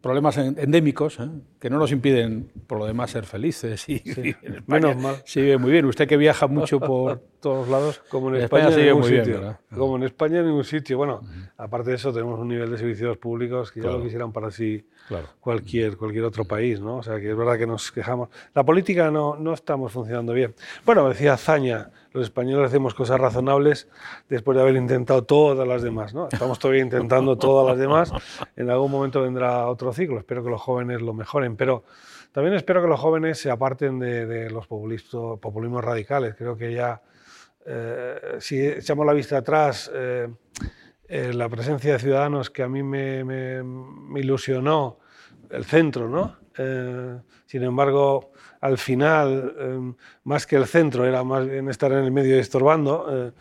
problemas 0.00 0.38
endémicos 0.38 1.18
¿eh? 1.20 1.28
que 1.58 1.70
no 1.70 1.78
nos 1.78 1.92
impiden, 1.92 2.50
por 2.66 2.78
lo 2.78 2.86
demás, 2.86 3.10
ser 3.10 3.24
felices. 3.24 3.88
Y, 3.88 4.02
en 4.42 4.54
España 4.54 4.96
se 5.24 5.42
vive 5.42 5.58
muy 5.58 5.72
bien. 5.72 5.84
Usted 5.86 6.06
que 6.06 6.16
viaja 6.16 6.46
mucho 6.46 6.80
por 6.80 7.22
todos 7.40 7.68
lados, 7.68 8.02
como 8.08 8.28
en, 8.30 8.42
España, 8.42 8.70
se 8.70 8.80
vive 8.80 8.94
muy 8.94 9.10
bien. 9.10 9.56
Como 9.74 9.96
en 9.96 10.02
España 10.04 10.40
en 10.40 10.46
ningún 10.46 10.64
sitio. 10.64 10.96
Bueno, 10.98 11.22
aparte 11.56 11.90
de 11.90 11.96
eso, 11.96 12.12
tenemos 12.12 12.38
un 12.38 12.48
nivel 12.48 12.70
de 12.70 12.78
servicios 12.78 13.16
públicos 13.18 13.72
que 13.72 13.80
ya 13.80 13.90
lo 13.90 14.02
quisieran 14.02 14.32
para 14.32 14.50
sí 14.50 14.84
cualquier, 15.40 15.96
cualquier 15.96 16.24
otro 16.24 16.44
país. 16.44 16.80
¿no? 16.80 16.96
O 16.96 17.02
sea, 17.02 17.20
que 17.20 17.30
es 17.30 17.36
verdad 17.36 17.58
que 17.58 17.66
nos 17.66 17.90
quejamos. 17.92 18.28
La 18.54 18.64
política 18.64 19.10
no, 19.10 19.36
no 19.36 19.54
estamos 19.54 19.92
funcionando 19.92 20.32
bien. 20.32 20.54
Bueno, 20.84 21.08
decía 21.08 21.36
Zaña, 21.36 21.90
los 22.12 22.24
españoles 22.24 22.66
hacemos 22.66 22.94
cosas 22.94 23.20
razonables 23.20 23.88
después 24.28 24.56
de 24.56 24.62
haber 24.62 24.76
intentado 24.76 25.22
todas 25.24 25.66
las 25.66 25.82
demás. 25.82 26.14
¿no? 26.14 26.28
Estamos 26.30 26.58
todavía 26.58 26.82
intentando 26.82 27.36
todas 27.36 27.66
las 27.66 27.78
demás. 27.78 28.12
En 28.56 28.70
algún 28.70 28.90
momento 28.90 29.22
vendrá 29.22 29.66
otro 29.68 29.92
ciclo. 29.92 30.18
Espero 30.18 30.42
que 30.42 30.50
los 30.50 30.60
jóvenes 30.60 31.00
lo 31.00 31.12
mejoren. 31.12 31.56
Pero 31.56 31.84
también 32.32 32.54
espero 32.54 32.82
que 32.82 32.88
los 32.88 33.00
jóvenes 33.00 33.38
se 33.38 33.50
aparten 33.50 33.98
de, 33.98 34.50
los 34.50 34.66
populismos 34.66 35.84
radicales. 35.84 36.34
Creo 36.36 36.56
que 36.56 36.72
ya, 36.72 37.00
eh, 37.68 38.36
si 38.40 38.60
echamos 38.66 39.04
la 39.04 39.12
vista 39.12 39.38
atrás, 39.38 39.90
eh, 39.94 40.28
eh, 41.06 41.32
la 41.32 41.48
presencia 41.48 41.92
de 41.92 41.98
ciudadanos 41.98 42.50
que 42.50 42.62
a 42.62 42.68
mí 42.68 42.82
me, 42.82 43.24
me 43.24 44.20
ilusionó, 44.20 44.98
el 45.50 45.64
centro, 45.64 46.08
¿no? 46.08 46.36
sin 47.46 47.62
embargo, 47.62 48.32
al 48.60 48.78
final, 48.78 49.54
em, 49.58 49.94
más 50.24 50.46
que 50.46 50.56
el 50.56 50.66
centro, 50.66 51.06
era 51.06 51.22
más 51.24 51.48
bien 51.48 51.68
estar 51.68 51.92
en 51.92 51.98
el 51.98 52.10
medio 52.10 52.36
y 52.36 52.40
estorbando, 52.40 53.06
eh, 53.10 53.32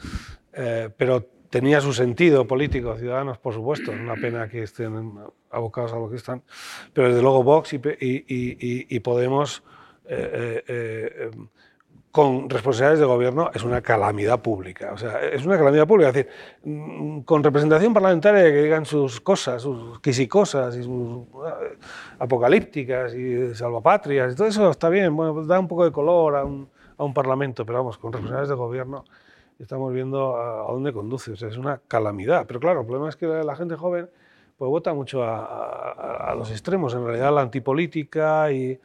eh, 0.53 0.89
pero 0.95 1.23
tenía 1.49 1.82
su 1.82 1.93
sentido 1.93 2.45
político, 2.45 2.95
Ciudadanos, 2.95 3.38
por 3.38 3.53
supuesto, 3.53 3.91
una 3.91 4.15
pena 4.15 4.47
que 4.47 4.63
estén 4.63 5.13
abocados 5.49 5.93
a 5.93 5.97
lo 5.97 6.09
que 6.09 6.17
están, 6.17 6.43
pero 6.93 7.07
desde 7.07 7.21
luego 7.21 7.43
Vox 7.43 7.73
y, 7.73 7.82
y 7.99 8.99
Podemos 8.99 9.63
eh, 10.05 11.30
em, 11.34 11.47
con 12.12 12.49
responsabilidades 12.49 12.99
de 12.99 13.05
gobierno 13.05 13.51
es 13.53 13.64
una 13.64 13.82
calamidad 13.82 14.41
pública. 14.41 14.91
O 14.93 14.97
sea, 14.97 15.22
es 15.22 15.45
una 15.45 15.58
calamidad 15.58 15.88
pública. 15.88 16.10
Es 16.10 16.16
decir, 16.16 16.32
mm, 16.64 17.22
con 17.22 17.43
representación 17.43 17.93
parlamentaria 17.93 18.43
que 18.45 18.64
digan 18.64 18.86
sus 18.86 19.22
cosas, 19.22 19.62
sus 19.62 19.99
quisicosas 19.99 20.76
y 20.76 20.84
sus 20.84 21.20
eh, 21.20 21.78
apocalípticas 22.20 23.14
y 23.14 23.53
salvapatrias, 23.53 24.34
y 24.34 24.36
todo 24.36 24.47
eso 24.47 24.70
está 24.72 24.89
bien, 24.89 25.16
pues 25.16 25.47
da 25.47 25.60
un 25.60 25.68
poco 25.68 25.86
de 25.86 25.91
color 25.91 26.36
a 26.36 26.43
un, 26.45 26.70
a 26.97 27.03
un 27.03 27.14
parlamento, 27.14 27.66
pero 27.66 27.80
vamos, 27.80 27.97
con 27.97 28.12
responsables 28.12 28.49
de 28.49 28.55
gobierno, 28.55 29.05
estamos 29.60 29.93
viendo 29.93 30.38
a, 30.38 30.72
dónde 30.72 30.93
conduce. 30.93 31.32
O 31.32 31.36
sea, 31.36 31.49
es 31.49 31.58
una 31.58 31.80
calamidad. 31.88 32.45
Pero 32.47 32.60
claro, 32.60 32.82
el 32.82 32.86
problema 32.86 33.10
es 33.10 33.16
que 33.16 33.28
la, 33.28 33.55
gente 33.55 33.76
joven 33.76 34.10
pues 34.58 34.70
vota 34.70 34.93
mucho 34.93 35.24
a, 35.24 36.32
a, 36.32 36.36
los 36.36 36.49
extremos, 36.51 36.93
en 36.95 37.05
realidad 37.05 37.34
la 37.34 37.41
antipolítica 37.41 38.51
y 38.51 38.80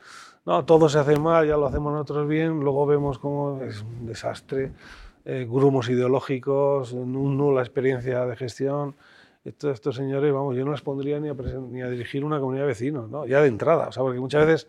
no, 0.45 0.65
todo 0.65 0.89
se 0.89 0.99
hace 0.99 1.19
mal, 1.19 1.47
ya 1.47 1.57
lo 1.57 1.67
hacemos 1.67 1.93
nosotros 1.93 2.29
bien, 2.29 2.61
luego 2.61 2.85
vemos 2.87 3.19
cómo 3.19 3.63
es 3.63 3.81
un 3.83 4.07
desastre, 4.07 4.73
eh, 5.25 5.47
grumos 5.49 5.89
ideológicos, 5.89 6.93
nula 6.95 7.63
experiencia 7.63 8.27
de 8.27 8.37
gestión. 8.37 8.97
Estos, 9.45 9.75
estos 9.75 9.97
señores, 9.97 10.33
vamos, 10.33 10.57
yo 10.57 10.65
no 10.65 10.73
les 10.73 10.83
pondría 10.83 11.19
ni 11.19 11.29
a, 11.29 11.35
ni 11.35 11.83
a 11.83 11.89
dirigir 11.89 12.25
una 12.25 12.39
comunidad 12.39 12.65
de 12.65 12.69
vecinos, 12.69 13.11
¿no? 13.11 13.27
ya 13.27 13.41
de 13.41 13.49
entrada, 13.49 13.89
o 13.89 13.93
sea, 13.93 14.03
porque 14.03 14.21
muchas 14.21 14.47
veces 14.47 14.69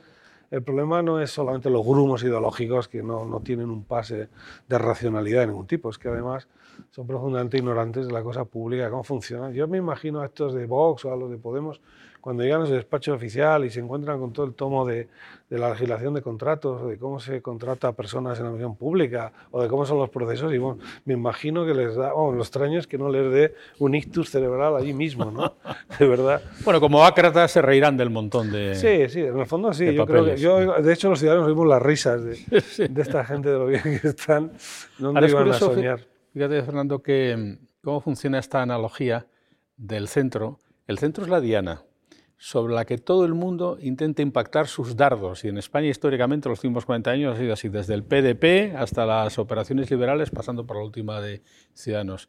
el 0.53 0.61
problema 0.61 1.01
no 1.01 1.19
es 1.19 1.31
solamente 1.31 1.67
los 1.71 1.83
grumos 1.83 2.21
ideológicos 2.21 2.87
que 2.87 3.01
no, 3.01 3.25
no, 3.25 3.39
tienen 3.39 3.71
un 3.71 3.85
pase 3.85 4.29
de 4.67 4.77
racionalidad 4.77 5.41
de 5.41 5.47
ningún 5.47 5.65
tipo, 5.65 5.89
es 5.89 5.97
que 5.97 6.09
además 6.09 6.47
son 6.91 7.07
profundamente 7.07 7.57
ignorantes 7.57 8.05
de 8.05 8.13
la 8.13 8.21
cosa 8.21 8.45
pública, 8.45 8.87
cómo 8.91 9.03
funciona. 9.03 9.49
Yo 9.49 9.67
me 9.67 9.79
imagino 9.79 10.21
a 10.21 10.25
estos 10.25 10.53
de 10.53 10.67
Vox 10.67 11.05
o 11.05 11.11
a 11.11 11.15
los 11.15 11.31
de 11.31 11.39
Podemos 11.39 11.81
cuando 12.23 12.41
llegan 12.41 12.61
a 12.61 12.65
su 12.65 12.71
despacho 12.71 13.13
oficial 13.13 13.65
y 13.65 13.69
se 13.69 13.81
encuentran 13.81 14.17
con 14.17 14.31
todo 14.31 14.45
el 14.45 14.53
tomo 14.53 14.85
de, 14.85 15.09
de 15.49 15.59
la 15.59 15.71
legislación 15.71 16.13
de 16.13 16.21
contratos, 16.21 16.87
de 16.87 16.97
cómo 16.97 17.19
se 17.19 17.41
contrata 17.41 17.89
a 17.89 17.91
personas 17.91 18.39
en 18.39 18.45
la 18.45 18.51
misión 18.51 18.77
pública, 18.77 19.33
o 19.51 19.61
de 19.61 19.67
cómo 19.67 19.85
son 19.85 19.97
los 19.97 20.09
procesos, 20.09 20.53
y 20.53 20.57
bueno, 20.57 20.79
me 21.03 21.15
imagino 21.15 21.65
que 21.65 21.73
les 21.73 21.97
da, 21.97 22.13
bueno, 22.13 22.37
lo 22.37 22.41
extraño 22.41 22.79
es 22.79 22.87
que 22.87 22.97
no 22.97 23.09
les 23.09 23.29
dé 23.29 23.55
un 23.79 23.93
ictus 23.93 24.29
cerebral 24.29 24.77
allí 24.77 24.93
mismo, 24.93 25.31
¿no? 25.31 25.55
De 25.99 26.07
verdad. 26.07 26.41
Bueno, 26.63 26.79
como 26.79 27.03
ácratas 27.03 27.51
se 27.51 27.61
reirán 27.61 27.97
del 27.97 28.09
montón 28.09 28.53
de 28.53 28.73
Sí, 28.75 29.09
sí, 29.09 29.19
en 29.19 29.37
el 29.37 29.45
fondo 29.45 29.73
sí. 29.73 29.93
Yo 29.93 30.05
creo 30.05 30.23
que, 30.23 30.37
yo, 30.37 30.81
de 30.81 30.93
hecho, 30.93 31.09
los 31.09 31.19
ciudadanos 31.19 31.45
oímos 31.45 31.67
las 31.67 31.81
risas 31.81 32.23
de, 32.23 32.87
de, 32.87 33.01
esta 33.01 33.25
gente, 33.25 33.49
de 33.49 33.59
lo 33.59 33.65
bien 33.65 33.81
que 33.83 34.07
están, 34.07 34.53
no 34.97 35.11
iban 35.11 35.49
a 35.49 35.53
soñar. 35.55 35.99
Fíjate, 36.31 36.63
Fernando, 36.63 36.99
que 36.99 37.57
cómo 37.83 37.99
funciona 37.99 38.39
esta 38.39 38.61
analogía 38.61 39.27
del 39.75 40.07
centro. 40.07 40.59
El 40.87 40.99
centro 40.99 41.25
es 41.25 41.29
la 41.29 41.41
diana, 41.41 41.83
sobre 42.43 42.73
la 42.73 42.83
que 42.83 42.97
todo 42.97 43.23
el 43.23 43.33
mundo 43.33 43.77
intenta 43.79 44.21
impactar 44.21 44.67
sus 44.67 44.97
dardos. 44.97 45.45
Y 45.45 45.47
en 45.47 45.57
España 45.57 45.87
históricamente 45.87 46.49
los 46.49 46.59
últimos 46.59 46.85
40 46.85 47.09
años 47.09 47.35
ha 47.35 47.39
sido 47.39 47.53
así, 47.53 47.69
desde 47.69 47.93
el 47.93 48.03
PDP 48.03 48.75
hasta 48.75 49.05
las 49.05 49.39
operaciones 49.39 49.89
liberales, 49.89 50.29
pasando 50.29 50.65
por 50.65 50.75
la 50.75 50.83
última 50.83 51.21
de 51.21 51.41
Ciudadanos. 51.73 52.27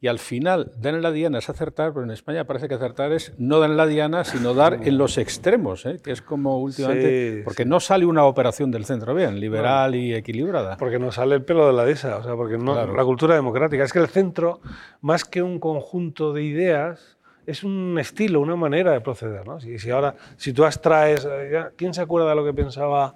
Y 0.00 0.06
al 0.06 0.20
final, 0.20 0.70
dar 0.78 0.94
en 0.94 1.02
la 1.02 1.10
diana 1.10 1.40
es 1.40 1.50
acertar, 1.50 1.92
pero 1.92 2.04
en 2.04 2.12
España 2.12 2.46
parece 2.46 2.68
que 2.68 2.74
acertar 2.74 3.10
es 3.10 3.32
no 3.38 3.58
dar 3.58 3.70
en 3.70 3.76
la 3.76 3.86
diana, 3.88 4.22
sino 4.22 4.54
dar 4.54 4.86
en 4.86 4.98
los 4.98 5.18
extremos, 5.18 5.84
¿eh? 5.84 5.98
que 6.00 6.12
es 6.12 6.22
como 6.22 6.60
últimamente, 6.60 7.42
porque 7.44 7.64
no 7.64 7.80
sale 7.80 8.06
una 8.06 8.22
operación 8.22 8.70
del 8.70 8.84
centro 8.84 9.16
bien, 9.16 9.40
liberal 9.40 9.96
y 9.96 10.14
equilibrada. 10.14 10.76
Porque 10.76 11.00
no 11.00 11.10
sale 11.10 11.34
el 11.34 11.44
pelo 11.44 11.66
de 11.66 11.72
la 11.72 11.84
dehesa, 11.84 12.18
o 12.18 12.22
sea, 12.22 12.36
porque 12.36 12.56
no, 12.56 12.86
la 12.86 13.04
cultura 13.04 13.34
democrática. 13.34 13.82
Es 13.82 13.92
que 13.92 13.98
el 13.98 14.06
centro, 14.06 14.60
más 15.00 15.24
que 15.24 15.42
un 15.42 15.58
conjunto 15.58 16.32
de 16.32 16.44
ideas, 16.44 17.15
es 17.46 17.62
un 17.62 17.96
estilo, 17.98 18.40
una 18.40 18.56
manera 18.56 18.92
de 18.92 19.00
proceder. 19.00 19.46
¿no? 19.46 19.60
Si, 19.60 19.78
si 19.78 19.90
ahora, 19.90 20.14
si 20.36 20.52
tú 20.52 20.64
abstraes, 20.64 21.26
eh, 21.30 21.66
¿quién 21.76 21.94
se 21.94 22.02
acuerda 22.02 22.30
de 22.30 22.34
lo 22.34 22.44
que 22.44 22.52
pensaba 22.52 23.14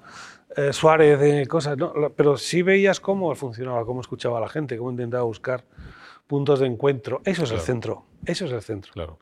eh, 0.57 0.73
Suárez 0.73 1.19
de 1.19 1.47
cosas? 1.47 1.77
No, 1.77 1.93
pero 2.17 2.37
sí 2.37 2.63
veías 2.63 3.01
cómo 3.01 3.35
funcionaba, 3.35 3.85
cómo 3.85 4.01
escuchaba 4.01 4.39
a 4.39 4.41
la 4.41 4.49
gente, 4.49 4.79
cómo 4.79 4.91
intentaba 4.91 5.25
buscar 5.25 5.65
puntos 6.27 6.61
de 6.61 6.67
encuentro. 6.67 7.21
Eso 7.25 7.45
es 7.45 7.51
el 7.51 7.61
centro, 7.61 8.05
eso 8.25 8.47
es 8.47 8.53
el 8.53 8.63
centro. 8.63 8.93
Claro. 8.93 9.19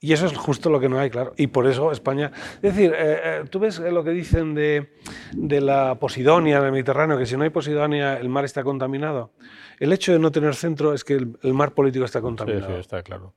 Y 0.00 0.12
eso 0.12 0.26
es 0.26 0.36
justo 0.36 0.68
lo 0.68 0.78
que 0.78 0.88
no 0.90 0.98
hay, 0.98 1.08
claro. 1.08 1.32
Y 1.38 1.46
por 1.46 1.66
eso 1.66 1.90
España... 1.90 2.30
Es 2.56 2.74
decir, 2.74 2.92
eh, 2.94 3.44
tú 3.48 3.58
ves 3.58 3.78
lo 3.78 4.04
que 4.04 4.10
dicen 4.10 4.54
de, 4.54 4.92
de, 5.32 5.62
la 5.62 5.94
Posidonia 5.94 6.58
en 6.58 6.64
el 6.64 6.72
Mediterráneo, 6.72 7.16
que 7.16 7.24
si 7.24 7.38
no 7.38 7.44
hay 7.44 7.48
Posidonia 7.48 8.18
el 8.18 8.28
mar 8.28 8.44
está 8.44 8.62
contaminado. 8.62 9.32
El 9.80 9.94
hecho 9.94 10.12
de 10.12 10.18
no 10.18 10.30
tener 10.30 10.54
centro 10.56 10.92
es 10.92 11.04
que 11.04 11.14
el, 11.14 11.38
el 11.42 11.54
mar 11.54 11.72
político 11.72 12.04
está 12.04 12.20
contaminado. 12.20 12.66
Sí, 12.66 12.74
sí, 12.74 12.80
está 12.80 13.02
claro 13.02 13.32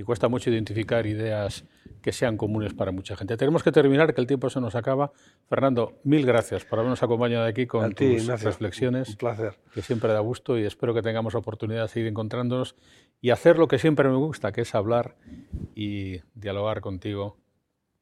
y 0.00 0.02
cuesta 0.02 0.28
mucho 0.28 0.48
identificar 0.48 1.06
ideas 1.06 1.62
que 2.00 2.12
sean 2.12 2.38
comunes 2.38 2.72
para 2.72 2.90
mucha 2.90 3.16
gente. 3.16 3.36
Tenemos 3.36 3.62
que 3.62 3.70
terminar, 3.70 4.14
que 4.14 4.20
el 4.22 4.26
tiempo 4.26 4.48
se 4.48 4.58
nos 4.58 4.74
acaba. 4.74 5.12
Fernando, 5.46 5.98
mil 6.04 6.24
gracias 6.24 6.64
por 6.64 6.78
habernos 6.78 7.02
acompañado 7.02 7.44
aquí 7.44 7.66
con 7.66 7.92
tus 7.92 8.26
reflexiones. 8.42 9.10
Un 9.10 9.16
placer. 9.16 9.58
Que 9.74 9.82
siempre 9.82 10.10
da 10.10 10.20
gusto 10.20 10.58
y 10.58 10.64
espero 10.64 10.94
que 10.94 11.02
tengamos 11.02 11.34
oportunidad 11.34 11.82
de 11.82 11.88
seguir 11.88 12.08
encontrándonos 12.08 12.76
y 13.20 13.28
hacer 13.28 13.58
lo 13.58 13.68
que 13.68 13.78
siempre 13.78 14.08
me 14.08 14.16
gusta, 14.16 14.52
que 14.52 14.62
es 14.62 14.74
hablar 14.74 15.16
y 15.74 16.22
dialogar 16.32 16.80
contigo, 16.80 17.36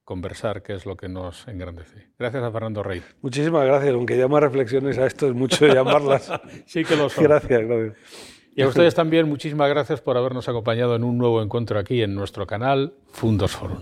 conversar, 0.04 0.62
que 0.62 0.74
es 0.74 0.86
lo 0.86 0.96
que 0.96 1.08
nos 1.08 1.48
engrandece. 1.48 2.10
Gracias 2.16 2.44
a 2.44 2.52
Fernando 2.52 2.84
Rey. 2.84 3.02
Muchísimas 3.22 3.66
gracias, 3.66 3.92
aunque 3.92 4.16
llama 4.16 4.38
reflexiones 4.38 4.98
a 4.98 5.06
esto 5.06 5.26
es 5.26 5.34
mucho 5.34 5.66
llamarlas. 5.74 6.30
sí 6.64 6.84
que 6.84 6.94
lo 6.94 7.08
son. 7.08 7.24
Gracias, 7.24 7.60
gracias. 7.66 8.37
Y 8.58 8.62
a 8.62 8.66
ustedes 8.66 8.92
también 8.92 9.28
muchísimas 9.28 9.68
gracias 9.68 10.00
por 10.00 10.16
habernos 10.16 10.48
acompañado 10.48 10.96
en 10.96 11.04
un 11.04 11.16
nuevo 11.16 11.40
encuentro 11.42 11.78
aquí 11.78 12.02
en 12.02 12.16
nuestro 12.16 12.44
canal 12.44 12.92
Fundos 13.12 13.52
Forum. 13.52 13.78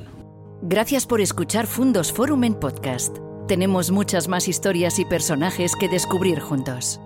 Gracias 0.61 1.07
por 1.07 1.23
escuchar 1.23 1.67
Fundos 1.67 2.13
Forum 2.13 2.45
en 2.45 2.55
podcast. 2.55 3.17
Tenemos 3.49 3.91
muchas 3.91 4.29
más 4.29 4.49
historias 4.49 4.99
y 4.99 5.07
personajes 5.07 5.73
que 5.81 5.89
descubrir 5.89 6.41
juntos. 6.41 7.01